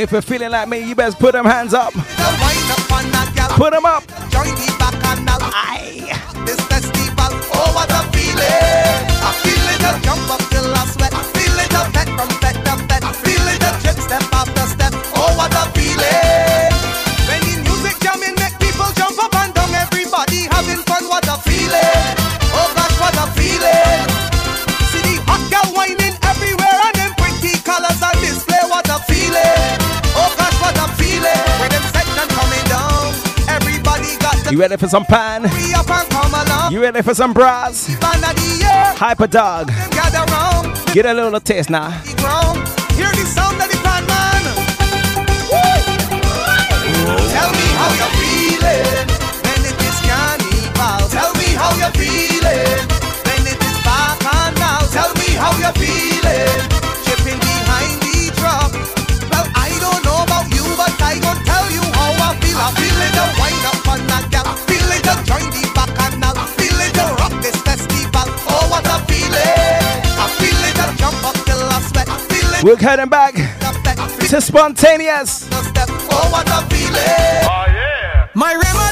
If 0.06 0.12
you're 0.12 0.22
feeling 0.22 0.50
like 0.52 0.68
me, 0.68 0.88
you 0.88 0.94
best 0.94 1.18
put 1.18 1.32
them 1.32 1.44
hands 1.44 1.74
up. 1.74 1.92
Put 1.92 3.72
them 3.72 3.84
up. 3.84 4.04
Aye. 5.52 6.44
This 6.46 6.60
festival, 6.68 7.32
oh 7.52 7.72
what 7.74 7.90
a 7.90 8.08
feeling. 8.16 8.86
You 34.56 34.62
ready 34.62 34.78
for 34.78 34.88
some 34.88 35.04
pan? 35.04 35.46
free 35.50 35.74
up 35.74 35.90
and 35.90 36.08
come. 36.08 36.72
You 36.72 36.80
ready 36.80 37.02
for 37.02 37.12
some 37.14 37.34
bras? 37.34 37.88
Band 38.00 38.24
of 38.24 38.34
the 38.36 38.56
year, 38.56 38.96
Hyper 38.96 39.26
dog. 39.26 39.68
Get 40.94 41.04
a 41.04 41.12
little 41.12 41.38
taste 41.40 41.68
now. 41.68 41.90
Hear 42.96 43.12
the 43.12 43.24
sound 43.28 43.60
of 43.60 43.68
the 43.68 43.76
pan 43.84 44.06
man. 44.08 44.44
Tell 47.36 47.50
me 47.52 47.68
how 47.76 47.92
you're 48.00 48.14
feeling 48.16 49.04
when 49.44 49.60
it 49.60 49.76
is 49.76 49.98
carnival. 50.08 51.04
Tell 51.12 51.36
me 51.36 51.52
how 51.52 51.76
you're 51.76 51.92
feeling 51.92 52.80
when 53.28 53.44
it 53.44 53.60
is 53.60 53.76
back 53.84 54.16
and 54.24 54.56
now. 54.56 54.80
Tell 54.88 55.12
me 55.20 55.36
how 55.36 55.52
you're 55.60 55.76
feeling 55.76 56.64
chipping 57.04 57.36
behind 57.44 58.00
the 58.08 58.32
truck. 58.40 58.72
Well, 59.28 59.44
I 59.52 59.68
don't 59.84 60.00
know 60.00 60.24
about 60.24 60.48
you, 60.48 60.64
but 60.80 60.96
I 60.96 61.20
gon' 61.20 61.44
tell 61.44 61.68
you 61.68 61.84
how 61.92 62.08
I 62.24 62.40
feel. 62.40 62.56
I 62.56 62.72
feel 62.72 62.98
it 63.04 63.12
to 63.20 63.24
wind 63.36 63.64
up 63.68 63.75
We're 72.66 72.74
heading 72.74 73.08
back 73.08 73.34
to 73.34 74.40
spontaneous. 74.40 75.48
Oh, 75.52 76.28
what 76.32 76.48
a 76.48 76.66
feeling! 76.74 76.96
Oh, 76.96 77.64
yeah! 77.68 78.28
My 78.34 78.54
remedy 78.54 78.85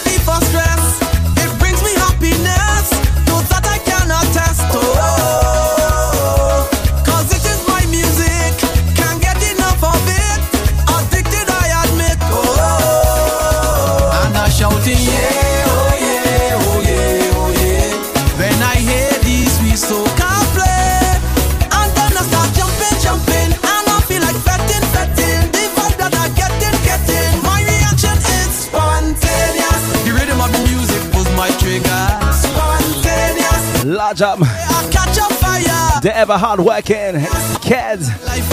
Spontaneous. 34.17 34.21
Large 34.21 34.23
up. 34.23 34.39
I 34.43 34.91
catch 34.91 35.19
a 35.19 35.35
fire. 35.35 36.01
The 36.03 36.17
ever 36.17 36.37
hard 36.39 36.61
working 36.61 37.21
kids. 37.61 38.11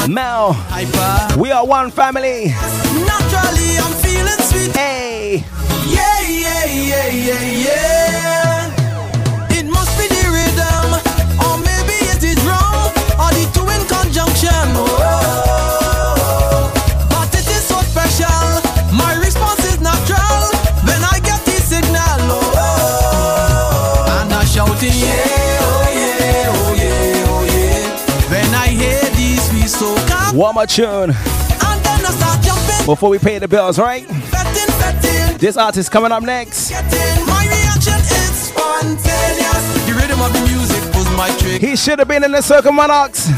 Mel. 0.08 0.54
We 1.38 1.52
are 1.52 1.66
one 1.66 1.92
family. 1.92 2.48
Naturally, 2.48 3.78
I'm 3.78 3.94
feeling 4.02 4.42
sweet. 4.42 4.76
Hey. 4.76 5.44
Yeah, 5.88 6.22
yeah, 6.22 6.66
yeah, 6.66 7.08
yeah, 7.08 7.42
yeah. 7.42 7.91
One 30.42 30.56
more 30.56 30.66
tune 30.66 31.12
and 31.12 31.14
then 31.86 32.02
I 32.02 32.10
start 32.18 32.42
jumping, 32.42 32.86
before 32.88 33.12
we 33.12 33.20
pay 33.20 33.38
the 33.38 33.48
bills, 33.48 33.78
right? 33.78 34.04
fetting, 34.08 34.74
fetting. 34.82 35.38
This 35.38 35.56
artist 35.56 35.92
coming 35.92 36.12
up 36.12 36.24
next. 36.24 36.72
My 36.72 37.46
reaction 37.46 37.94
is 37.94 38.50
spontaneous. 38.50 39.86
The 39.86 39.94
rhythm 39.94 40.20
of 40.20 40.34
the 40.34 40.42
music 40.50 40.82
pulls 40.94 41.08
my 41.16 41.30
trigger. 41.38 41.64
He 41.64 41.76
should 41.76 42.00
have 42.00 42.08
been 42.08 42.24
in 42.24 42.32
the 42.32 42.42
Circle 42.42 42.72
Monarchs, 42.72 43.30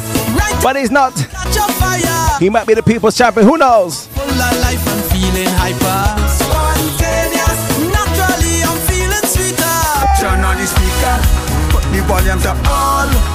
but 0.63 0.77
he's 0.77 0.91
not. 0.91 1.13
Catch 1.13 1.57
a 1.57 1.73
fire. 1.73 2.39
He 2.39 2.49
might 2.49 2.65
be 2.65 2.73
the 2.73 2.81
people's 2.81 3.17
champion. 3.17 3.45
Who 3.47 3.57
knows? 3.57 4.07
Full 4.07 4.23
of 4.23 4.39
life 4.63 4.87
and 4.87 5.03
feeling 5.11 5.51
hyper. 5.59 6.07
Spontaneous. 6.31 7.59
Naturally, 7.91 8.63
I'm 8.63 8.79
feeling 8.87 9.27
sweeter. 9.27 9.75
Turn 10.23 10.39
on 10.39 10.55
the 10.55 10.65
speaker, 10.65 11.19
put 11.67 11.83
the 11.91 12.01
volume 12.07 12.39
to 12.47 12.55
all. 12.71 13.32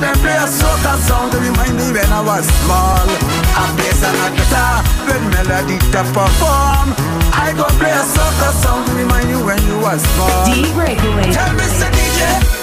Tell 0.00 0.14
them 0.14 0.22
play 0.24 0.32
a 0.32 0.48
soca 0.48 0.96
song 1.04 1.30
to 1.30 1.36
remind 1.36 1.76
me 1.76 1.92
when 1.92 2.08
I 2.08 2.24
was 2.24 2.48
small. 2.64 3.04
A 3.04 3.64
bass 3.76 4.00
and 4.00 4.16
a 4.16 4.28
guitar 4.32 4.80
with 5.04 5.20
melody 5.28 5.76
to 5.92 6.00
perform. 6.16 6.96
I 7.36 7.52
go 7.52 7.68
play 7.76 7.92
a 7.92 8.00
soca 8.08 8.50
song 8.64 8.86
to 8.86 8.92
remind 8.96 9.28
you 9.28 9.44
when 9.44 9.60
you 9.68 9.76
was 9.76 10.00
small. 10.00 10.46
D-Breakaway. 10.48 11.28
Tell 11.36 11.52
Mr. 11.52 11.92
DJ, 11.92 12.59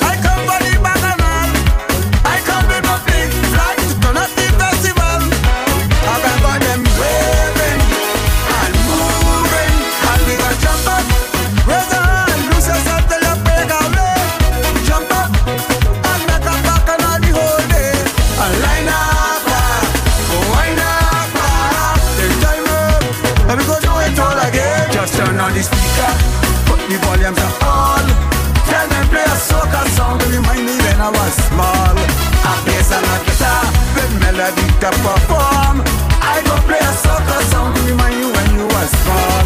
perform. 34.91 35.81
I 36.21 36.41
go 36.45 36.55
play 36.67 36.79
a 36.79 36.93
soca 36.95 37.38
song 37.51 37.73
remind 37.85 38.15
you 38.19 38.29
when 38.31 38.47
you 38.55 38.65
was 38.67 38.89
small. 39.03 39.43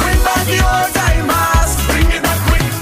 Bring 0.00 0.20
back 0.26 0.42
the 0.50 0.58
old 0.58 0.90
timers, 0.96 1.70
bring 1.86 2.08
it 2.10 2.22
back 2.22 2.40
quick. 2.48 2.72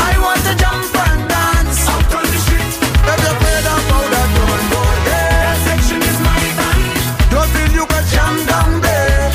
I 0.00 0.12
want 0.22 0.40
to 0.48 0.52
jump 0.56 0.88
and 0.96 1.20
dance 1.28 1.84
out 1.92 2.08
on 2.14 2.24
the 2.24 2.38
street. 2.40 2.72
If 2.72 3.18
you 3.20 3.34
play 3.42 3.58
that 3.66 3.80
powder, 3.90 4.26
go 4.72 4.82
there. 5.08 5.40
That 5.44 5.58
section 5.66 6.00
is 6.00 6.18
my 6.24 6.40
band. 6.56 6.84
Don't 7.32 7.50
feel 7.52 7.70
you 7.76 7.84
can 7.84 8.04
jam 8.12 8.34
down 8.48 8.80
there. 8.80 9.28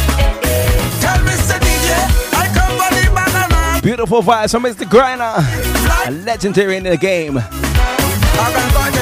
Tell 1.04 1.20
Mr. 1.28 1.58
DJ, 1.62 1.90
I 2.34 2.46
come 2.56 2.74
for 2.82 2.90
the 2.98 3.06
banana. 3.14 3.82
Beautiful 3.82 4.22
vibes 4.24 4.52
from 4.52 4.64
Mr. 4.64 4.86
Grynner. 4.90 5.44
A 6.08 6.12
legendary 6.26 6.78
in 6.78 6.84
the 6.84 6.98
game. 6.98 7.42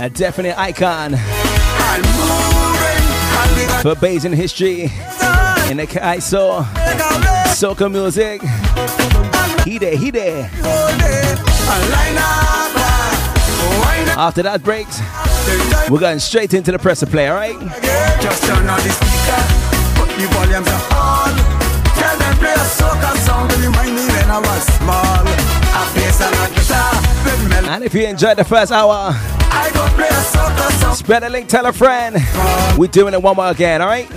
A 0.02 0.10
definite 0.10 0.58
icon 0.58 1.16
for 3.82 3.96
bass 3.96 4.24
in 4.24 4.34
history 4.34 4.84
in 5.70 5.78
the 5.78 5.88
ISO, 5.88 6.64
soca 7.54 7.92
music. 7.92 8.42
He 9.66 9.78
there, 9.78 9.98
he 9.98 10.12
there. 10.12 10.50
After 14.18 14.44
that 14.44 14.64
break, 14.64 14.88
we're 15.90 16.00
going 16.00 16.20
straight 16.20 16.54
into 16.54 16.72
the 16.72 16.80
pressure 16.80 17.06
play, 17.06 17.30
alright? 17.30 17.60
Just 18.22 18.44
turn 18.44 18.70
on 18.70 18.80
the 18.80 18.90
speaker, 18.90 19.42
put 20.00 20.10
the 20.16 20.28
volume 20.34 20.64
to 20.64 20.96
all. 20.96 21.28
Tell 21.98 22.18
them 22.18 22.38
play 22.38 22.54
a 22.54 22.66
soca 22.78 23.16
song 23.26 23.50
remind 23.60 23.96
me 23.96 24.06
when 24.08 24.32
I 24.32 24.40
was 24.40 24.66
small. 24.78 25.65
And 27.68 27.84
if 27.84 27.94
you 27.94 28.06
enjoyed 28.06 28.38
the 28.38 28.44
first 28.46 28.72
hour, 28.72 29.12
spread 30.96 31.24
a 31.24 31.30
link, 31.30 31.50
tell 31.50 31.66
a 31.66 31.74
friend. 31.74 32.16
We're 32.78 32.88
doing 32.88 33.14
it 33.14 33.22
one 33.22 33.36
more 33.36 33.50
again, 33.50 33.82
alright? 33.82 34.10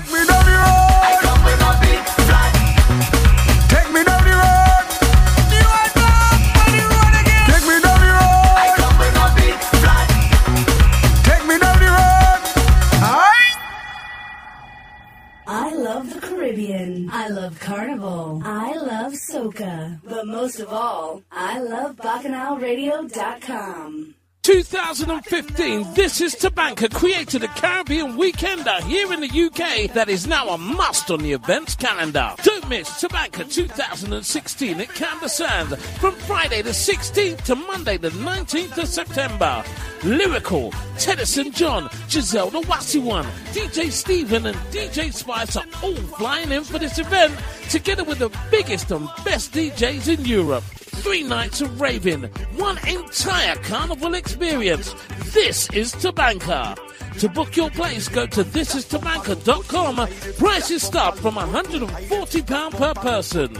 I 17.28 17.30
love 17.30 17.60
Carnival. 17.60 18.40
I 18.42 18.72
love 18.72 19.12
Soca. 19.12 20.00
But 20.02 20.26
most 20.26 20.60
of 20.60 20.72
all, 20.72 21.22
I 21.30 21.60
love 21.60 21.96
BacchanalRadio.com. 21.96 24.14
2015, 24.48 25.92
This 25.92 26.22
is 26.22 26.34
Tabanka 26.34 26.90
created 26.94 27.44
a 27.44 27.48
Caribbean 27.48 28.16
weekender 28.16 28.80
here 28.84 29.12
in 29.12 29.20
the 29.20 29.28
UK 29.28 29.92
that 29.92 30.08
is 30.08 30.26
now 30.26 30.48
a 30.48 30.56
must 30.56 31.10
on 31.10 31.18
the 31.18 31.32
events 31.32 31.76
calendar. 31.76 32.34
Don't 32.42 32.66
miss 32.66 32.88
Tabanka 32.88 33.52
2016 33.52 34.80
at 34.80 34.88
Camber 34.94 35.28
Sands 35.28 35.76
from 35.98 36.14
Friday 36.14 36.62
the 36.62 36.70
16th 36.70 37.44
to 37.44 37.56
Monday 37.56 37.98
the 37.98 38.08
19th 38.08 38.78
of 38.78 38.88
September. 38.88 39.62
Lyrical, 40.02 40.70
Teddyson 40.96 41.52
John, 41.52 41.90
Giselle 42.08 42.48
the 42.48 42.60
Wassy 42.60 43.00
One, 43.00 43.26
DJ 43.52 43.90
Steven 43.90 44.46
and 44.46 44.56
DJ 44.72 45.12
Spice 45.12 45.56
are 45.56 45.66
all 45.82 45.94
flying 46.16 46.52
in 46.52 46.64
for 46.64 46.78
this 46.78 46.98
event 46.98 47.38
together 47.68 48.02
with 48.02 48.20
the 48.20 48.30
biggest 48.50 48.90
and 48.92 49.10
best 49.26 49.52
DJs 49.52 50.18
in 50.18 50.24
Europe. 50.24 50.64
Three 51.02 51.22
nights 51.22 51.60
of 51.60 51.80
raving, 51.80 52.24
one 52.56 52.76
entire 52.86 53.54
carnival 53.56 54.14
experience. 54.14 54.94
This 55.32 55.68
is 55.70 55.94
Tabanka. 55.94 56.76
To 57.20 57.28
book 57.28 57.56
your 57.56 57.70
place, 57.70 58.08
go 58.08 58.26
to 58.26 58.42
thisistabanka.com. 58.44 60.08
Prices 60.38 60.82
start 60.82 61.18
from 61.18 61.34
£140 61.36 62.70
per 62.76 62.94
person. 62.94 63.52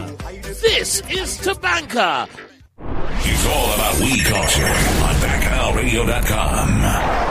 This 0.61 1.01
is 1.09 1.37
Tabanka. 1.39 2.27
It's 3.21 3.45
all 3.45 3.73
about 3.73 3.99
weed 3.99 4.23
culture 4.25 4.65
on 4.65 5.15
BacchanalRadio.com. 5.15 7.28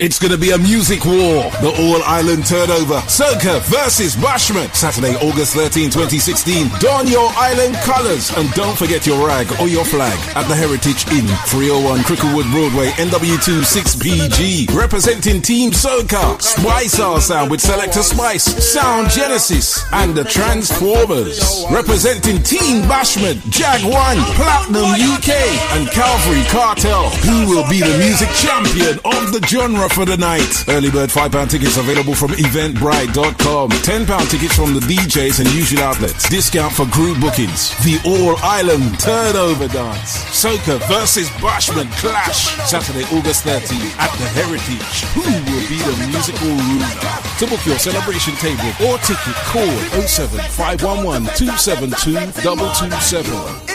It's 0.00 0.18
gonna 0.18 0.36
be 0.36 0.50
a 0.50 0.58
music 0.58 1.04
war. 1.04 1.46
The 1.62 1.70
All 1.70 2.02
Island 2.02 2.44
Turnover. 2.46 2.98
Soca 3.06 3.62
versus 3.70 4.16
Bashment. 4.16 4.74
Saturday, 4.74 5.14
August 5.22 5.54
13, 5.54 5.88
2016. 5.88 6.66
Don 6.80 7.06
your 7.06 7.30
island 7.38 7.76
colors. 7.86 8.34
And 8.36 8.50
don't 8.54 8.76
forget 8.76 9.06
your 9.06 9.24
rag 9.24 9.46
or 9.60 9.68
your 9.68 9.84
flag 9.84 10.18
at 10.34 10.48
the 10.48 10.54
Heritage 10.56 11.06
Inn, 11.14 11.28
301 11.46 12.00
Cricklewood 12.00 12.50
Broadway, 12.50 12.90
NW2 12.98 13.62
6PG. 13.62 14.74
Representing 14.74 15.40
Team 15.40 15.70
Soca. 15.70 16.42
Spice 16.42 16.98
our 16.98 17.20
sound 17.20 17.52
with 17.52 17.60
Selector 17.60 18.02
Spice, 18.02 18.42
Sound 18.42 19.10
Genesis, 19.10 19.86
and 19.92 20.16
the 20.16 20.24
Transformers. 20.24 21.38
Representing 21.70 22.42
Team 22.42 22.82
Bashment, 22.90 23.38
Jag 23.48 23.80
1, 23.84 23.94
Platinum 24.34 24.90
UK, 24.90 25.30
and 25.78 25.86
Calvary 25.94 26.42
Cartel. 26.50 27.10
Who 27.22 27.46
will 27.48 27.68
be 27.70 27.78
the 27.78 27.96
music 27.98 28.30
champion 28.34 28.98
of 29.04 29.30
the 29.30 29.40
genre 29.46 29.83
for 29.92 30.04
the 30.04 30.16
night? 30.16 30.64
Early 30.68 30.90
bird 30.90 31.10
£5 31.10 31.50
tickets 31.50 31.76
available 31.76 32.14
from 32.14 32.30
eventbrite.com. 32.30 33.70
£10 33.70 34.30
tickets 34.30 34.54
from 34.54 34.74
the 34.74 34.80
DJs 34.80 35.40
and 35.40 35.48
usual 35.52 35.82
outlets. 35.82 36.28
Discount 36.28 36.72
for 36.72 36.86
group 36.86 37.20
bookings. 37.20 37.70
The 37.84 37.98
All 38.06 38.36
Island 38.42 38.98
Turnover 39.00 39.68
Dance. 39.68 40.24
Soca 40.30 40.78
versus 40.88 41.28
Bashment 41.42 41.90
Clash. 41.98 42.54
Saturday, 42.68 43.04
August 43.16 43.44
13th 43.44 43.98
at 43.98 44.12
the 44.18 44.28
Heritage. 44.36 45.04
Who 45.14 45.22
will 45.22 45.66
be 45.68 45.78
the 45.82 45.96
musical 46.08 46.48
ruler? 46.48 46.92
To 47.38 47.46
book 47.46 47.64
your 47.66 47.78
celebration 47.78 48.34
table 48.36 48.70
or 48.86 48.98
ticket, 48.98 49.34
call 49.50 49.74
07 50.06 50.38
511 50.50 51.28
272 51.36 52.42
227. 52.42 53.74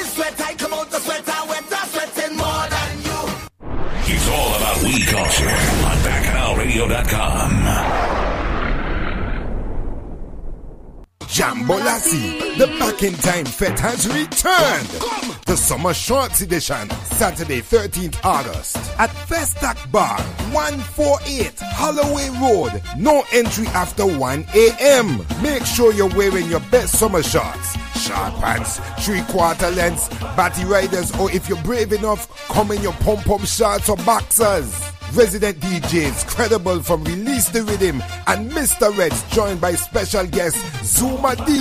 It's 4.12 4.28
all 4.28 4.55
about 4.55 4.82
weed 4.82 5.05
culture 5.05 5.47
on 5.47 5.97
BacchanalRadio.com. 5.97 8.18
Jambolasi, 11.40 12.58
the 12.58 12.68
back 12.80 13.02
in 13.02 13.14
time 13.14 13.46
fete 13.46 13.80
has 13.80 14.06
returned. 14.10 14.90
The 15.46 15.56
summer 15.56 15.94
shorts 15.94 16.42
edition, 16.42 16.90
Saturday 17.16 17.62
13th 17.62 18.20
August 18.26 18.76
at 19.00 19.10
Festac 19.10 19.90
Bar, 19.90 20.20
148 20.52 21.54
Holloway 21.62 22.30
Road. 22.42 22.82
No 22.98 23.24
entry 23.32 23.68
after 23.68 24.06
1 24.06 24.48
a.m. 24.54 25.26
Make 25.42 25.66
sure 25.66 25.94
you're 25.94 26.14
wearing 26.14 26.50
your 26.50 26.60
best 26.72 27.00
summer 27.00 27.24
shorts. 27.24 27.78
Short 27.98 28.34
pants, 28.42 28.82
three 29.00 29.22
quarter 29.30 29.72
lengths, 29.72 30.10
batty 30.36 30.66
riders, 30.66 31.18
or 31.18 31.32
if 31.32 31.48
you're 31.48 31.64
brave 31.64 31.94
enough, 31.94 32.28
come 32.50 32.72
in 32.72 32.82
your 32.82 32.92
pom 32.96 33.24
pom 33.24 33.46
shorts 33.46 33.88
or 33.88 33.96
boxers. 33.96 34.78
Resident 35.14 35.60
DJs 35.60 36.28
credible 36.28 36.82
from 36.82 37.03
Release 37.03 37.49
the 37.49 37.64
Rhythm 37.64 38.01
and 38.28 38.51
Mr. 38.51 38.95
Reds 38.95 39.24
joined 39.34 39.60
by 39.60 39.74
special 39.74 40.26
guest 40.28 40.57
Zuma 40.86 41.36
D, 41.36 41.60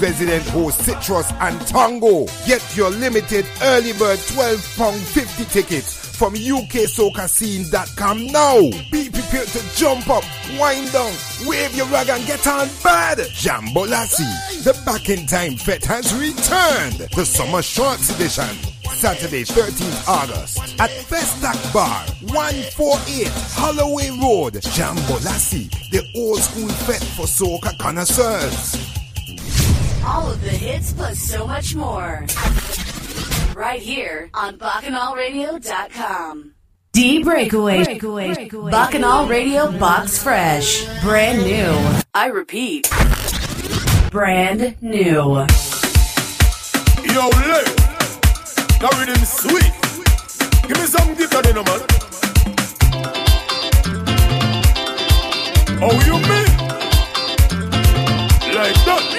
resident 0.00 0.42
host 0.48 0.78
Citrus 0.80 1.30
and 1.40 1.60
Tango. 1.66 2.26
Get 2.46 2.64
your 2.76 2.90
limited 2.90 3.46
early 3.62 3.92
bird 3.92 4.18
12 4.32 4.74
pound 4.76 5.00
50 5.00 5.44
tickets 5.44 6.05
from 6.16 6.34
UKSocaScene.com 6.34 8.26
now. 8.28 8.60
Be 8.90 9.10
prepared 9.10 9.48
to 9.48 9.76
jump 9.76 10.08
up, 10.08 10.24
wind 10.58 10.90
down, 10.92 11.12
wave 11.44 11.74
your 11.74 11.86
rag 11.86 12.08
and 12.08 12.26
get 12.26 12.46
on 12.46 12.68
bad. 12.82 13.18
Jambolasi, 13.18 14.64
the 14.64 14.72
back 14.86 15.10
in 15.10 15.26
time 15.26 15.56
fete 15.56 15.84
has 15.84 16.14
returned. 16.14 17.10
The 17.14 17.24
summer 17.24 17.60
shorts 17.62 18.14
edition. 18.14 18.56
Saturday, 18.94 19.44
13th 19.44 20.08
August 20.08 20.58
at 20.80 20.88
Festac 20.88 21.72
Bar, 21.74 22.06
148 22.32 23.28
Holloway 23.52 24.08
Road, 24.22 24.54
Jambolasi, 24.54 25.68
the 25.90 26.02
old 26.16 26.38
school 26.38 26.68
fete 26.68 27.04
for 27.14 27.26
soca 27.26 27.76
connoisseurs. 27.78 28.74
All 30.04 30.30
of 30.30 30.40
the 30.40 30.48
hits 30.50 30.94
plus 30.94 31.18
so 31.18 31.46
much 31.46 31.74
more. 31.74 32.24
Right 33.56 33.80
here 33.80 34.28
on 34.34 34.58
BacchanalRadio.com. 34.58 36.52
D 36.92 37.22
Breakaway. 37.24 37.84
Breakaway. 37.84 38.70
Bacchanal 38.70 39.26
Radio 39.28 39.72
Box 39.78 40.22
Fresh. 40.22 40.84
Brand 41.00 41.42
new. 41.42 41.74
I 42.12 42.26
repeat. 42.26 42.86
Brand 44.10 44.76
new. 44.82 45.00
Yo, 45.00 45.38
Lee. 45.38 45.46
That 48.76 48.92
rhythm 48.98 49.24
sweet. 49.24 49.72
Give 50.68 50.76
me 50.76 50.84
some 50.84 51.14
guitar, 51.14 51.40
then, 51.40 51.54
man. 51.54 51.80
How 55.80 55.92
you 56.04 56.16
mean? 56.28 56.50
Like 58.54 58.84
that. 58.84 59.15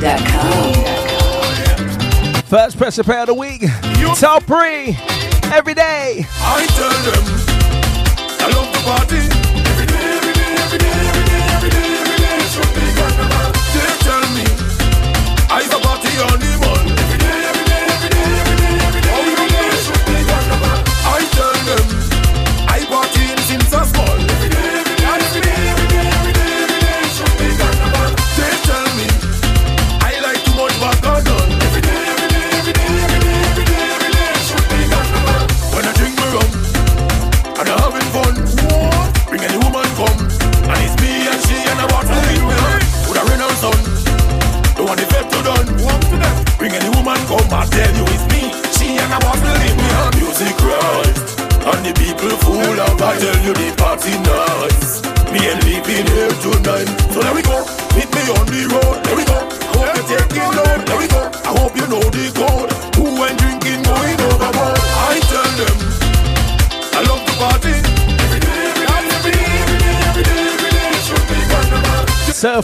ReleaseToRhythm.com. 0.00 2.42
First 2.44 2.78
pressure 2.78 3.04
play 3.04 3.20
of 3.20 3.26
the 3.26 3.34
week. 3.34 3.62
Top 4.18 4.42
three. 4.44 4.96
Every 5.52 5.74
day. 5.74 6.24
I 6.40 6.64
tell 6.66 6.88
them 6.88 7.24
I 8.40 8.48
love 8.54 8.72
the 8.72 8.78
party. 8.84 9.39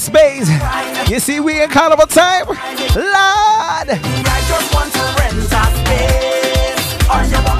space. 0.00 0.48
You 1.10 1.20
see, 1.20 1.40
we 1.40 1.62
in 1.62 1.70
carnival 1.70 2.06
time. 2.06 2.46
Lord. 2.46 3.88
Of 7.08 7.52
a 7.52 7.56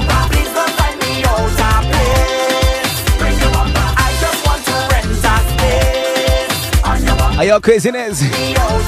Are 7.37 7.59
craziness? 7.61 8.23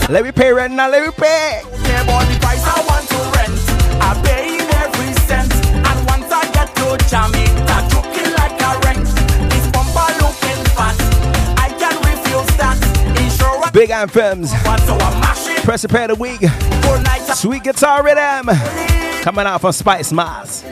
Let 0.09 0.23
me 0.23 0.31
pay 0.31 0.51
rent 0.51 0.73
now. 0.73 0.89
Let 0.89 1.05
me 1.05 1.11
pay. 1.15 1.61
The 1.63 2.37
price 2.41 2.65
I 2.65 2.83
want 2.89 3.07
to 3.09 3.17
rent. 3.37 3.59
I 4.01 4.19
pay 4.25 4.55
in 4.55 4.67
every 4.83 5.13
cent. 5.27 5.53
And 5.75 6.07
once 6.07 6.31
I 6.31 6.49
get 6.51 6.75
to 6.75 6.97
Jamaica. 7.09 7.58
Big 13.79 13.91
anthems. 13.91 14.51
Pressure 15.63 15.87
play 15.87 16.05
the 16.05 16.15
week. 16.19 16.41
Sweet 17.33 17.63
guitar 17.63 18.03
rhythm. 18.03 18.47
Coming 19.21 19.45
out 19.45 19.61
from 19.61 19.71
Spicemas. 19.71 20.69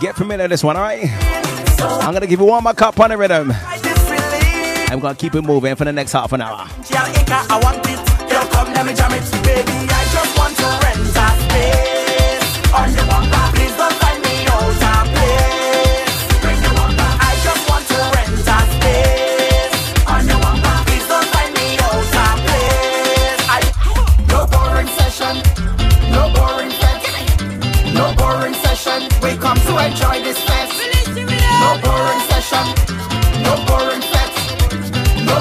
Get 0.00 0.16
familiar 0.16 0.44
with 0.44 0.50
this 0.50 0.64
one, 0.64 0.78
alright? 0.78 1.10
I'm 1.78 2.14
gonna 2.14 2.26
give 2.26 2.40
you 2.40 2.46
one 2.46 2.64
more 2.64 2.72
cup 2.72 2.98
on 3.00 3.10
the 3.10 3.18
rhythm. 3.18 3.52
I'm 4.90 4.98
gonna 4.98 5.14
keep 5.14 5.34
it 5.34 5.42
moving 5.42 5.76
for 5.76 5.84
the 5.84 5.92
next 5.92 6.12
half 6.12 6.32
an 6.32 6.40
hour. 6.40 6.66
I 6.90 7.60
want 7.62 7.84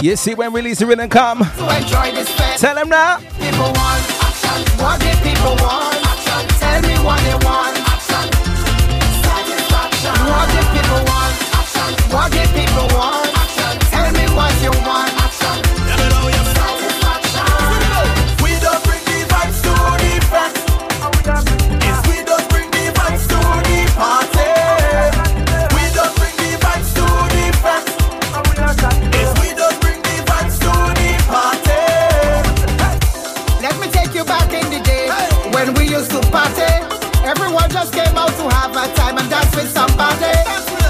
You 0.01 0.15
see 0.15 0.33
when 0.33 0.53
release 0.53 0.79
the 0.79 0.85
rhythm 0.85 1.09
come. 1.09 1.43
So 1.43 1.67
Tell 2.57 2.75
them 2.75 2.87
now. 2.87 3.17
People 3.37 3.67
want 3.67 3.99
action. 4.23 4.63
What 4.79 5.01
people 5.01 5.55
want? 5.59 5.95
Action. 6.07 6.47
Tell 6.57 6.81
me 6.83 6.95
what 7.03 7.19
they 7.19 7.35
want. 7.45 7.75
Action. 7.83 8.31
Satisfaction. 9.27 10.15
What 10.23 10.47
people 10.71 11.03
want? 11.03 11.35
Action. 11.51 11.91
What 12.15 12.31
people 12.31 12.97
want? 12.97 13.18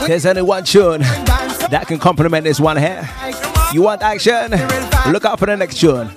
There's 0.10 0.26
only 0.26 0.42
one 0.42 0.64
tune 0.64 1.02
that 1.02 1.84
can 1.88 2.00
complement 2.00 2.44
this 2.44 2.60
one 2.60 2.78
here. 2.78 3.08
You 3.72 3.84
want 3.84 4.02
action? 4.02 4.50
Look 5.14 5.24
out 5.24 5.38
for 5.38 5.46
the 5.46 5.56
next 5.56 5.80
tune. 5.80 6.08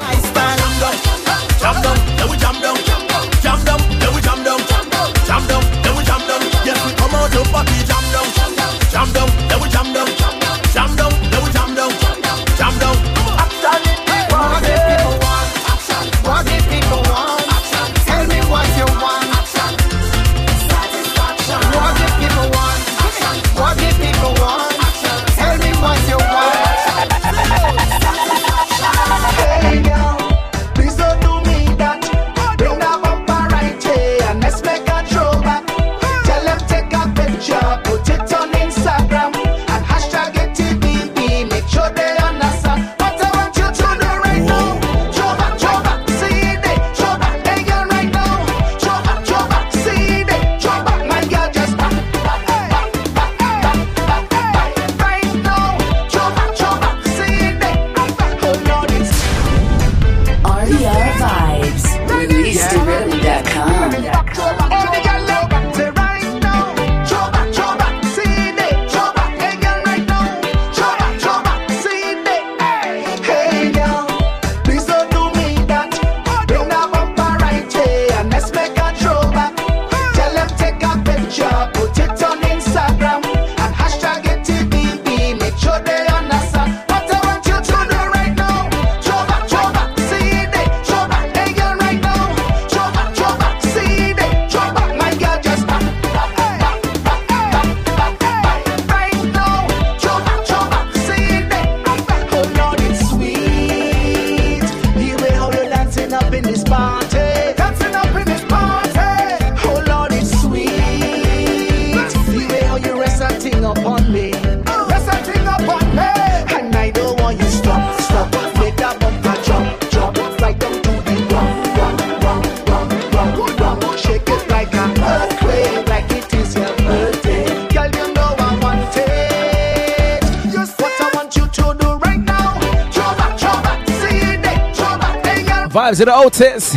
To 136.02 136.06
the 136.06 136.16
Otis, 136.16 136.74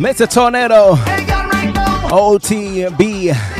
Mr. 0.00 0.28
Tornado, 0.28 0.96
OTB. 2.10 3.57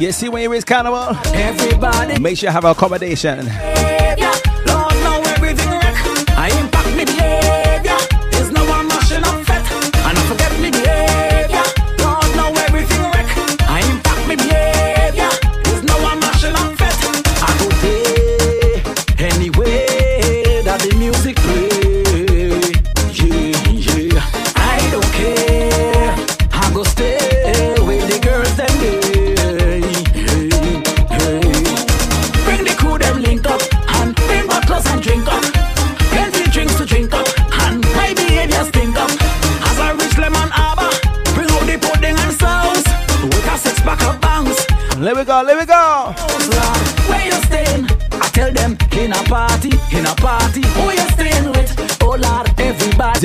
You 0.00 0.12
see 0.12 0.28
when 0.28 0.42
you 0.42 0.50
raise 0.50 0.64
carnival? 0.64 1.16
Everybody. 1.34 2.20
Make 2.20 2.38
sure 2.38 2.48
you 2.48 2.52
have 2.52 2.64
accommodation. 2.64 3.46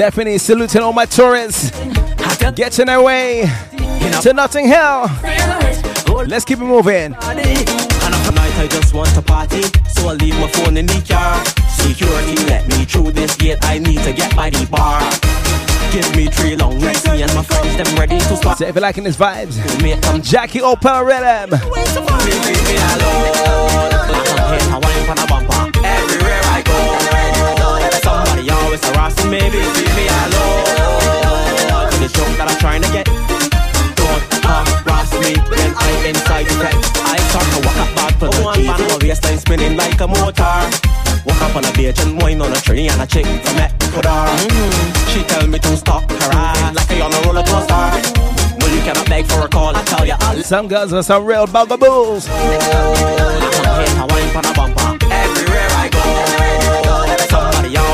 Definitely 0.01 0.39
saluting 0.39 0.81
all 0.81 0.93
my 0.93 1.05
tourists. 1.05 1.69
Getting 2.55 2.87
their 2.87 3.03
way 3.03 3.47
to 4.23 4.33
Notting 4.33 4.65
Hill. 4.65 5.05
Let's 6.25 6.43
keep 6.43 6.57
it 6.57 6.63
moving. 6.63 7.13
And 7.13 7.15
after 7.15 8.31
night 8.33 8.57
I 8.57 8.67
just 8.67 8.95
want 8.95 9.13
to 9.13 9.21
party 9.21 9.61
So 9.89 10.09
I 10.09 10.13
leave 10.13 10.33
my 10.39 10.49
phone 10.53 10.77
in 10.77 10.87
the 10.87 11.05
car 11.07 11.45
Security 11.69 12.35
let 12.45 12.67
me 12.67 12.83
through 12.85 13.11
this 13.11 13.35
gate 13.35 13.59
I 13.61 13.77
need 13.77 13.99
to 13.99 14.11
get 14.11 14.35
by 14.35 14.49
the 14.49 14.65
bar 14.71 15.01
Give 15.93 16.15
me 16.15 16.31
three 16.31 16.55
long 16.55 16.79
legs 16.79 17.05
Me 17.05 17.21
and 17.21 17.31
my 17.35 17.43
friends 17.43 17.77
them 17.77 17.95
ready 17.95 18.17
to 18.17 18.37
start 18.37 18.57
So 18.57 18.65
if 18.65 18.73
you're 18.73 18.81
liking 18.81 19.03
these 19.03 19.17
vibes, 19.17 19.53
Jackie 20.23 20.61
Opel 20.61 21.05
Rhythm. 21.05 21.53
Everywhere 21.53 22.81
I 22.81 22.99
go 22.99 23.11
Somebody 28.91 29.07
always 29.07 29.22
harassing 29.22 29.31
Leave 29.31 29.95
me 29.95 30.05
alone. 30.07 31.91
To 31.91 31.97
the 31.99 32.09
joke 32.11 32.34
that 32.38 32.47
I'm 32.49 32.57
trying 32.59 32.81
to 32.81 32.91
get. 32.91 33.05
Don't 33.95 34.23
harass 34.43 35.11
me 35.19 35.35
when 35.47 35.72
I'm 35.76 36.05
inside 36.05 36.45
the 36.47 36.55
tent 36.59 36.81
I 36.99 37.18
start 37.31 37.47
to 37.55 37.59
walk 37.63 37.77
up 37.80 37.95
back 37.95 38.13
for 38.19 38.27
the 38.27 38.41
key 38.55 38.68
My 38.68 38.97
waistline 39.01 39.39
spinning 39.39 39.77
like 39.77 39.99
a 40.01 40.07
motor. 40.07 40.68
Walk 41.26 41.41
up 41.41 41.55
on 41.55 41.65
a 41.65 41.72
beach 41.73 41.99
and 41.99 42.22
wine 42.22 42.41
on 42.41 42.51
a 42.51 42.59
tree 42.59 42.88
And 42.88 43.01
a 43.01 43.07
chick 43.07 43.26
from 43.26 43.57
Ecuador. 43.59 44.27
Mm-hmm. 44.27 45.07
She 45.11 45.23
tell 45.23 45.47
me 45.47 45.59
to 45.59 45.77
stop 45.77 46.09
her 46.09 46.31
ass 46.34 46.76
Like 46.76 46.91
I 46.91 47.01
on 47.01 47.13
a 47.13 47.19
roller 47.27 47.43
coaster. 47.43 47.88
Well 48.59 48.72
you 48.76 48.81
cannot 48.81 49.07
beg 49.07 49.26
for 49.26 49.45
a 49.45 49.47
call 49.47 49.76
I 49.76 49.84
tell 49.84 50.05
you 50.05 50.15
I'll 50.19 50.43
Some 50.43 50.68
girls 50.68 50.93
are 50.93 51.03
some 51.03 51.26
real 51.26 51.47
bugaboos. 51.47 52.27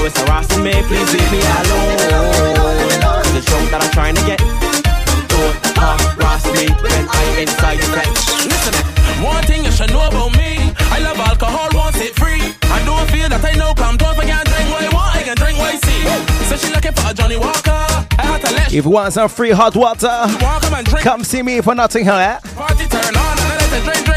Somebody 0.08 0.32
always 0.32 0.48
harassing 0.48 0.64
me 0.64 0.72
Please 0.88 1.14
leave 1.14 1.32
me 1.32 1.40
alone 1.40 1.98
To 3.24 3.32
the 3.34 3.44
joke 3.44 3.68
that 3.72 3.82
I'm 3.84 3.92
trying 3.92 4.16
to 4.16 4.24
get 4.24 4.40
Don't 5.28 5.56
harass 5.76 6.46
me 6.54 6.68
When 6.82 7.08
I'm 7.10 7.40
inside 7.40 7.80
the 7.80 7.88
tent 7.92 8.28
Listen, 8.48 9.24
one 9.24 9.44
thing 9.44 9.66
you 9.66 9.72
should 9.72 9.90
know 9.92 10.08
about 10.08 10.32
me. 10.38 10.72
I 10.92 11.00
love 11.00 11.20
alcohol, 11.20 11.70
want 11.74 11.96
it 11.98 12.16
free. 12.16 12.56
I 12.70 12.84
don't 12.86 13.10
feel 13.10 13.28
that 13.30 13.44
I 13.44 13.54
know 13.58 13.74
come 13.74 13.98
to 13.98 14.06
if 14.12 14.20
I 14.20 14.26
can't 14.26 14.48
drink 14.48 14.70
what 14.70 14.84
I 14.84 14.90
want, 14.94 15.16
I 15.16 15.24
can 15.24 15.36
drink 15.36 15.58
what 15.58 15.74
I 15.74 15.78
see. 15.78 16.02
So 16.48 16.56
she 16.56 16.74
looking 16.74 16.94
for 16.94 17.12
a 17.12 17.14
Johnny 17.14 17.38
Walker. 17.38 17.72
I 17.72 18.24
had 18.24 18.42
to 18.46 18.54
let 18.54 18.74
If 18.74 18.86
you 18.86 18.92
want 18.92 19.14
some 19.14 19.28
free 19.28 19.52
hot 19.52 19.76
water, 19.76 20.08
come 21.02 21.24
see 21.24 21.42
me 21.42 21.62
for 21.62 21.76
Notting 21.76 22.06
Hill. 22.06 22.16
Eh? 22.16 22.40
party 22.56 22.86
turn 22.88 23.16
on 23.16 23.38
and 23.38 23.50
I 23.52 23.58
let 23.58 23.70
the 23.72 23.82
drink 23.84 24.06
drink 24.06 24.06
skirt. 24.06 24.17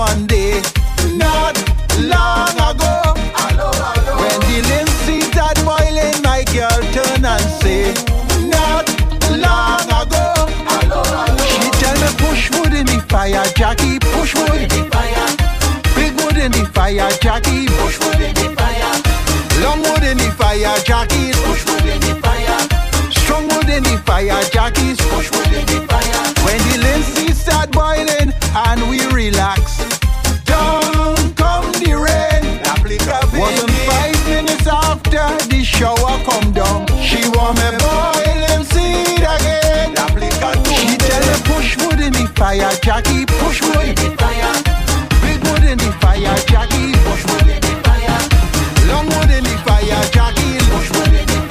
one 0.00 0.26
day, 0.26 0.62
not 1.12 1.52
long 2.08 2.56
ago. 2.56 2.94
When 4.20 4.38
the 4.48 4.58
linseed 4.70 5.28
started 5.28 5.60
boiling, 5.62 6.16
my 6.24 6.40
girl 6.56 6.80
turned 6.96 7.26
and 7.28 7.46
say, 7.60 7.92
not 8.48 8.88
long 9.44 9.84
ago. 10.00 10.24
She 11.52 11.68
tell 11.82 11.96
me 12.00 12.08
push 12.16 12.48
wood 12.52 12.72
in 12.72 12.86
the 12.86 13.04
fire, 13.10 13.44
Jackie, 13.52 13.98
push 14.16 14.34
wood 14.36 14.62
in 14.64 14.70
the 14.72 14.88
fire. 14.88 15.28
Big 15.94 16.12
wood 16.24 16.38
in 16.44 16.50
the 16.52 16.64
fire, 16.72 17.10
Jackie, 17.20 17.66
push 17.76 17.98
wood 18.00 18.20
in 18.24 18.34
the 18.40 18.48
fire. 18.56 18.94
Long 19.60 19.82
wood 19.82 20.02
in 20.02 20.16
the 20.16 20.30
fire, 20.40 20.80
Jackie, 20.88 21.32
push 21.44 21.62
wood 21.68 21.84
in 21.84 22.00
the 22.00 22.14
fire. 22.24 22.60
Strong 23.20 23.48
wood 23.52 23.68
in 23.68 23.82
the 23.82 23.98
fire, 24.06 24.40
Jackie's 24.48 24.96
push 25.12 25.30
wood 25.30 25.52
in 25.52 25.66
the 25.66 25.86
fire. 25.90 26.39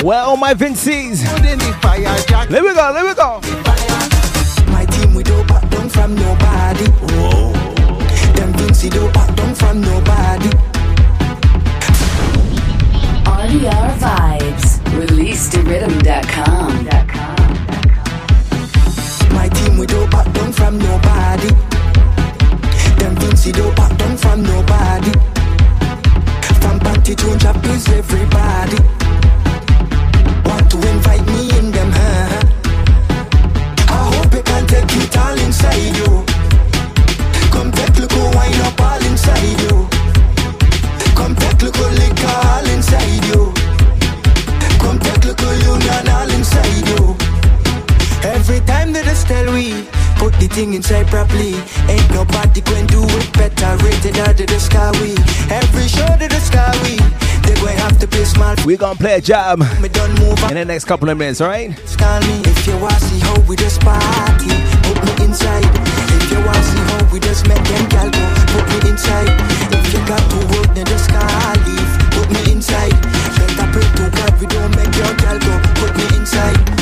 Wood 0.10 0.16
in 0.16 0.18
the 0.18 0.24
well, 0.24 0.30
all 0.30 0.38
my 0.38 0.54
Vincies. 0.54 1.32
wood 1.34 1.46
in 1.46 1.60
the 1.60 1.74
fire, 1.82 2.04
Jackie. 2.28 2.54
Let 2.54 2.64
me 2.64 2.74
go, 2.74 2.92
let 2.94 3.06
me 3.06 3.14
go. 3.14 3.59
Properly. 51.10 51.58
Ain't 51.90 52.10
nobody 52.14 52.62
going 52.62 52.88
to 52.88 53.02
do 53.02 53.04
it 53.18 53.30
better. 53.34 53.72
Rated 53.84 54.18
out 54.20 54.38
the 54.38 54.60
sky 54.60 54.90
we. 55.02 55.18
Every 55.50 55.88
show 55.90 56.06
to 56.06 56.28
the 56.30 56.40
sky 56.40 56.72
we. 56.86 57.02
They 57.46 57.60
going 57.60 57.78
have 57.78 57.98
to 58.00 58.08
pay 58.08 58.24
small. 58.24 58.56
We 58.66 58.78
gonna 58.78 58.96
play 58.96 59.16
a 59.16 59.22
jam 59.22 59.60
Me 59.82 59.90
done 59.90 60.14
move 60.22 60.38
in 60.50 60.56
the 60.56 60.66
next 60.66 60.86
couple 60.86 61.10
of 61.10 61.18
minutes, 61.18 61.42
alright? 61.42 61.76
Call 61.98 62.22
me 62.22 62.42
if 62.46 62.68
you 62.68 62.78
want 62.78 63.02
see 63.02 63.20
how 63.20 63.40
we 63.50 63.56
just 63.56 63.82
party. 63.82 64.54
Put 64.86 64.98
me 65.04 65.26
inside. 65.26 65.66
If 66.14 66.32
you 66.32 66.40
want 66.46 66.64
see 66.64 66.84
how 66.94 67.02
we 67.12 67.20
just 67.20 67.48
make 67.48 67.64
them 67.66 67.90
gal 67.90 68.10
go. 68.10 68.24
Put 68.54 68.66
me 68.70 68.90
inside. 68.92 69.30
If 69.74 69.94
you 69.94 70.00
got 70.06 70.22
to 70.30 70.40
work, 70.54 70.70
then 70.76 70.86
just 70.86 71.10
call 71.10 71.56
leave. 71.66 71.92
Put 72.14 72.30
me 72.30 72.54
inside. 72.54 72.94
Better 73.38 73.68
pray 73.74 73.88
to 73.98 74.06
God 74.14 74.34
we 74.40 74.46
don't 74.48 74.74
make 74.78 74.94
your 74.96 75.14
gal 75.18 75.40
go. 75.40 75.54
Put 75.82 75.92
me 75.98 76.06
inside. 76.18 76.79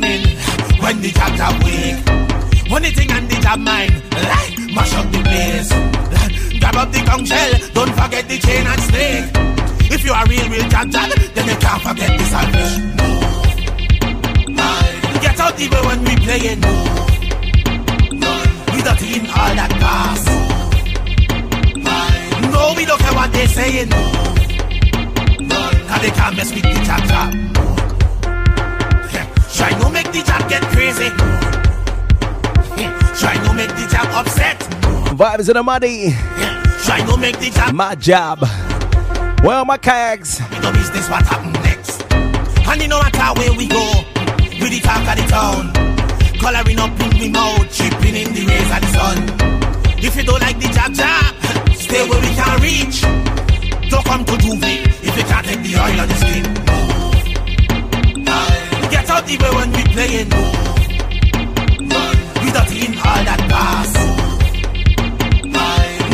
Morning, 0.00 0.22
when 0.80 1.00
the 1.00 1.10
jobs 1.10 1.40
are 1.40 1.54
weak. 1.64 1.98
Only 2.70 2.90
thing 2.90 3.10
on 3.10 3.26
the 3.26 3.36
job 3.40 3.58
mind, 3.58 3.92
like 4.30 4.54
mash 4.74 4.94
up 4.94 5.10
the 5.10 5.20
place. 5.26 5.70
Grab 6.60 6.76
up 6.76 6.92
the 6.92 7.00
conch 7.08 7.28
shell, 7.28 7.52
don't 7.74 7.94
forget 7.98 8.28
the 8.28 8.38
chain 8.38 8.66
and 8.66 8.80
snake. 8.88 9.24
If 9.90 10.04
you 10.04 10.12
are 10.12 10.26
real, 10.26 10.48
real 10.50 10.68
jab 10.68 10.90
jab, 10.90 11.10
then 11.34 11.48
you 11.48 11.56
can't 11.56 11.82
forget 11.82 12.10
the 12.18 12.24
salvation. 12.24 12.96
Get 15.22 15.40
out 15.40 15.58
even 15.60 15.82
when 15.88 16.00
we 16.04 16.14
playing. 16.26 16.60
We 18.74 18.82
don't 18.86 19.02
in 19.02 19.26
all 19.26 19.52
that 19.58 19.72
gas. 19.82 20.22
No, 22.52 22.74
we 22.76 22.84
don't 22.84 23.00
care 23.00 23.14
what 23.14 23.32
they 23.32 23.46
saying. 23.46 23.90
Cause 25.88 26.02
they 26.02 26.10
can't 26.10 26.36
mess 26.36 26.52
with 26.54 26.62
the 26.62 26.80
jab 26.84 27.02
jab. 27.08 27.67
Try 29.58 29.76
no 29.80 29.90
make 29.90 30.06
the 30.12 30.22
job 30.22 30.48
get 30.48 30.62
crazy. 30.70 31.10
Try 33.18 33.34
no 33.42 33.52
make 33.52 33.70
the 33.70 33.88
job 33.90 34.06
upset. 34.14 34.56
Vibes 35.18 35.48
in 35.48 35.54
the 35.54 35.64
money. 35.64 36.14
Try 36.84 37.04
no 37.04 37.16
make 37.16 37.40
the 37.40 37.50
job. 37.50 37.74
My 37.74 37.96
job. 37.96 38.38
Well, 39.42 39.64
my 39.64 39.76
cags. 39.76 40.38
We 40.52 40.60
no 40.60 40.70
business 40.70 41.10
what 41.10 41.26
happen 41.26 41.50
next. 41.54 42.00
And 42.12 42.82
it 42.82 42.86
no 42.86 43.00
matter 43.00 43.40
where 43.40 43.52
we 43.52 43.66
go, 43.66 43.82
we 44.62 44.70
the 44.70 44.80
talk 44.80 45.02
of 45.02 45.16
the 45.18 45.26
town. 45.26 45.72
Coloring 46.38 46.78
up 46.78 47.00
in 47.00 47.18
the 47.18 47.28
mouth, 47.28 47.76
tripping 47.76 48.14
in 48.14 48.32
the 48.34 48.46
rays 48.46 48.70
of 48.70 48.80
the 48.80 48.90
sun. 48.94 49.98
If 49.98 50.14
you 50.14 50.22
don't 50.22 50.40
like 50.40 50.60
the 50.60 50.68
jab 50.68 50.94
jab, 50.94 51.34
stay 51.74 52.08
where 52.08 52.20
we 52.20 52.30
can 52.38 52.62
reach. 52.62 53.02
Don't 53.90 54.04
come 54.04 54.24
to 54.24 54.34
J'ouvert 54.38 54.86
if 55.02 55.16
you 55.18 55.24
can't 55.24 55.44
take 55.44 55.62
the 55.64 55.74
oil 55.74 56.00
on 56.00 56.06
the 56.06 56.14
skin. 56.14 57.07
Get 58.90 59.10
out 59.10 59.28
even 59.30 59.54
when 59.54 59.70
we 59.72 59.82
playing. 59.94 60.30
We 62.42 62.48
don't 62.56 62.72
in 62.72 62.92
all 62.98 63.22
that 63.28 63.42
gas. 63.52 63.90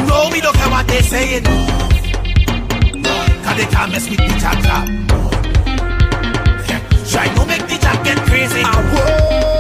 No, 0.08 0.28
we 0.32 0.40
don't 0.40 0.56
care 0.56 0.70
what 0.70 0.86
they 0.86 1.02
saying. 1.02 1.44
Cause 3.44 3.56
they 3.56 3.66
can't 3.66 3.92
mess 3.92 4.08
with 4.10 4.18
the 4.18 4.34
jab 4.42 4.58
jab. 4.64 4.84
Try 7.10 7.26
no 7.36 7.44
make 7.46 7.66
the 7.68 7.78
jab 7.80 8.04
get 8.04 8.18
crazy. 8.26 8.62
Try 8.62 9.53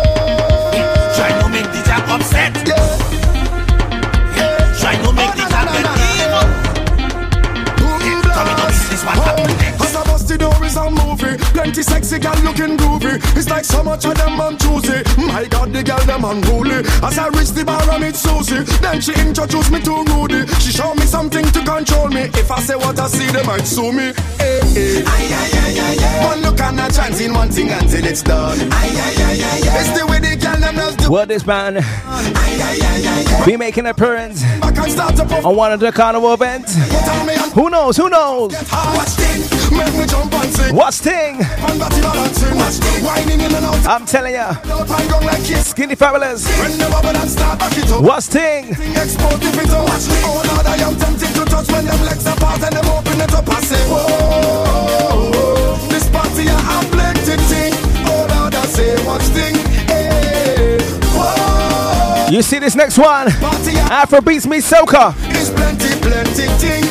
I 10.04 10.06
bust 10.06 10.28
the 10.28 10.36
door 10.38 10.52
is 10.64 10.76
a 10.76 10.90
movie 10.90 11.36
Plenty 11.56 11.82
sexy 11.82 12.18
gal 12.18 12.36
looking 12.42 12.76
groovy 12.76 13.16
It's 13.36 13.48
like 13.48 13.64
so 13.64 13.82
much 13.82 14.04
of 14.04 14.14
them 14.16 14.40
on 14.40 14.56
Tuesday 14.58 15.02
My 15.16 15.44
God, 15.48 15.72
the 15.72 15.82
gal 15.82 16.00
them 16.04 16.24
unruly 16.24 16.84
As 17.02 17.18
I 17.18 17.28
reach 17.28 17.50
the 17.56 17.64
bar 17.64 17.80
I 17.82 17.98
meet 17.98 18.16
Susie 18.16 18.62
Then 18.80 19.00
she 19.00 19.12
introduced 19.14 19.70
me 19.72 19.80
to 19.82 20.04
Rudy 20.12 20.46
She 20.60 20.72
showed 20.72 20.94
me 20.96 21.06
something 21.06 21.44
to 21.44 21.60
control 21.64 22.08
me 22.08 22.22
If 22.36 22.50
I 22.50 22.60
say 22.60 22.76
what 22.76 22.98
I 22.98 23.06
see, 23.08 23.26
they 23.32 23.42
might 23.44 23.64
sue 23.66 23.92
me 23.92 24.12
eh, 24.12 24.12
eh. 24.12 24.60
hey, 24.74 25.00
hey. 25.00 25.04
Aye, 25.06 25.30
aye, 25.32 25.50
aye, 25.64 25.80
aye, 25.80 26.20
aye. 26.20 26.24
One 26.26 26.40
look 26.42 26.60
and 26.60 26.80
a 26.80 26.90
chance 26.92 27.20
in 27.20 27.32
one 27.32 27.48
thing 27.50 27.70
until 27.70 28.04
it's 28.04 28.22
done 28.22 28.58
aye, 28.60 28.66
aye, 28.68 29.14
aye, 29.24 29.40
aye, 29.40 29.70
aye. 29.72 29.80
It's 29.80 29.98
the 29.98 30.06
way 30.06 30.18
the 30.20 30.36
gal 30.36 30.58
them 30.60 30.74
does 30.76 30.96
do 30.96 31.10
Well, 31.10 31.26
this 31.26 31.46
man 31.46 31.78
aye, 31.78 31.82
aye, 31.82 32.58
aye, 32.60 32.78
aye, 32.82 33.40
aye. 33.40 33.46
be 33.46 33.56
making 33.56 33.84
an 33.86 33.90
appearance 33.90 34.42
Back 34.60 34.76
and 34.78 34.92
start 34.92 35.16
to 35.16 35.22
perform 35.24 35.46
on 35.46 35.56
one 35.56 35.72
of 35.72 35.80
the 35.80 35.92
carnival 35.92 36.34
events. 36.34 36.74
Tell 36.74 37.24
me 37.26 37.34
and 37.34 37.52
Who 37.52 37.70
knows? 37.70 37.96
Who 37.96 38.08
knows? 38.10 38.54
Make 39.74 39.94
me 39.94 40.06
jump 40.06 40.32
and 40.34 40.52
sing 40.54 40.74
What's 40.74 40.96
Sting? 40.98 41.40
And 41.40 41.78
body 41.78 42.00
balancing 42.00 42.56
Watch 42.56 42.74
thing, 42.78 43.04
whining 43.04 43.40
in 43.40 43.54
and 43.54 43.64
out 43.64 43.86
I'm 43.86 44.06
telling 44.06 44.34
ya. 44.34 44.54
Out 44.70 44.88
and 44.90 45.10
gone 45.10 45.26
like 45.26 45.44
kiss 45.44 45.68
Skinny 45.70 45.94
Fabulous. 45.94 46.46
When 46.58 46.78
the 46.78 46.88
bubble 46.90 47.16
and 47.16 47.30
start 47.30 47.58
back 47.58 47.76
it 47.76 47.90
up 47.90 48.02
What's? 48.02 48.28
Thing 48.28 48.70
export 48.96 49.42
if 49.42 49.56
it 49.58 49.70
up 49.70 49.84
Watch 49.88 50.06
me 50.08 50.16
Oh 50.24 50.42
Lord 50.48 50.66
I 50.66 50.76
am 50.86 50.96
tempted 50.96 51.34
to 51.34 51.44
touch 51.44 51.68
When 51.70 51.84
them 51.84 52.00
legs 52.06 52.26
apart 52.26 52.62
and 52.62 52.74
them 52.74 52.86
open 52.86 53.20
it 53.20 53.34
up 53.34 53.48
I 53.48 53.60
say 53.60 53.82
whoa 53.90 55.76
This 55.88 56.08
party 56.10 56.48
a 56.48 56.56
aplectic 56.78 57.40
thing 57.50 57.74
Oh 58.08 58.26
Lord 58.30 58.54
I 58.54 58.66
say 58.66 58.96
watch 59.04 59.26
thing 59.34 59.54
eh, 59.90 60.78
You 62.30 62.42
see 62.42 62.58
this 62.58 62.74
next 62.74 62.98
one? 62.98 63.28
Afro 63.90 64.20
beats 64.20 64.46
me 64.46 64.58
soca. 64.58 65.14
It's 65.28 65.50
plenty 65.50 65.94
plenty 66.00 66.46
thing 66.58 66.82
I 66.82 66.83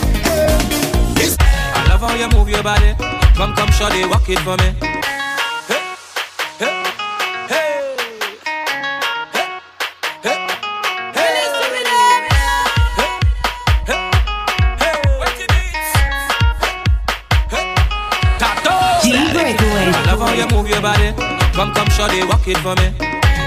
love 2.03 2.11
how 2.11 2.17
you 2.17 2.38
move 2.38 2.49
your 2.49 2.63
body. 2.63 2.93
Come, 3.35 3.55
come, 3.55 3.69
shawty, 3.69 4.09
walk 4.09 4.27
it 4.30 4.39
for 4.39 4.57
me. 4.57 4.75
I 19.85 20.05
love 20.07 20.19
how 20.19 20.34
you 20.34 20.47
move 20.47 20.69
your 20.69 20.81
body. 20.81 21.13
Come, 21.53 21.73
come, 21.73 21.88
shawty, 21.88 22.27
walk 22.27 22.47
it 22.47 22.57
for 22.57 22.75
me. 22.75 22.91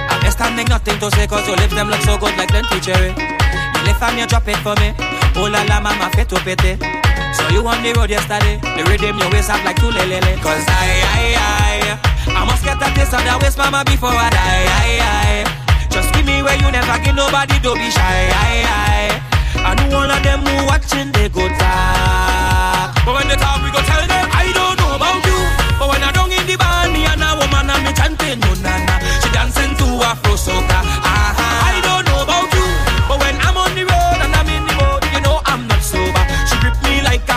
I'm 0.08 0.22
just 0.22 0.38
standing 0.38 0.66
nothing 0.68 0.98
to 0.98 1.10
say 1.10 1.26
cause 1.26 1.46
your 1.46 1.56
lips 1.56 1.74
them 1.74 1.88
look 1.88 2.00
so 2.02 2.16
good 2.18 2.36
like 2.36 2.48
plenty 2.48 2.80
cherry. 2.80 3.08
You 3.08 3.82
lift 3.84 4.02
and 4.02 4.18
you 4.18 4.26
drop 4.26 4.48
it 4.48 4.56
for 4.58 4.74
me. 4.76 4.94
Oh 5.36 5.48
la 5.50 5.62
la 5.64 5.80
mama 5.80 6.10
fit 6.14 6.28
to 6.30 6.36
pity. 6.40 7.05
So 7.36 7.48
you 7.52 7.60
on 7.66 7.82
the 7.82 7.92
road 7.96 8.10
yesterday. 8.10 8.56
The 8.62 8.82
rhythm 8.88 9.18
your 9.18 9.30
waist 9.30 9.50
up 9.50 9.62
like 9.64 9.76
two 9.76 9.90
lele. 9.90 10.20
Cause 10.40 10.64
I, 10.68 10.88
I, 11.14 11.24
I, 11.36 12.40
I 12.40 12.44
must 12.44 12.64
get 12.64 12.80
a 12.80 12.88
taste 12.96 13.12
of 13.14 13.22
that 13.24 13.38
waist 13.42 13.58
mama 13.58 13.84
before 13.84 14.10
I 14.14 14.28
die. 14.30 14.66
I, 14.66 14.90
I. 15.04 15.88
Just 15.90 16.12
give 16.14 16.26
me 16.26 16.42
where 16.42 16.56
you 16.56 16.68
never 16.72 16.96
give 17.04 17.14
nobody, 17.16 17.58
don't 17.60 17.76
be 17.78 17.88
shy. 17.90 18.18
I, 18.32 18.64
I. 18.64 19.22
I 19.66 19.74
know 19.88 19.98
all 19.98 20.10
of 20.10 20.20
them 20.22 20.40
who 20.46 20.66
watching 20.66 21.10
they 21.12 21.28
go 21.28 21.44
talk. 21.48 22.94
But 23.04 23.12
when 23.20 23.26
they 23.28 23.36
talk, 23.36 23.60
we 23.64 23.70
go 23.72 23.80
tell 23.84 24.04
them 24.06 24.26
I 24.32 24.52
don't 24.54 24.76
know 24.78 24.94
about 24.96 25.20
you. 25.26 25.38
But 25.80 25.88
when 25.90 26.02
I 26.02 26.10
don't 26.12 26.30
in 26.32 26.44
the 26.46 26.56
band, 26.56 26.92
me 26.92 27.04
and 27.04 27.20
a 27.22 27.34
woman 27.36 27.68
and 27.70 27.82
me 27.84 27.92
chanting 27.96 28.38
no 28.40 28.50
na 28.62 28.74
na. 28.86 28.94
She 29.20 29.28
dancing 29.34 29.74
to 29.80 29.86
Afro 30.06 30.36
soca. 30.38 30.80
Aha. 31.02 31.45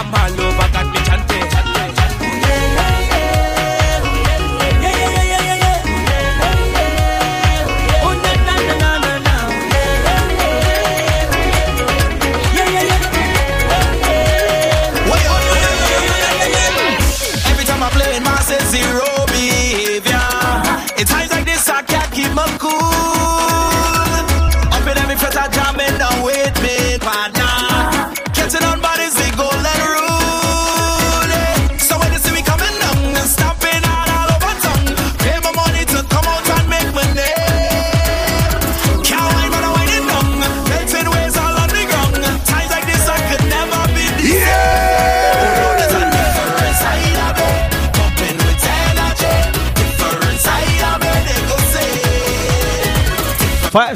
Me 0.08 0.46
like 0.58 0.64
I'm 0.64 0.69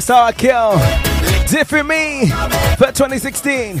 That's 0.06 0.18
how 0.18 0.26
kill. 0.32 0.72
Different 1.46 1.88
me 1.88 2.28
for 2.76 2.92
2016. 2.92 3.80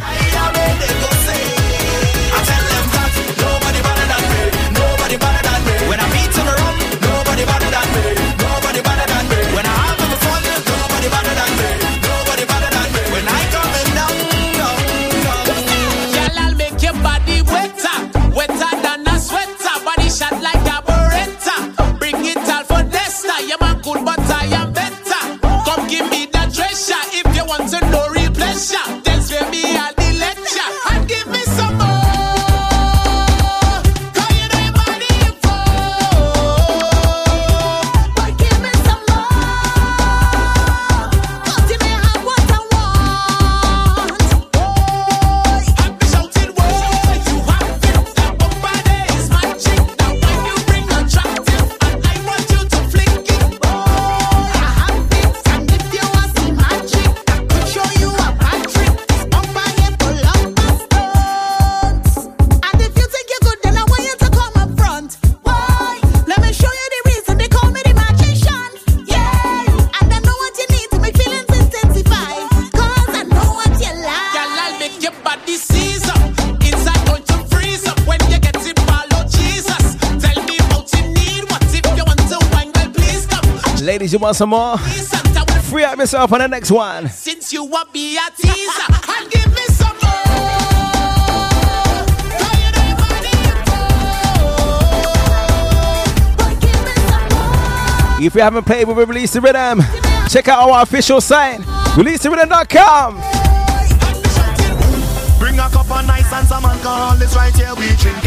You 84.14 84.20
want 84.20 84.36
some 84.36 84.50
more? 84.50 84.78
Free 84.78 85.82
up 85.82 85.98
yourself 85.98 86.32
on 86.32 86.38
the 86.38 86.46
next 86.46 86.70
one. 86.70 87.08
Since 87.08 87.52
you 87.52 87.64
want 87.64 87.92
be 87.92 88.16
a 88.16 88.30
teaser, 88.40 88.86
and 89.08 89.28
give 89.28 89.48
me 89.48 89.64
some 89.70 89.88
more. 89.88 90.12
If 98.24 98.36
you 98.36 98.40
haven't 98.40 98.62
played 98.66 98.86
with 98.86 98.96
Release 98.98 99.32
the 99.32 99.40
Rhythm, 99.40 99.82
check 100.28 100.46
out 100.46 100.70
our 100.70 100.82
official 100.82 101.20
site, 101.20 101.58
releasetherhythm.com. 101.96 103.16
Bring 105.40 105.58
a 105.58 105.68
cup 105.70 105.90
of 105.90 106.06
nice 106.06 106.32
and 106.32 106.46
some 106.46 106.64
alcohol, 106.64 107.20
it's 107.20 107.34
right 107.34 107.52
here 107.52 107.74
we 107.74 107.88
drink. 107.96 108.24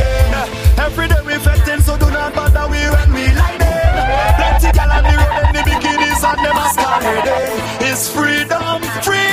Every 0.78 1.08
day 1.08 1.22
we're 1.26 1.40
fetting, 1.40 1.80
so 1.80 1.98
do 1.98 2.12
not 2.12 2.36
bother 2.36 2.68
We're 2.70 2.92
we 3.14 3.27
and. 6.24 7.28
It's 7.82 8.10
freedom, 8.10 8.82
freedom. 9.04 9.27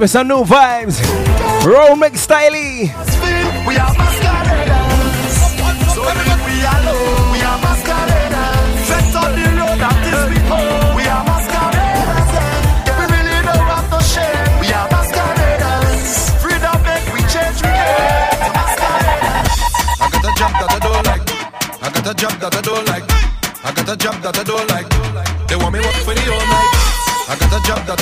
give 0.00 0.04
us 0.04 0.12
some 0.12 0.28
new 0.28 0.44
vibes. 0.44 0.96
Romex 1.60 2.24
Stiley. 2.24 2.88
We 3.68 3.76
are 3.76 3.92
masqueraders. 4.00 5.36
So 5.92 6.00
we 6.00 6.56
are. 6.64 6.80
We 7.32 7.40
are 7.44 7.60
masqueraders. 7.60 8.80
Set 8.88 9.12
on 9.20 9.30
the 9.36 9.44
road 9.60 9.80
of 9.88 9.96
this 10.00 10.22
people. 10.32 10.72
We 10.96 11.04
are 11.04 11.24
masqueraders. 11.28 12.32
We 12.96 13.04
really 13.12 13.40
don't 13.44 13.66
have 13.68 13.88
no 13.92 14.00
shame. 14.00 14.52
We 14.64 14.72
are 14.72 14.88
masqueraders. 14.88 16.00
Freedom 16.40 16.78
make 16.88 17.06
we 17.12 17.20
change. 17.28 17.60
We 17.60 17.68
I 20.00 20.08
got 20.08 20.24
a 20.24 20.32
job 20.40 20.52
that 20.60 20.70
I 20.70 20.80
don't 20.80 21.04
like. 21.10 21.24
I 21.84 21.88
got 21.92 22.08
a 22.08 22.14
job 22.16 22.34
that 22.40 22.56
I 22.56 22.62
don't 22.62 22.86
like. 22.88 23.06
I 23.68 23.70
got 23.76 23.88
a 23.92 23.96
job 24.00 24.16
that 24.24 24.38
I 24.38 24.44
don't 24.44 24.68
like. 24.72 24.88
They 25.46 25.56
want 25.56 25.72
me 25.74 25.80
work 25.80 26.00
for 26.08 26.14
the 26.14 26.24
whole 26.24 26.48
night. 26.56 26.72
I 27.28 27.36
got 27.36 27.52
a 27.52 27.60
job 27.68 27.86
that 27.86 27.99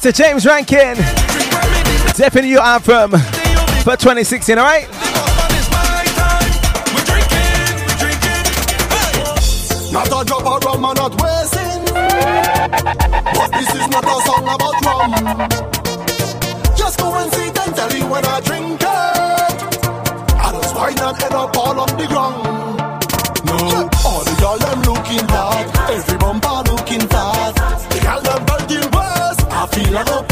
Mr. 0.00 0.14
James 0.14 0.46
Rankin. 0.46 0.96
Depping 2.16 2.48
you 2.48 2.58
anthem 2.58 3.10
for 3.82 3.98
2016, 3.98 4.58
alright? 4.58 4.88
Not 9.92 10.06
a 10.06 10.24
drop 10.24 10.46
of 10.46 10.64
rum, 10.64 10.86
I'm 10.86 10.94
not 10.94 11.20
wasting. 11.20 11.84
But 13.34 13.52
this 13.52 13.74
is 13.74 13.88
not 13.90 14.04
a 14.04 14.16
song 14.24 14.48
about 14.48 14.80
rum. 14.86 15.12
Just 16.74 16.98
go 16.98 17.14
and 17.14 17.30
tell 17.76 17.92
you 17.92 18.06
when 18.06 18.24
I 18.24 18.40
drink 18.40 18.80
it. 18.80 18.86
I 20.34 20.50
don't 20.50 20.64
and 20.98 21.16
head 21.18 21.32
up 21.32 21.54
all 21.58 21.78
on 21.78 21.98
the 21.98 22.06
ground. 22.06 22.59
lo 29.90 29.98
hago 29.98 30.29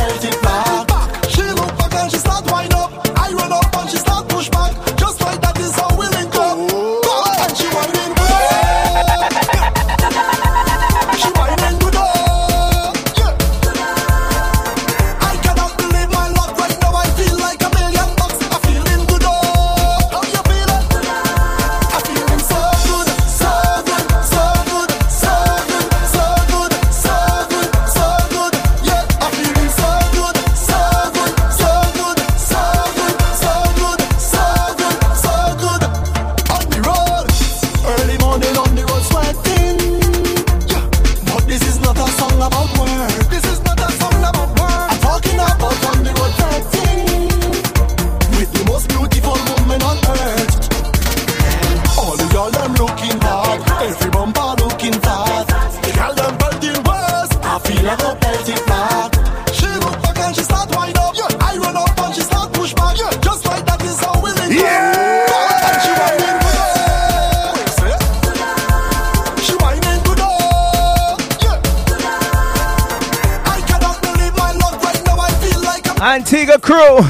crew. 76.68 77.00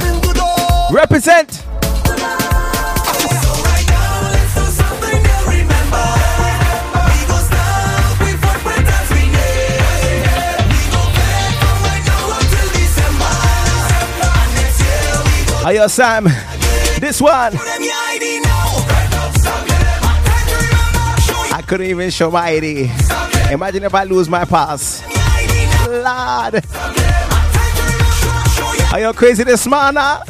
Represent. 0.95 1.65
Ayo 15.67 15.91
Sam, 15.91 16.25
this 17.01 17.21
one. 17.21 17.53
I 21.53 21.63
couldn't 21.67 21.87
even 21.87 22.11
show 22.11 22.31
my 22.31 22.47
ID. 22.51 22.91
Imagine 23.51 23.83
if 23.83 23.95
I 23.95 24.05
lose 24.05 24.29
my 24.29 24.45
pass. 24.45 25.03
Lord. 25.89 26.65
Are 28.99 29.03
you 29.03 29.13
crazy 29.13 29.45
this 29.45 29.65
man? 29.69 29.95
Huh? 29.95 30.25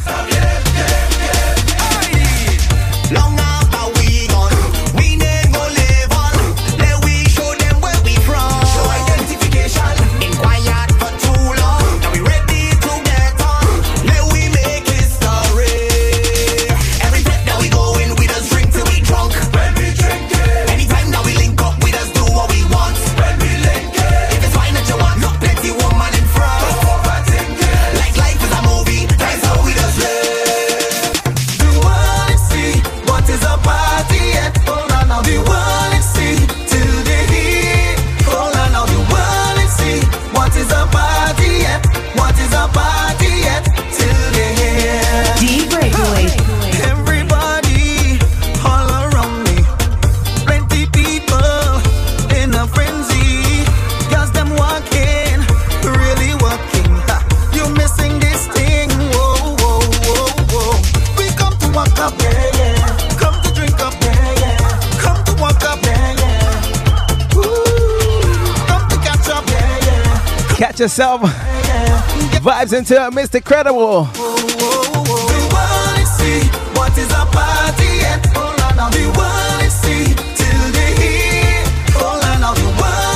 Yourself 70.79 71.23
vibes 72.41 72.73
into 72.73 72.95
Mr. 73.11 73.45
Credible. 73.45 74.09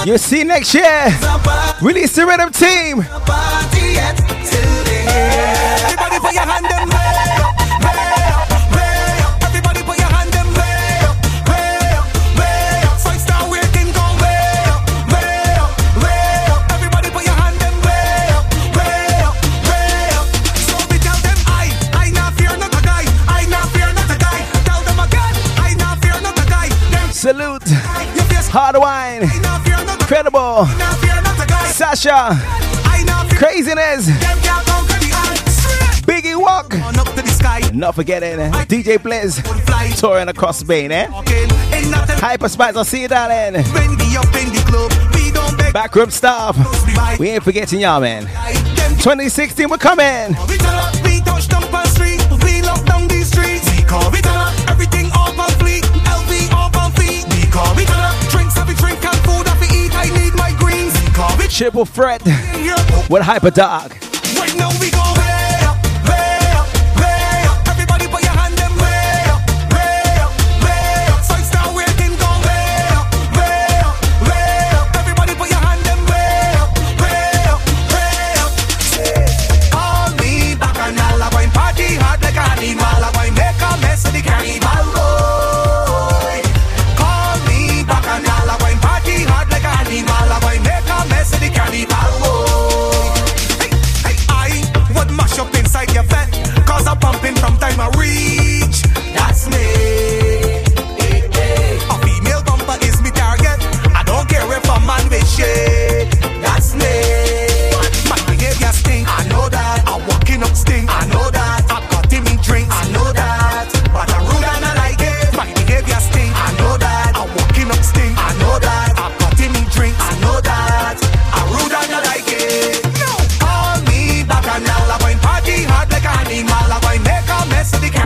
You 0.05 0.19
see 0.19 0.43
next 0.43 0.75
year. 0.75 1.07
Release 1.81 2.17
the 2.17 2.27
rhythm 2.27 2.51
team. 2.51 3.07
Sasha, 30.53 32.37
Craziness, 33.39 34.09
Biggie 36.05 36.39
Walk. 36.39 36.75
Not 37.73 37.95
forgetting 37.95 38.39
eh? 38.39 38.51
DJ 38.67 38.99
Blizz 38.99 39.41
touring 39.99 40.29
across 40.29 40.59
Spain, 40.59 40.93
eh? 40.93 41.07
Hyper 41.11 42.51
Spice, 42.51 42.77
I'll 42.77 42.85
see 42.85 43.01
you, 43.01 43.09
darling. 43.09 43.63
Backroom 45.73 46.11
staff, 46.11 47.19
we 47.19 47.31
ain't 47.31 47.43
forgetting 47.43 47.81
y'all, 47.81 48.03
man. 48.03 48.25
2016, 48.99 49.71
we're 49.71 49.79
coming. 49.79 50.37
Triple 61.53 61.85
Threat 61.85 62.23
with 62.25 63.23
Hyperdog. 63.23 64.02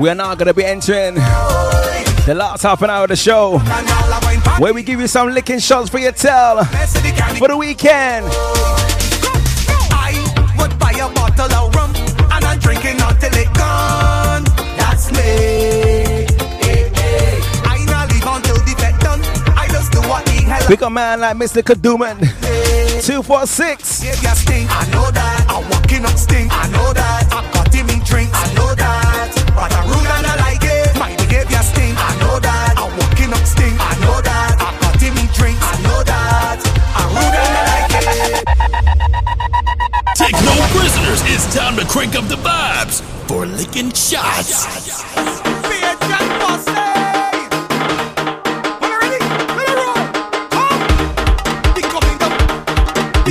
We 0.00 0.10
are 0.10 0.14
now 0.14 0.34
going 0.34 0.46
to 0.46 0.54
be 0.54 0.62
entering 0.64 1.14
the 1.14 2.34
last 2.36 2.62
half 2.62 2.82
an 2.82 2.90
hour 2.90 3.04
of 3.04 3.08
the 3.08 3.16
show 3.16 3.58
where 4.58 4.74
we 4.74 4.82
give 4.82 5.00
you 5.00 5.06
some 5.06 5.30
licking 5.30 5.58
shots 5.58 5.88
for 5.88 5.98
your 5.98 6.12
tail 6.12 6.62
for 7.38 7.48
the 7.48 7.56
weekend. 7.56 8.26
I 9.90 10.12
would 10.58 10.78
buy 10.78 10.92
a 10.92 11.08
bottle 11.14 11.50
of 11.50 11.74
rum 11.74 11.94
and 12.30 12.44
I'm 12.44 12.58
drinking 12.58 13.00
until 13.00 13.32
it 13.32 13.48
gone. 13.54 14.44
That's 14.76 15.10
me. 15.12 16.26
I 17.64 17.82
not 17.86 18.12
leave 18.12 18.26
until 18.26 18.56
the 18.56 18.74
done. 19.00 19.20
I 19.56 19.66
just 19.68 19.92
do 19.92 20.00
what. 20.00 20.26
Pick 20.68 20.82
a 20.82 20.90
man 20.90 21.20
like 21.20 21.38
Mr. 21.38 21.62
Kaduman. 21.62 22.18
246. 23.00 24.02
I 24.04 24.90
know 24.92 25.10
that. 25.10 25.46
I'm 25.48 25.70
walking 25.70 26.04
up 26.04 26.18
Stink. 26.18 26.52
I 26.52 26.68
know 26.68 26.92
that. 26.92 27.45
it's 41.24 41.54
time 41.54 41.76
to 41.76 41.86
crank 41.86 42.14
up 42.14 42.24
the 42.28 42.36
vibes 42.36 43.00
for 43.28 43.46
Licking 43.46 43.92
Shots. 43.92 44.66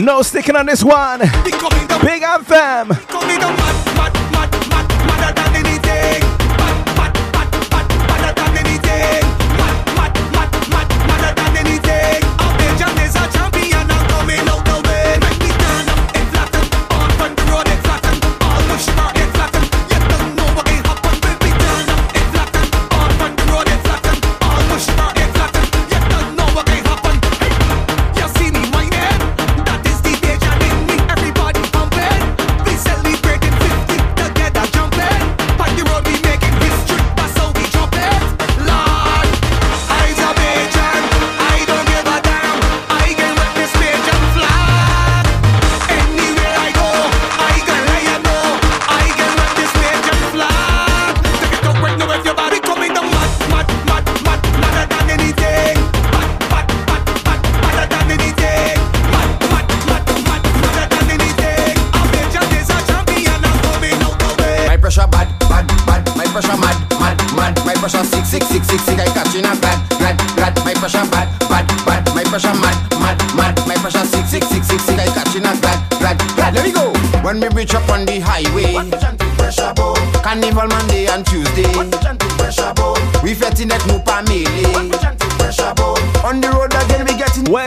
No 0.02 0.22
sticking 0.22 0.56
on 0.56 0.66
this 0.66 0.84
one. 0.84 1.20
Big 2.02 2.22
and 2.22 2.46
fam. 2.46 3.05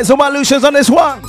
some 0.09 0.17
more 0.17 0.31
on 0.65 0.73
this 0.73 0.89
one. 0.89 1.21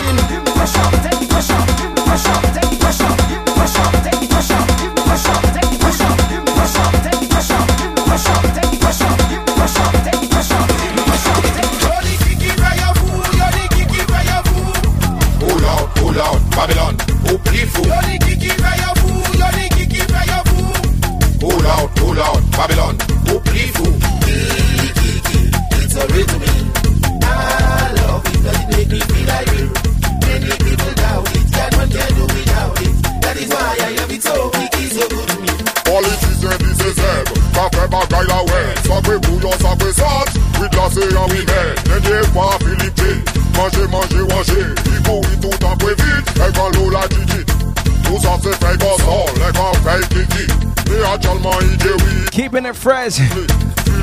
and 52.69 52.77
Fres 52.77 53.19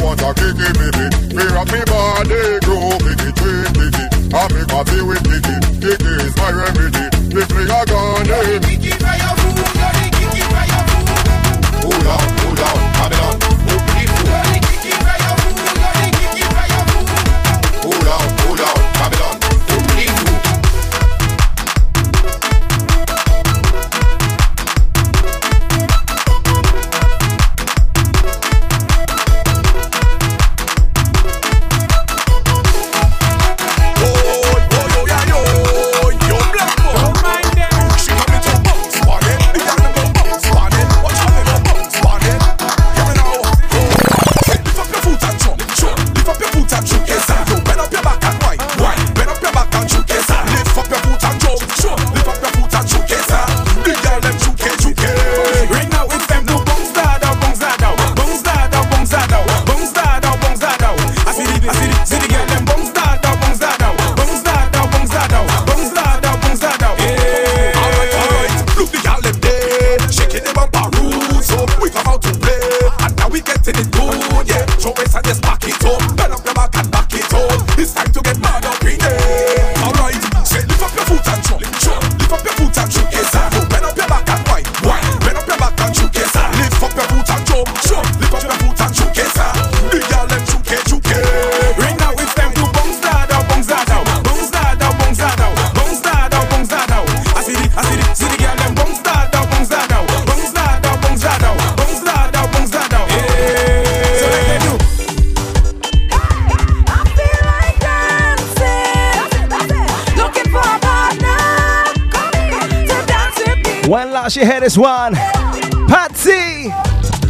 want 0.02 0.22
a 0.22 0.34
baby, 0.34 0.66
me 1.34 1.44
me 1.70 1.80
body, 1.86 2.58
grow. 2.66 2.98
I 4.34 4.50
make 4.52 4.72
a 4.72 4.82
with 5.04 5.22
is 6.02 6.34
my 6.36 6.50
remedy. 6.50 7.06
Me 7.32 7.42
a 7.42 7.84
gun, 7.86 8.85
One 113.86 114.10
last, 114.10 114.34
you 114.34 114.44
hear 114.44 114.58
this 114.58 114.76
one. 114.76 115.14
Patsy! 115.14 116.64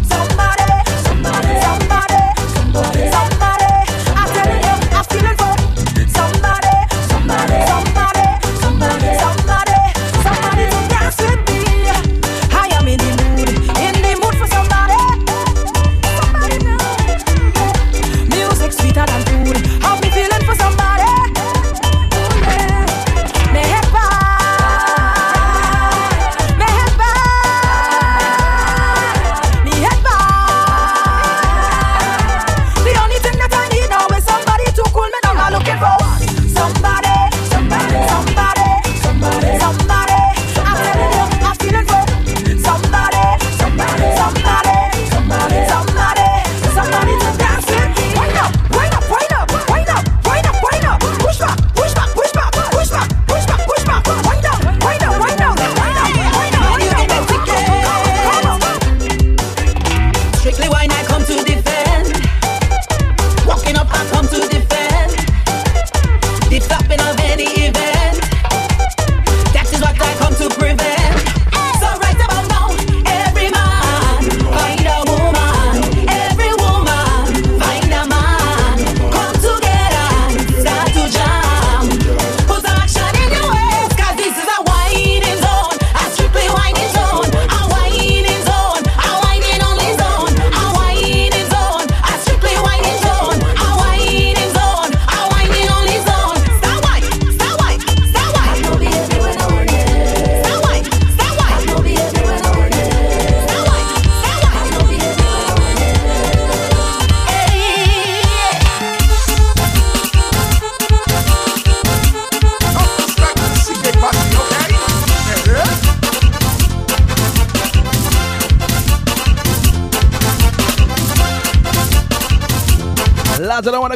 Somebody, 0.09 0.65
somebody, 1.05 1.61
somebody, 2.55 3.36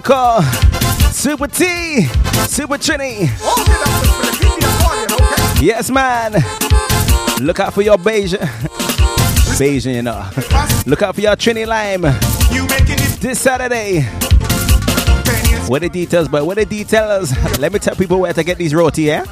Monica, 0.00 0.42
Super 1.12 1.46
T, 1.46 2.04
Super 2.46 2.78
Trini. 2.78 3.28
Yes, 5.60 5.90
man. 5.90 6.32
Look 7.42 7.60
out 7.60 7.74
for 7.74 7.82
your 7.82 7.98
beige. 7.98 8.34
beige, 9.58 9.86
you 9.86 9.98
uh, 9.98 10.02
know. 10.02 10.30
Look 10.86 11.02
out 11.02 11.14
for 11.14 11.20
your 11.20 11.36
Trini 11.36 11.66
Lime. 11.66 12.18
This 13.20 13.40
Saturday. 13.40 14.00
What 15.68 15.82
the 15.82 15.90
details, 15.90 16.28
but 16.28 16.46
what 16.46 16.56
the 16.56 16.64
details? 16.64 17.36
Let 17.58 17.70
me 17.70 17.78
tell 17.78 17.94
people 17.94 18.20
where 18.20 18.32
to 18.32 18.42
get 18.42 18.56
these 18.56 18.74
roti, 18.74 19.02
yeah? 19.02 19.26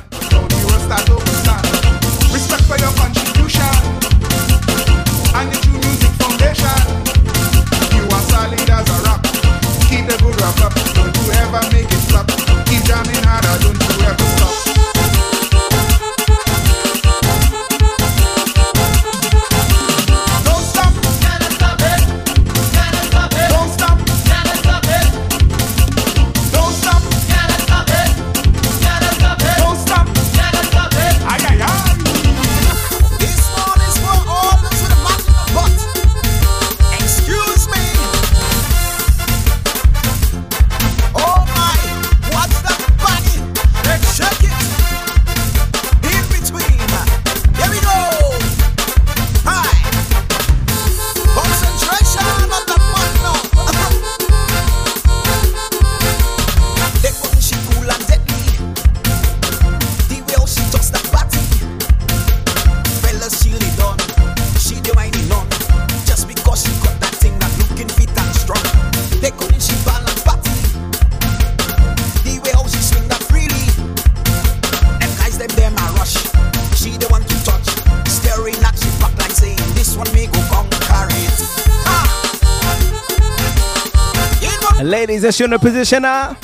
Ladies, 84.89 85.21
that's 85.21 85.37
the 85.51 85.59
position 85.59 86.01
now. 86.01 86.35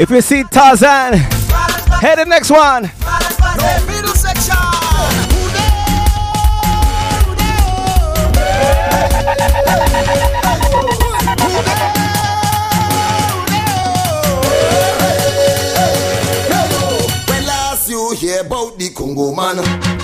If 0.00 0.08
you 0.08 0.22
see 0.22 0.42
Tarzan, 0.44 1.18
head 2.00 2.18
the 2.18 2.24
next 2.24 2.50
one. 2.50 2.90
Congo 18.94 19.34
man. 19.34 20.03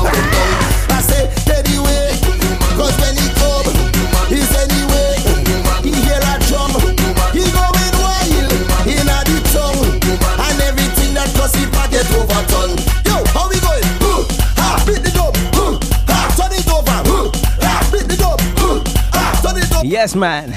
Yes, 20.01 20.15
man. 20.15 20.49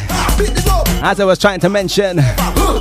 As 1.05 1.21
I 1.21 1.27
was 1.27 1.39
trying 1.39 1.61
to 1.61 1.69
mention, 1.69 2.17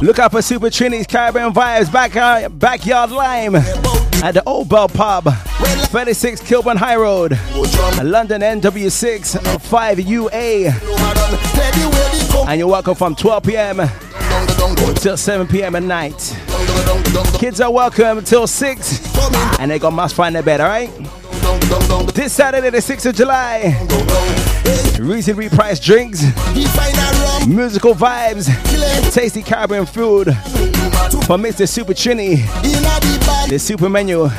look 0.01 0.17
out 0.17 0.31
for 0.31 0.41
Super 0.41 0.69
Trinity's 0.69 1.05
Caribbean 1.05 1.51
Vibes 1.51 1.91
back, 1.91 2.15
uh, 2.15 2.47
Backyard 2.47 3.11
Lime 3.11 3.57
at 3.57 4.31
the 4.31 4.41
Old 4.45 4.69
Bell 4.69 4.87
Pub, 4.87 5.25
36 5.25 6.39
Kilburn 6.39 6.77
High 6.77 6.95
Road, 6.95 7.37
London 8.01 8.39
NW6 8.39 9.39
5UA. 9.57 10.69
And 12.47 12.59
you're 12.59 12.69
welcome 12.69 12.95
from 12.95 13.13
12 13.13 13.43
p.m. 13.43 13.81
till 14.95 15.17
7 15.17 15.45
p.m. 15.47 15.75
at 15.75 15.83
night. 15.83 16.33
Kids 17.39 17.59
are 17.59 17.73
welcome 17.73 18.23
till 18.23 18.47
6 18.47 19.59
and 19.59 19.69
they 19.69 19.79
gonna 19.79 19.93
must 19.97 20.15
find 20.15 20.33
their 20.33 20.43
bed, 20.43 20.61
alright? 20.61 20.91
This 22.15 22.31
Saturday, 22.31 22.69
the 22.69 22.77
6th 22.77 23.07
of 23.07 23.15
July 23.15 24.52
recently 24.99 25.49
priced 25.49 25.83
drinks, 25.83 26.21
musical 27.47 27.93
vibes, 27.93 28.47
tasty 29.13 29.41
Caribbean 29.41 29.85
food 29.85 30.27
for 31.25 31.37
Mr. 31.37 31.67
Super 31.67 31.93
Trini. 31.93 32.37
The 33.49 33.59
super 33.59 33.89
menu 33.89 34.29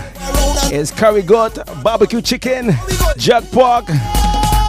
is 0.73 0.91
curry 0.91 1.23
goat, 1.23 1.59
barbecue 1.83 2.21
chicken, 2.21 2.73
jerk 3.17 3.45
pork, 3.51 3.85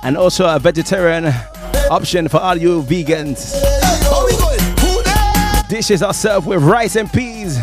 and 0.03 0.17
also 0.17 0.47
a 0.47 0.59
vegetarian 0.59 1.33
option 1.89 2.27
for 2.27 2.37
all 2.37 2.57
you 2.57 2.81
vegans. 2.83 3.53
Dishes 5.69 6.03
are 6.03 6.13
served 6.13 6.47
with 6.47 6.61
rice 6.63 6.95
and 6.95 7.11
peas 7.11 7.57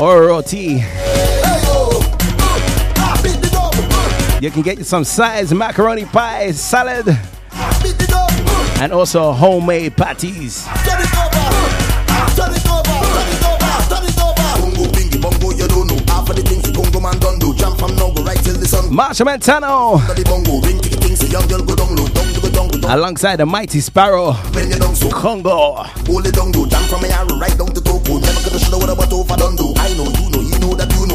or 0.00 0.26
roti. 0.26 0.82
You 4.40 4.52
can 4.52 4.62
get 4.62 4.78
you 4.78 4.84
some 4.84 5.02
sides, 5.02 5.52
macaroni 5.52 6.04
pie, 6.04 6.52
salad, 6.52 7.08
and 8.80 8.92
also 8.92 9.32
homemade 9.32 9.96
patties. 9.96 10.64
Machel 18.90 19.26
Montano 19.26 20.00
alongside 22.88 23.36
the 23.36 23.44
mighty 23.46 23.80
Sparrow 23.80 24.32
Congo. 25.12 25.82
It 26.06 26.34
down, 26.34 26.52
do 26.52 26.66
jam 26.68 26.82
from 26.84 27.02
my 27.02 27.08
arrow 27.08 27.38
right 27.38 27.56
down 27.58 27.74
to 27.74 27.80
Topo. 27.80 28.18
Never 28.18 28.50
have 28.50 28.60
should 28.60 28.72
what 28.72 28.88
about 28.88 29.12
over 29.12 29.36
done 29.36 29.56
do. 29.56 29.74
I 29.76 29.92
know 29.94 30.04
you 30.04 30.30
know, 30.30 30.40
you 30.40 30.58
know 30.60 30.74
that 30.74 30.90
you 30.94 31.06
know. 31.06 31.07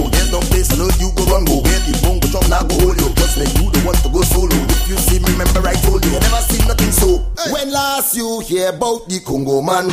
Know 0.84 0.91
you 0.99 1.10
go 1.15 1.23
run 1.31 1.45
go. 1.45 1.64
Where 1.64 1.80
the 1.88 1.95
bongo 2.03 2.27
drum 2.27 2.43
now 2.51 2.64
go 2.68 2.76
hold 2.84 2.99
you. 2.99 3.10
Just 3.15 3.39
like 3.39 3.51
you 3.55 3.72
the 3.72 3.80
one 3.88 3.95
to 4.03 4.10
go 4.11 4.22
solo. 4.22 4.51
If 4.51 4.89
you 4.91 4.97
see 4.99 5.19
me, 5.23 5.31
remember 5.31 5.64
I 5.64 5.76
told 5.80 6.03
you. 6.03 6.11
Never 6.19 6.43
seen 6.43 6.68
nothing 6.68 6.91
so. 6.91 7.23
When 7.51 7.72
last 7.72 8.15
you 8.15 8.43
hear 8.43 8.69
about 8.69 9.07
the 9.07 9.19
Congo 9.23 9.61
man? 9.64 9.88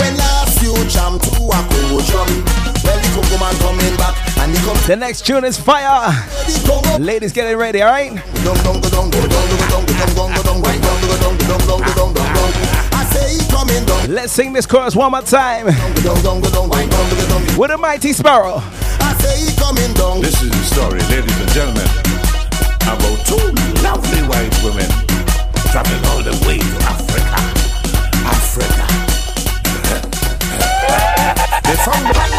When 0.00 0.16
last 0.16 0.62
you 0.64 0.72
jam 0.88 1.20
to 1.20 1.32
a 1.52 1.58
Congo 1.68 2.00
drum? 2.08 2.30
Well, 2.84 2.98
the 3.00 3.08
Congo 3.12 3.36
man 3.36 3.54
coming 3.60 3.96
back 4.00 4.16
and 4.40 4.48
he 4.52 4.58
come. 4.64 4.78
The 4.88 4.96
next 4.96 5.26
tune 5.26 5.44
is 5.44 5.60
fire. 5.60 6.08
Ladies, 6.98 7.32
getting 7.32 7.56
ready, 7.56 7.82
all 7.82 7.92
right? 7.92 8.12
Let's 14.08 14.32
sing 14.32 14.52
this 14.52 14.66
chorus 14.66 14.94
one 14.94 15.12
more 15.12 15.22
time. 15.22 15.66
With 17.56 17.70
a 17.70 17.78
mighty 17.78 18.12
sparrow. 18.12 18.62
This 20.24 20.40
is 20.40 20.50
the 20.50 20.64
story, 20.64 21.00
ladies 21.12 21.38
and 21.38 21.50
gentlemen, 21.50 21.84
about 22.80 23.26
two 23.26 23.36
lovely 23.84 24.22
white 24.24 24.56
women 24.64 24.88
traveling 25.70 26.04
all 26.06 26.22
the 26.22 26.32
way 26.46 26.56
to 26.56 26.76
Africa. 26.88 27.38
Africa. 28.24 28.84
they 31.68 31.76
found 31.84 32.33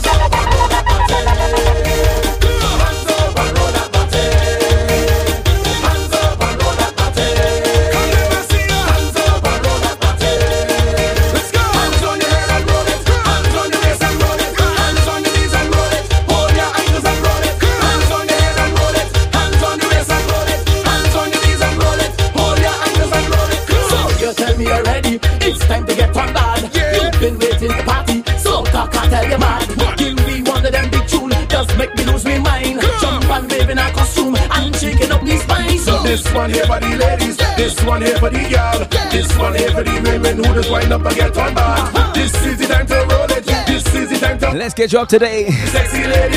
this 36.06 36.34
one 36.34 36.50
here 36.52 36.66
for 36.66 36.80
the 36.80 36.96
ladies, 36.98 37.38
this 37.58 37.84
one 37.84 38.02
here 38.02 38.18
for 38.18 38.30
the 38.30 38.40
girl, 38.50 38.88
this 39.12 39.38
one 39.38 39.56
here 39.56 39.72
for 39.72 39.84
the 39.84 40.02
women 40.04 40.38
who 40.38 40.54
just 40.54 40.70
wind 40.72 40.94
up 40.94 41.06
and 41.06 41.16
get 41.16 41.38
on 41.38 41.54
bad. 41.54 42.16
This 42.16 42.34
is 42.46 42.58
the 42.60 42.68
time 42.68 42.88
to 42.88 42.96
roll 42.96 43.32
it, 43.32 43.46
this 43.68 43.96
is 43.96 44.10
the 44.10 44.18
time 44.20 44.38
to 44.40 44.52
Let's 44.52 44.74
get 44.74 44.94
you 44.94 45.00
up 45.00 45.10
today 45.10 45.46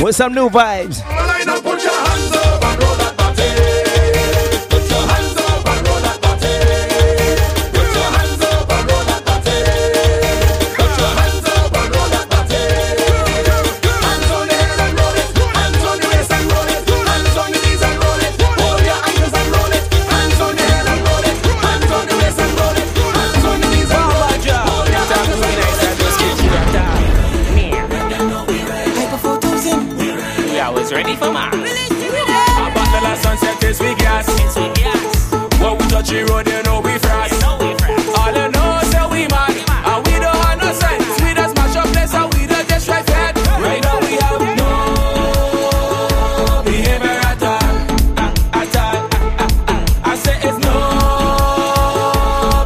with 0.02 0.16
some 0.16 0.34
new 0.34 0.48
vibes. 0.48 1.02
Ready 31.08 31.18
for 31.18 31.32
man. 31.32 31.52
A 31.54 32.70
bottle 32.74 33.06
of 33.06 33.18
sunset 33.18 33.64
is 33.64 33.80
we 33.80 33.94
gas. 33.94 34.26
When 35.60 35.78
we 35.78 35.86
touch 35.88 36.08
the 36.10 36.24
road, 36.28 36.46
you 36.46 36.62
know 36.62 36.80
we 36.80 36.98
frost. 36.98 37.42
All 37.44 37.58
you 37.60 38.48
know 38.52 38.78
is 38.82 38.90
that 38.92 39.08
we 39.10 39.26
mad, 39.28 39.56
and 39.88 40.06
we 40.06 40.12
don't 40.20 40.36
have 40.44 40.58
no 40.58 40.72
sense. 40.72 41.20
We 41.22 41.34
just 41.34 41.54
mash 41.56 41.76
up 41.76 41.86
place 41.92 42.14
and 42.14 42.34
we 42.34 42.46
don't 42.46 42.68
just 42.68 42.88
right 42.88 43.06
fed. 43.06 43.36
Right 43.60 43.82
now 43.82 43.98
we 44.00 44.16
have 44.22 44.40
no 44.60 44.70
behavior 46.64 47.18
at 47.30 47.42
all, 47.42 47.76
at 48.60 48.76
all. 48.76 49.08
I 50.04 50.14
say 50.16 50.36
it's 50.42 50.58
no 50.58 50.74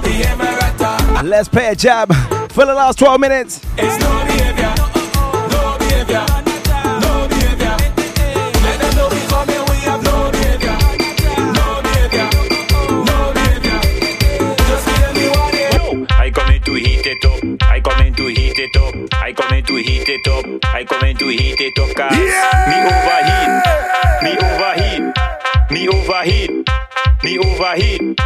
behavior 0.02 0.58
at 0.68 0.80
all. 0.82 1.24
Let's 1.24 1.48
pay 1.48 1.68
a 1.70 1.74
jab 1.76 2.12
for 2.50 2.66
the 2.66 2.74
last 2.74 2.98
12 2.98 3.20
minutes. 3.20 3.60
It's 3.78 3.91
heat 21.36 21.60
it 21.60 21.78
up. 21.78 21.94
Cause 21.94 22.16
me 22.68 22.76
overheat. 22.90 23.52
Me 24.22 24.32
overheat. 24.38 25.04
Me 25.70 25.88
overheat. 25.88 26.68
Me 27.24 27.38
overheat. 27.38 28.20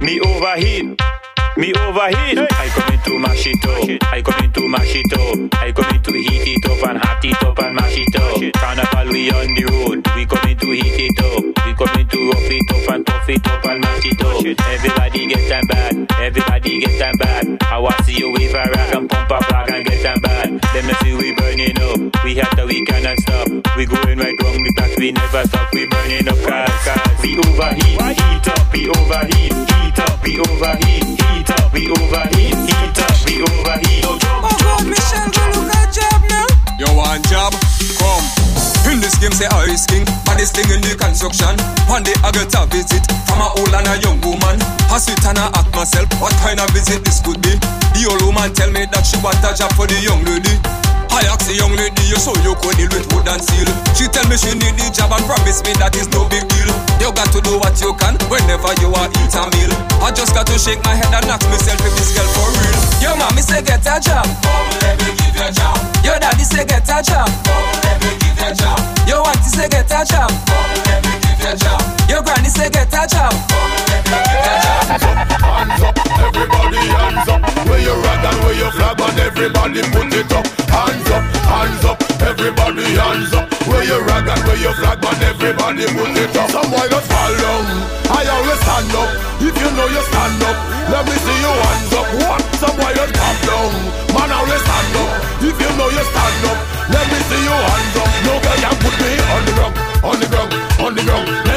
Me 0.00 0.20
overheat. 0.20 1.00
Me 1.56 1.74
overheat. 1.74 2.38
I 2.38 2.68
come 2.74 2.94
in 2.94 3.00
to 3.00 3.18
mash 3.18 3.46
it 3.46 3.64
up. 3.66 4.12
I 4.12 4.22
come 4.22 4.44
in 4.44 4.52
to 4.52 4.68
mash 4.68 4.94
it 4.94 5.12
up. 5.12 5.62
I 5.62 5.72
come 5.72 5.94
in 5.94 6.02
to 6.02 6.12
heat 6.12 6.56
it 6.56 6.64
up 6.70 6.88
and 6.88 6.98
hot 6.98 7.24
it 7.24 7.42
up 7.42 7.58
and 7.58 7.74
mash 7.74 7.98
it 7.98 8.16
up. 8.16 8.52
Carnival 8.54 9.12
we 9.12 9.30
on 9.30 9.54
the 9.54 9.64
road. 9.70 10.06
We 10.16 10.26
come 10.26 10.48
in 10.48 10.58
to 10.58 10.70
heat 10.70 11.10
it 11.10 11.20
up. 11.20 11.66
We 11.66 11.74
come 11.74 12.00
in 12.00 12.08
to 12.08 12.30
rough 12.30 12.50
it 12.50 12.72
up 12.72 12.94
and 12.94 13.06
tough 13.06 13.28
it 13.28 13.46
up 13.46 13.64
and 13.64 13.80
mash 13.80 14.06
it 14.06 14.22
up. 14.22 14.66
Everybody 14.68 15.26
get 15.26 15.48
them 15.48 15.66
bad. 15.66 16.12
Everybody 16.20 16.80
get 16.80 16.98
them 16.98 17.14
bad. 17.18 17.62
I 17.64 17.78
want 17.78 17.96
to 17.98 18.04
see 18.04 18.18
you 18.18 18.32
wave 18.32 18.54
a 18.54 18.70
rag 18.70 18.94
and 18.96 19.10
pump 19.10 19.30
a 19.30 19.42
flag 19.44 19.70
and 19.70 19.84
get 19.84 20.02
them 20.02 20.20
bad. 20.20 20.60
Let 20.74 20.84
me 20.84 20.94
see 21.02 21.14
we. 21.16 21.41
We 22.24 22.36
had 22.36 22.54
the 22.56 22.66
we 22.66 22.84
cannot 22.84 23.18
stop. 23.18 23.48
We 23.76 23.84
going 23.86 24.18
right 24.18 24.42
wrong 24.42 24.62
because 24.62 24.96
we 24.96 25.12
never 25.12 25.44
stop. 25.44 25.68
We 25.74 25.86
burning 25.86 26.28
up 26.28 26.38
cause, 26.38 26.70
cause 26.86 27.22
we 27.22 27.36
overheat. 27.36 28.00
Heat 28.00 28.48
up, 28.48 28.72
we 28.72 28.88
overheat. 28.88 29.52
Heat 29.52 29.98
up, 29.98 30.22
we 30.22 30.38
overheat. 30.38 30.91
Them 39.22 39.30
say 39.38 39.46
ice 39.54 39.86
king, 39.86 40.02
baddest 40.26 40.58
thing 40.58 40.66
in 40.74 40.82
the 40.82 40.98
construction. 40.98 41.54
One 41.86 42.02
day 42.02 42.18
I 42.26 42.34
get 42.34 42.50
a 42.58 42.66
visit 42.66 43.06
from 43.30 43.38
a 43.38 43.54
old 43.54 43.70
and 43.70 43.86
a 43.86 43.94
young 44.02 44.18
woman. 44.18 44.58
I 44.90 44.98
sit 44.98 45.22
and 45.22 45.38
I 45.38 45.46
ask 45.54 45.70
myself, 45.70 46.10
what 46.18 46.34
kind 46.42 46.58
of 46.58 46.66
visit 46.74 47.06
this 47.06 47.22
could 47.22 47.38
be? 47.38 47.54
The 47.94 48.10
old 48.10 48.18
woman 48.26 48.50
tell 48.50 48.68
me 48.74 48.82
that 48.90 49.06
she 49.06 49.14
want 49.22 49.38
a 49.46 49.54
job 49.54 49.70
for 49.78 49.86
the 49.86 49.94
young 50.02 50.26
lady. 50.26 50.58
I 51.14 51.22
ask 51.30 51.46
the 51.46 51.54
young 51.54 51.70
lady, 51.78 52.02
you 52.10 52.18
so 52.18 52.34
you 52.42 52.58
could 52.58 52.74
deal 52.74 52.90
with 52.90 53.06
wood 53.14 53.30
and 53.30 53.38
steel. 53.38 53.70
She 53.94 54.10
tell 54.10 54.26
me 54.26 54.34
she 54.34 54.58
need 54.58 54.74
the 54.74 54.90
job 54.90 55.14
and 55.14 55.22
promise 55.22 55.62
me 55.62 55.70
that 55.78 55.94
it's 55.94 56.10
no 56.10 56.26
big 56.26 56.42
deal. 56.50 56.70
You 56.98 57.14
got 57.14 57.30
to 57.30 57.38
do 57.38 57.62
what 57.62 57.78
you 57.78 57.94
can 58.02 58.18
whenever 58.26 58.74
you 58.82 58.90
are 58.90 59.06
eat 59.22 59.34
a 59.38 59.44
meal. 59.54 59.72
I 60.02 60.10
just 60.10 60.34
got 60.34 60.50
to 60.50 60.58
shake 60.58 60.82
my 60.82 60.98
head 60.98 61.14
and 61.14 61.30
ask 61.30 61.46
myself 61.46 61.78
if 61.78 61.94
this 61.94 62.10
girl 62.10 62.26
for 62.34 62.48
real. 62.58 62.80
Your 62.98 63.14
mommy 63.14 63.44
say 63.44 63.62
get 63.62 63.86
a 63.86 64.02
job. 64.02 64.26
Oh, 64.26 64.66
let 64.82 64.98
me 64.98 65.14
give 65.14 65.36
you 65.36 65.46
a 65.46 65.52
job. 65.54 65.78
Your 66.02 66.18
daddy 66.18 66.42
say 66.42 66.66
get 66.66 66.90
a 66.90 66.98
job. 67.04 67.30
Oh, 67.46 67.70
let 67.86 68.00
me 68.02 68.21
a 68.52 68.54
job. 68.54 69.08
Your 69.08 69.26
auntie 69.26 69.42
say 69.42 69.68
get 69.68 69.90
a 69.90 70.04
job. 70.04 71.01
A 71.42 71.56
job. 71.56 71.82
Your 72.08 72.22
granny 72.22 72.48
say 72.48 72.70
get 72.70 72.86
a 72.94 73.02
job. 73.10 73.34
Hands 75.42 75.82
up, 75.82 75.98
everybody 76.22 76.86
hands 76.86 77.28
up. 77.28 77.42
Where 77.66 77.82
you 77.82 77.94
rag 77.98 78.24
and 78.30 78.38
where 78.46 78.54
you 78.54 78.70
flag 78.70 79.00
and 79.02 79.18
everybody 79.18 79.82
put 79.90 80.14
it 80.14 80.32
up. 80.32 80.46
Hands 80.70 81.10
up, 81.10 81.24
hands 81.42 81.84
up, 81.84 81.98
everybody 82.22 82.94
hands 82.94 83.34
up. 83.34 83.50
Where 83.66 83.82
you 83.82 83.98
rag 84.06 84.28
and 84.30 84.42
where 84.46 84.56
you 84.56 84.72
flag 84.78 85.02
and 85.02 85.22
everybody 85.22 85.86
put 85.90 86.14
it 86.14 86.36
up. 86.38 86.48
Some 86.48 86.70
boy 86.70 86.86
just 86.86 87.10
fall 87.10 87.34
down. 87.34 87.66
I 88.06 88.22
always 88.22 88.60
stand 88.62 88.94
up. 88.94 89.10
If 89.42 89.58
you 89.58 89.70
know 89.74 89.88
you 89.90 90.02
stand 90.14 90.42
up, 90.46 90.56
let 90.94 91.02
me 91.04 91.16
see 91.26 91.38
you 91.42 91.52
hands 91.58 91.92
up. 91.92 92.06
What? 92.22 92.40
Some 92.62 92.76
boy 92.78 92.94
just 92.94 93.18
pop 93.18 93.36
down. 93.42 93.72
Man 94.14 94.30
always 94.30 94.62
stand 94.62 94.94
up. 94.94 95.10
If 95.42 95.58
you 95.58 95.70
know 95.74 95.90
you 95.90 96.04
stand 96.06 96.44
up, 96.54 96.58
let 96.86 97.06
me 97.10 97.18
see 97.26 97.42
you 97.42 97.56
hands 97.66 97.96
up. 97.98 98.08
No 98.30 98.38
girl 98.38 98.58
can 98.62 98.76
put 98.78 98.94
me 98.94 99.10
on 99.26 99.42
the 99.42 99.52
ground, 99.58 99.74
on 100.06 100.16
the 100.22 100.28
ground, 100.30 100.54
on 100.82 100.96
the 100.96 101.02
ground. 101.02 101.51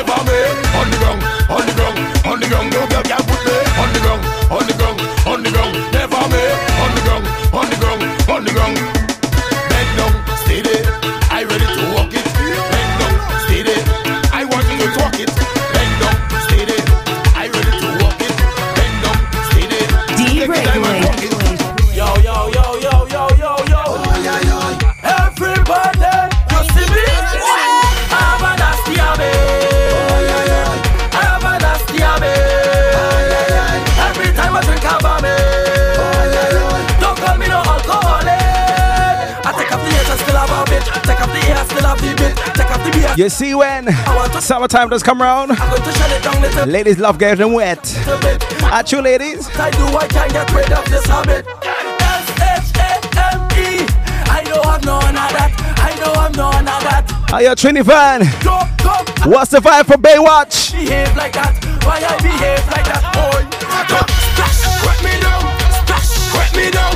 See 43.36 43.54
when 43.54 43.92
summertime 44.40 44.88
does 44.88 45.04
come 45.04 45.22
around, 45.22 45.50
ladies 46.72 47.00
love 47.00 47.20
getting 47.20 47.52
wet. 47.52 47.80
At 48.64 48.94
you, 48.94 49.02
ladies? 49.02 49.50
I 49.60 49.72
do, 49.72 49.86
I 49.98 50.08
can't 50.08 50.32
get 50.32 50.54
rid 50.54 50.72
of 50.72 50.86
this 50.86 51.06
habit. 51.06 51.46
S-H-A-M-E. 52.16 53.86
I 54.32 54.42
know 54.48 54.62
I'm 54.64 54.82
none 54.86 55.10
of 55.10 55.32
that. 55.36 55.52
I 55.78 55.92
know 56.00 56.14
I'm 56.14 56.32
none 56.32 56.66
of 56.66 56.82
that. 56.88 57.12
Are 57.34 57.42
you 57.42 57.50
Trini 57.50 57.86
fan? 57.86 58.22
Go, 58.42 58.64
go. 58.82 59.04
What's 59.30 59.52
the 59.52 59.60
vibe 59.60 59.88
for 59.88 59.98
Baywatch? 59.98 60.72
Behave 60.72 61.14
like 61.18 61.34
that. 61.34 61.60
Why 61.84 61.98
I 61.98 62.16
behave 62.24 62.66
like 62.72 62.86
that? 62.86 63.04
Boy. 63.12 63.44
Splash, 64.80 65.04
me 65.04 65.20
down. 65.20 65.44
Splash, 66.32 66.56
me 66.56 66.72
down. 66.72 66.96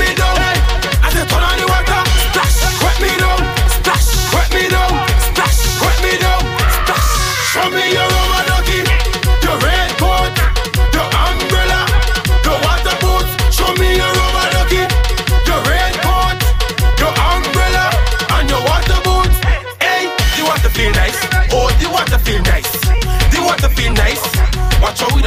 Me 0.00 0.14
down. 0.14 0.47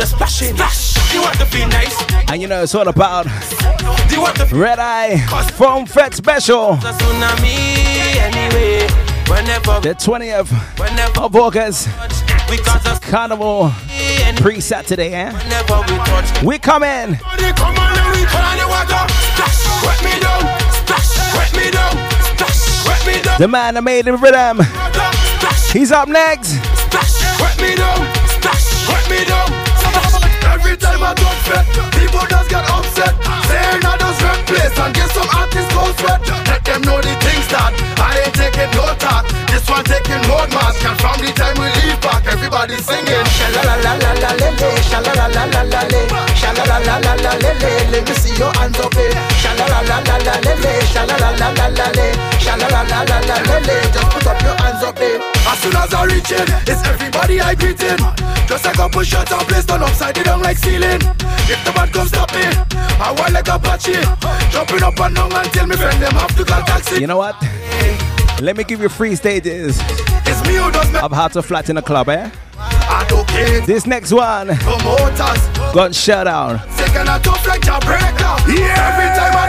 The 0.01 0.07
splashing. 0.07 0.55
Splash. 0.55 1.13
You 1.13 1.21
want 1.21 1.37
to 1.37 1.45
feel 1.45 1.67
nice? 1.67 1.95
And 2.31 2.41
you 2.41 2.47
know 2.47 2.63
it's 2.63 2.73
all 2.73 2.87
about 2.87 3.27
You 4.09 4.19
want 4.19 4.35
to 4.37 4.47
Red 4.55 4.79
Eye 4.79 5.17
Foam 5.51 5.85
Fete 5.85 6.15
Special. 6.15 6.73
the 6.77 6.89
tsunami 6.89 8.17
anyway. 8.17 8.87
Whenever, 9.29 9.79
The 9.81 9.93
20th 9.93 10.49
whenever 10.79 11.21
of 11.21 11.35
August. 11.35 11.87
we 12.49 12.57
cause 12.57 12.83
a 12.87 12.99
Carnival 12.99 13.71
pre 14.37 14.59
Saturday, 14.59 15.13
eh? 15.13 15.29
we. 16.41 16.47
We. 16.47 16.57
Come 17.53 17.77
on, 17.77 17.93
and 17.93 18.09
we 18.17 18.25
turn 18.25 18.41
on 18.41 18.57
the 18.57 18.67
water. 18.67 19.05
Splash, 19.37 19.85
wet 19.85 20.03
me 20.03 20.19
down. 20.19 20.41
Splash, 20.81 21.53
me 21.53 21.69
down. 21.69 21.93
Splash, 22.33 23.05
me 23.05 23.21
down. 23.21 23.39
The 23.39 23.47
man 23.47 23.75
that 23.75 23.83
made 23.83 24.05
the 24.05 24.17
rhythm. 24.17 24.61
He's 25.71 25.91
up 25.91 26.09
next. 26.09 26.57
splash, 26.89 27.39
wet 27.39 27.61
me 27.61 27.75
down. 27.75 28.01
Splash, 28.41 28.87
wet 28.89 29.07
me 29.07 29.25
down. 29.25 29.60
Time 31.01 31.09
I 31.09 31.13
don't 31.15 31.39
sweat, 31.45 31.65
people 31.97 32.25
just 32.29 32.49
get 32.49 32.69
upset. 32.69 33.15
Saying 33.49 33.81
I 33.83 33.97
just 33.97 34.21
rep 34.21 34.45
place 34.45 34.77
and 34.77 34.93
get 34.93 35.09
some 35.09 35.27
artists 35.35 35.73
go 35.73 35.83
sweat. 35.97 36.21
Let 36.45 36.63
them 36.63 36.81
know 36.83 37.01
the 37.01 37.13
things 37.25 37.47
that 37.49 37.73
I 37.97 38.21
ain't 38.21 38.35
taking 38.35 38.69
no 38.77 38.85
talk. 39.01 39.40
This 39.51 39.67
one 39.67 39.83
taking 39.83 40.23
road 40.31 40.49
mask, 40.55 40.79
and 40.87 40.97
from 40.99 41.19
the 41.19 41.29
time 41.35 41.55
we 41.59 41.67
leave 41.83 41.99
back, 42.01 42.23
everybody 42.25 42.77
singing. 42.79 43.25
Shala 43.35 43.61
la 43.67 43.75
la 43.83 43.93
la 43.99 44.11
la 44.23 44.31
le 44.39 44.49
le, 44.55 44.69
shala 44.87 45.11
la 45.13 45.27
la 45.27 45.43
la 45.45 45.61
la 45.67 45.81
le, 45.91 46.01
shala 46.39 46.63
la 46.65 46.77
la 46.79 46.95
la 47.03 47.13
la 47.19 47.33
le 47.35 47.51
le. 47.59 47.71
Let 47.91 48.07
me 48.07 48.15
see 48.15 48.35
your 48.39 48.51
hands 48.55 48.79
up, 48.79 48.95
eh. 48.95 49.11
Shala 49.43 49.65
la 49.67 49.79
la 49.89 49.97
la 50.07 50.15
la 50.23 50.35
le 50.39 50.53
le, 50.63 50.71
shala 50.87 51.15
la 51.19 51.29
la 51.35 51.49
la 51.51 51.67
la 51.67 51.87
le, 51.91 52.07
shala 52.39 52.67
la 52.71 52.81
la 52.87 52.99
la 53.03 53.17
la 53.27 53.37
le 53.43 53.57
le. 53.67 53.75
Just 53.91 54.09
put 54.09 54.27
up 54.27 54.41
your 54.41 54.55
hands 54.55 54.83
up, 54.83 54.99
eh. 54.99 55.19
As 55.51 55.59
soon 55.59 55.75
as 55.75 55.93
I 55.93 56.05
reach 56.05 56.31
in, 56.31 56.47
it's 56.65 56.81
everybody 56.87 57.41
I 57.41 57.53
greet 57.55 57.83
in. 57.83 57.99
Just 58.47 58.65
a 58.65 58.71
couple 58.71 59.03
shots 59.03 59.31
and 59.31 59.47
place 59.47 59.65
done 59.65 59.83
upside 59.83 60.17
it 60.17 60.25
down 60.25 60.41
like 60.41 60.57
ceiling. 60.57 61.01
If 61.51 61.59
the 61.65 61.71
bad 61.75 61.91
come 61.91 62.07
stop 62.07 62.31
me, 62.33 62.43
I 62.99 63.11
want 63.17 63.33
like 63.33 63.47
Apache. 63.47 63.99
Jumping 64.51 64.83
up 64.83 64.99
and 64.99 65.15
down 65.15 65.31
until 65.33 65.67
me 65.67 65.75
friend 65.75 66.01
them 66.01 66.13
have 66.13 66.35
to 66.35 66.43
call 66.45 66.61
taxi. 66.63 67.01
You 67.01 67.07
know 67.07 67.17
what? 67.17 67.35
Let 68.41 68.57
me 68.57 68.63
give 68.63 68.81
you 68.81 68.89
three 68.89 69.15
stages 69.15 69.77
It's 70.25 70.41
me 70.47 70.55
who 70.55 70.71
does 70.71 70.91
me. 70.91 70.99
of 70.99 71.11
how 71.11 71.27
to 71.27 71.43
flatten 71.43 71.77
a 71.77 71.81
club, 71.81 72.09
eh? 72.09 72.29
Don't. 73.07 73.27
This 73.67 73.85
next 73.85 74.11
one 74.11 74.47
Promoters, 74.57 75.47
got 75.73 75.93
shut 75.93 76.25
down. 76.25 76.59
second 76.71 77.09
I 77.09 77.19
tough 77.19 77.45
like 77.47 77.61
Jawbreaker. 77.61 78.33
Yeah. 78.47 78.89
Every 78.89 79.09
time 79.19 79.35
I 79.35 79.47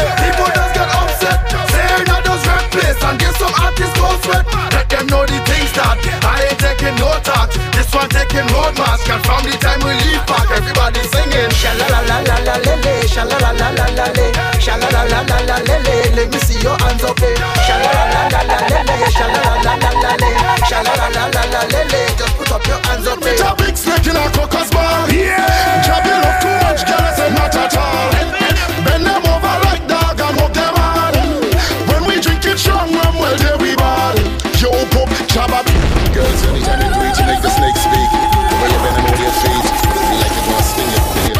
it, 0.00 0.16
people 0.24 0.46
just 0.54 0.74
get 0.74 0.88
upset. 0.88 1.71
Place 2.92 3.04
and 3.04 3.18
get 3.18 3.34
some 3.36 3.52
artists 3.60 3.96
go 3.98 4.08
sweat. 4.22 4.44
Let 4.72 4.88
them 4.88 5.06
know 5.08 5.24
the 5.24 5.38
things 5.48 5.72
that 5.76 5.96
I 6.24 6.48
ain't 6.48 6.58
taking 6.60 6.96
no 7.00 7.08
talk. 7.24 7.48
This 7.72 7.88
one 7.92 8.08
taking 8.08 8.46
road 8.52 8.76
mask 8.76 9.08
and 9.08 9.22
from 9.24 9.42
the 9.48 9.56
time 9.56 9.80
we 9.80 9.92
leave 10.04 10.24
back, 10.28 10.48
everybody 10.52 11.00
singing. 11.08 11.50
Shala 11.56 11.86
la 11.88 12.00
la 12.08 12.18
la 12.20 12.36
la 12.44 12.56
le 12.60 12.74
le, 12.84 12.94
shala 13.08 13.36
la 13.40 13.50
la 13.52 13.68
la 13.72 13.86
la 13.96 14.06
le, 14.12 14.26
shala 14.60 14.88
la 14.92 15.02
la 15.08 15.20
la 15.24 15.38
la 15.48 15.56
le 15.64 15.76
le. 15.86 15.96
Let 16.16 16.28
me 16.32 16.38
see 16.44 16.60
your 16.60 16.76
hands 16.80 17.04
up, 17.04 17.20
eh. 17.20 17.34
Shala 17.64 17.90
la 17.96 18.22
la 18.28 18.40
la 18.50 18.58
le 18.68 18.78
le, 18.88 18.96
shala 19.16 19.40
la 19.40 19.54
la 19.64 19.74
la 19.80 19.90
la 20.04 20.12
le, 20.20 20.30
shala 20.68 20.92
la 21.00 21.08
la 21.16 21.24
la 21.32 21.42
la 21.52 21.62
le 21.72 21.80
le. 21.92 22.00
Just 22.18 22.34
put 22.36 22.52
up 22.52 22.66
your 22.66 22.80
hands 22.86 23.06
up, 23.06 23.22
eh. 23.24 23.32
With 23.32 23.46
a 23.46 23.50
big 23.56 23.76
snake 23.76 24.06
in 24.06 24.16
a 24.16 24.24
crocus 24.36 24.68
bar. 24.70 25.08
Yeah. 25.08 25.40
You 26.02 26.16
love 26.18 26.40
too 26.42 26.56
much, 26.66 26.82
girl, 26.86 26.98
I 26.98 27.14
say 27.14 27.30
not 27.30 27.54
at 27.56 27.76
all. 27.76 27.81
you 37.30 38.78
over 38.82 39.14
your 39.22 39.34
feet, 39.42 39.66
like 40.18 40.34
sting 40.66 40.90
your 40.90 41.06
feet. 41.14 41.36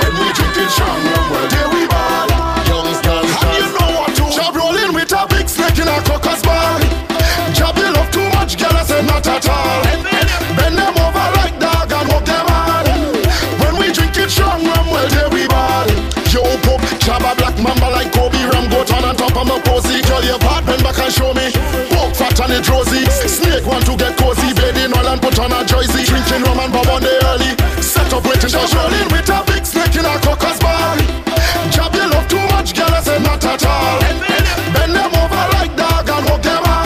When 0.00 0.12
we 0.20 0.28
drinking 0.36 0.68
strong 0.68 1.00
well, 1.32 1.48
there 1.48 1.70
we 1.72 1.86
ball. 1.88 2.28
Youngstown, 2.68 3.24
and 3.24 3.56
you 3.56 3.68
know 3.72 3.90
what 3.96 4.12
to. 4.16 4.24
Rolling 4.52 4.92
with 4.92 5.12
a 5.12 5.26
big 5.32 5.48
snake 5.48 5.78
in 5.78 5.88
a 5.88 5.96
love 7.88 8.10
too 8.12 8.28
much, 8.36 8.58
girl, 8.60 8.76
I 8.76 8.84
not 9.02 9.26
at 9.26 9.48
all. 9.48 9.80
Over 10.86 11.28
like 11.40 11.56
dog 11.58 11.92
and 11.92 12.08
hard. 12.48 12.86
When 13.60 13.80
we 13.80 13.92
strong 14.28 14.62
well, 14.92 15.08
there 15.08 15.30
we 15.30 15.46
ball. 15.48 15.88
Yo, 16.28 16.42
pop, 16.68 16.84
job 17.00 17.22
a 17.24 17.34
black 17.36 17.56
mamba 17.58 17.88
like 17.90 18.12
Kobe 18.12 18.44
Ram. 18.44 18.66
On 18.72 19.16
top 19.16 19.36
of 19.36 19.46
my 19.46 19.58
posy. 19.60 20.02
Your 20.26 20.38
back 20.38 20.98
and 20.98 21.12
show 21.12 21.32
me. 21.32 21.50
Poke 21.90 22.14
fat 22.14 22.40
and 22.40 22.52
it 22.52 22.68
rosy. 22.68 23.05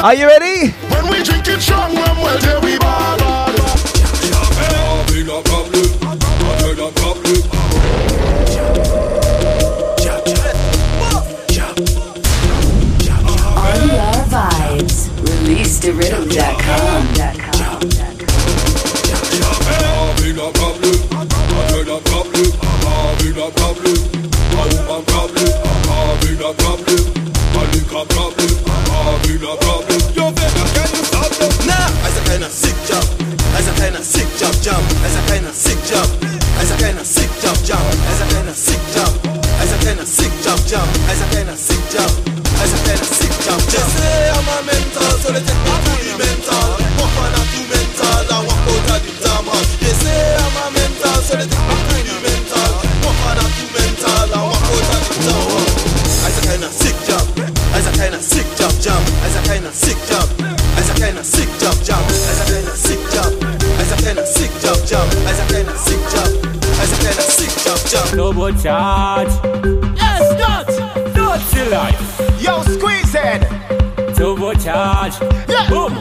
Are 0.02 0.14
you 0.14 0.27
ready? 0.27 0.70
When 0.89 1.10
we 1.10 1.22
drink 1.22 1.47
it 1.47 1.60
strong, 1.60 1.94
there 1.94 2.60
we 2.62 2.70
charge. 68.62 69.32
Yes, 69.97 70.39
nuts, 70.39 70.78
nuts 71.16 71.70
life. 71.70 72.43
Yo, 72.43 72.62
squeeze 72.62 73.15
it. 73.15 73.43
Turbocharge. 74.16 75.16
Yeah. 75.49 75.69
Boom. 75.70 75.95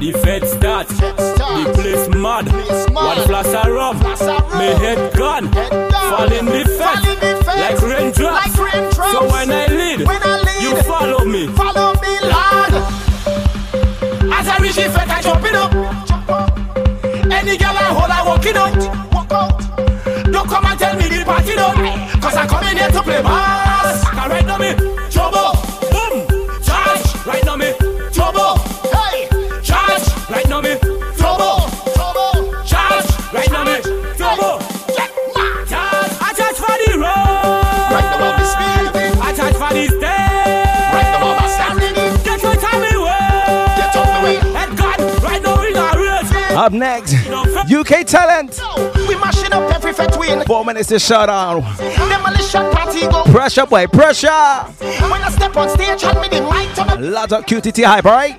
The 0.00 0.10
fete 0.24 0.48
start, 0.48 0.88
The 0.88 1.70
place 1.74 2.08
mad. 2.08 2.46
One 2.92 3.18
flash 3.28 3.54
of 3.54 3.72
rum. 3.72 3.98
My 4.00 4.74
head 4.82 5.16
gone. 5.16 5.48
Fall 5.52 6.32
in 6.32 6.46
the 6.46 6.64
fete. 6.78 7.46
Like 7.46 7.80
raindrops. 7.80 8.58
Like 8.58 8.72
raindrops. 8.72 9.12
So 9.12 9.30
when 9.30 9.50
I, 9.52 9.66
lead, 9.66 10.06
when 10.06 10.22
I 10.22 10.40
lead, 10.42 10.62
you 10.62 10.82
follow 10.82 11.24
me. 11.24 11.46
Follow 11.48 11.94
me, 12.02 12.20
lad. 12.26 12.74
As 14.32 14.48
I 14.48 14.58
reach 14.60 14.74
the 14.74 14.90
fete, 14.90 15.08
I 15.08 15.22
jump 15.22 15.44
it 15.44 15.54
up. 15.54 15.72
Any 17.30 17.56
girl 17.56 17.76
I 17.76 17.94
hold, 17.94 18.10
I 18.10 18.26
walk 18.26 18.44
it 18.44 18.56
up. 18.56 19.01
to 22.92 23.02
play 23.02 23.22
bass. 23.22 24.04
Cause 24.08 24.28
right 24.30 24.46
now 24.46 24.58
me 24.58 24.74
trouble, 25.10 25.52
boom, 25.92 26.26
charge. 26.62 27.26
Right 27.26 27.44
now 27.44 27.56
me 27.56 27.72
trouble, 28.12 28.58
hey, 28.92 29.28
charge. 29.62 30.04
Right 30.30 30.48
now 30.48 30.60
me 30.60 30.76
trouble, 31.16 31.68
trouble, 31.94 32.52
charge. 32.64 33.06
Right 33.32 33.50
now 33.50 33.64
me 33.64 33.80
trouble. 34.16 34.58
Charge, 35.70 36.12
I 36.20 36.32
charge 36.36 36.56
for 36.56 36.76
the 36.84 36.98
road. 36.98 37.92
Right 37.92 38.08
now 38.10 38.30
I'm 38.30 38.44
speeding. 38.52 39.20
I 39.20 39.32
charge 39.36 39.56
for 39.56 39.72
this 39.74 39.92
day. 40.00 40.18
Up 46.54 46.72
next, 46.72 47.14
UK 47.72 48.06
talent 48.06 48.60
between. 50.06 50.44
Four 50.44 50.64
minutes 50.64 50.88
to 50.88 50.98
shut 50.98 51.26
down. 51.28 51.60
Demolition 51.78 52.70
party 52.70 53.00
go. 53.02 53.24
Pressure, 53.24 53.66
boy, 53.66 53.86
pressure. 53.86 54.28
When 54.28 55.22
I 55.22 55.30
step 55.30 55.56
on 55.56 55.68
stage, 55.68 56.02
hand 56.02 56.20
me 56.20 56.28
the 56.28 56.42
mic 56.42 56.74
to 56.74 56.84
my. 56.84 56.94
Lot 56.94 57.32
of 57.32 57.46
QTT 57.46 57.84
hype, 57.84 58.04
right? 58.04 58.38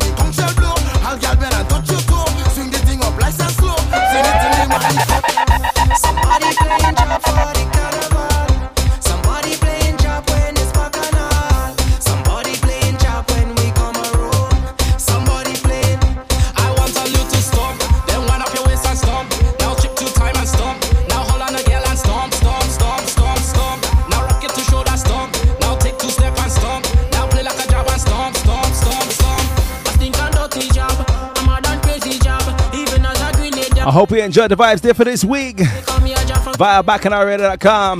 I 33.91 33.93
hope 33.93 34.11
you 34.11 34.19
enjoyed 34.19 34.49
the 34.49 34.55
vibes 34.55 34.79
there 34.79 34.93
for 34.93 35.03
this 35.03 35.25
week 35.25 35.57
via 35.57 36.81
bacchanalradio.com. 36.81 37.97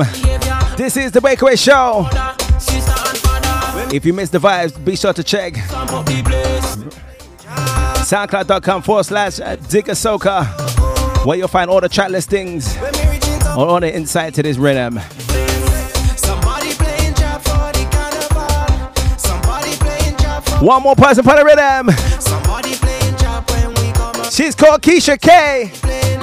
This 0.78 0.96
is 0.96 1.12
the 1.12 1.20
Breakaway 1.20 1.58
Show. 1.58 2.08
If 3.94 4.06
you 4.06 4.14
missed 4.14 4.32
the 4.32 4.38
vibes, 4.38 4.86
be 4.86 4.96
sure 4.96 5.12
to 5.12 5.22
check 5.22 5.56
soundcloud.com 8.06 8.84
forward 8.84 9.04
slash 9.04 9.36
Digger 9.68 9.92
Soka, 9.92 11.26
where 11.26 11.38
you'll 11.38 11.50
find 11.50 11.70
all 11.70 11.82
the 11.82 11.90
track 11.90 12.10
listings 12.10 12.74
or 13.58 13.68
all 13.68 13.82
the 13.82 13.94
insight 13.94 14.34
to 14.36 14.44
this 14.44 14.56
rhythm. 14.56 14.96
One 20.66 20.84
more 20.84 20.96
person 20.96 21.26
for 21.26 21.36
the 21.36 21.44
rhythm. 21.44 22.81
She's 24.32 24.56
called 24.56 24.82
Keisha 24.82 25.20
K. 25.20 26.21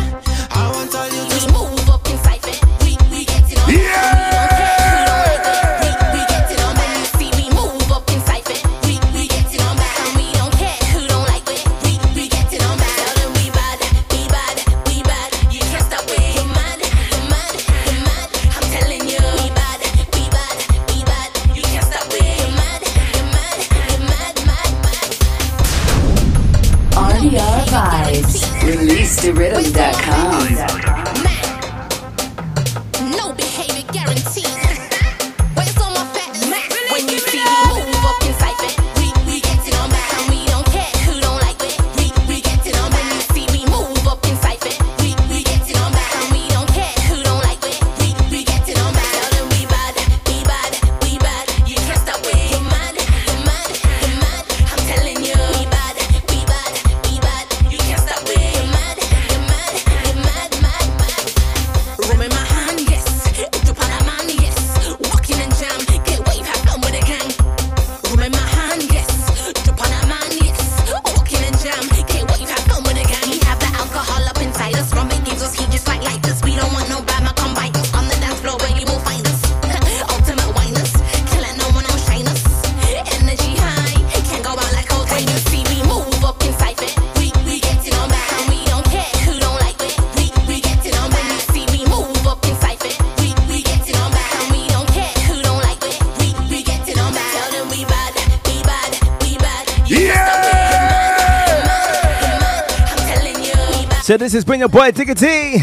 This 104.28 104.34
has 104.34 104.44
been 104.44 104.60
your 104.60 104.68
boy 104.68 104.90
Digger 104.90 105.14
T, 105.14 105.56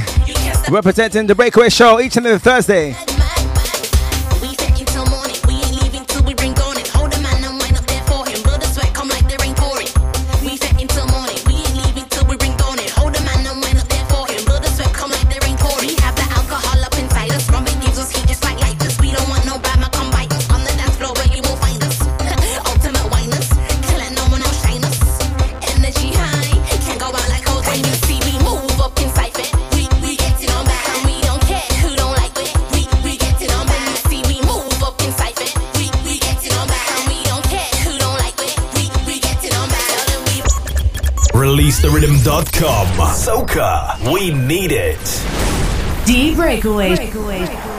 representing 0.72 1.28
the 1.28 1.36
Breakaway 1.36 1.70
Show 1.70 2.00
each 2.00 2.18
and 2.18 2.26
every 2.26 2.40
Thursday. 2.40 3.15
releasetherhythm.com. 41.76 42.88
Soca, 43.10 44.14
we 44.14 44.32
need 44.32 44.72
it. 44.72 46.06
D 46.06 46.36
Breakaway. 46.36 46.96
Breakaway. 46.96 47.75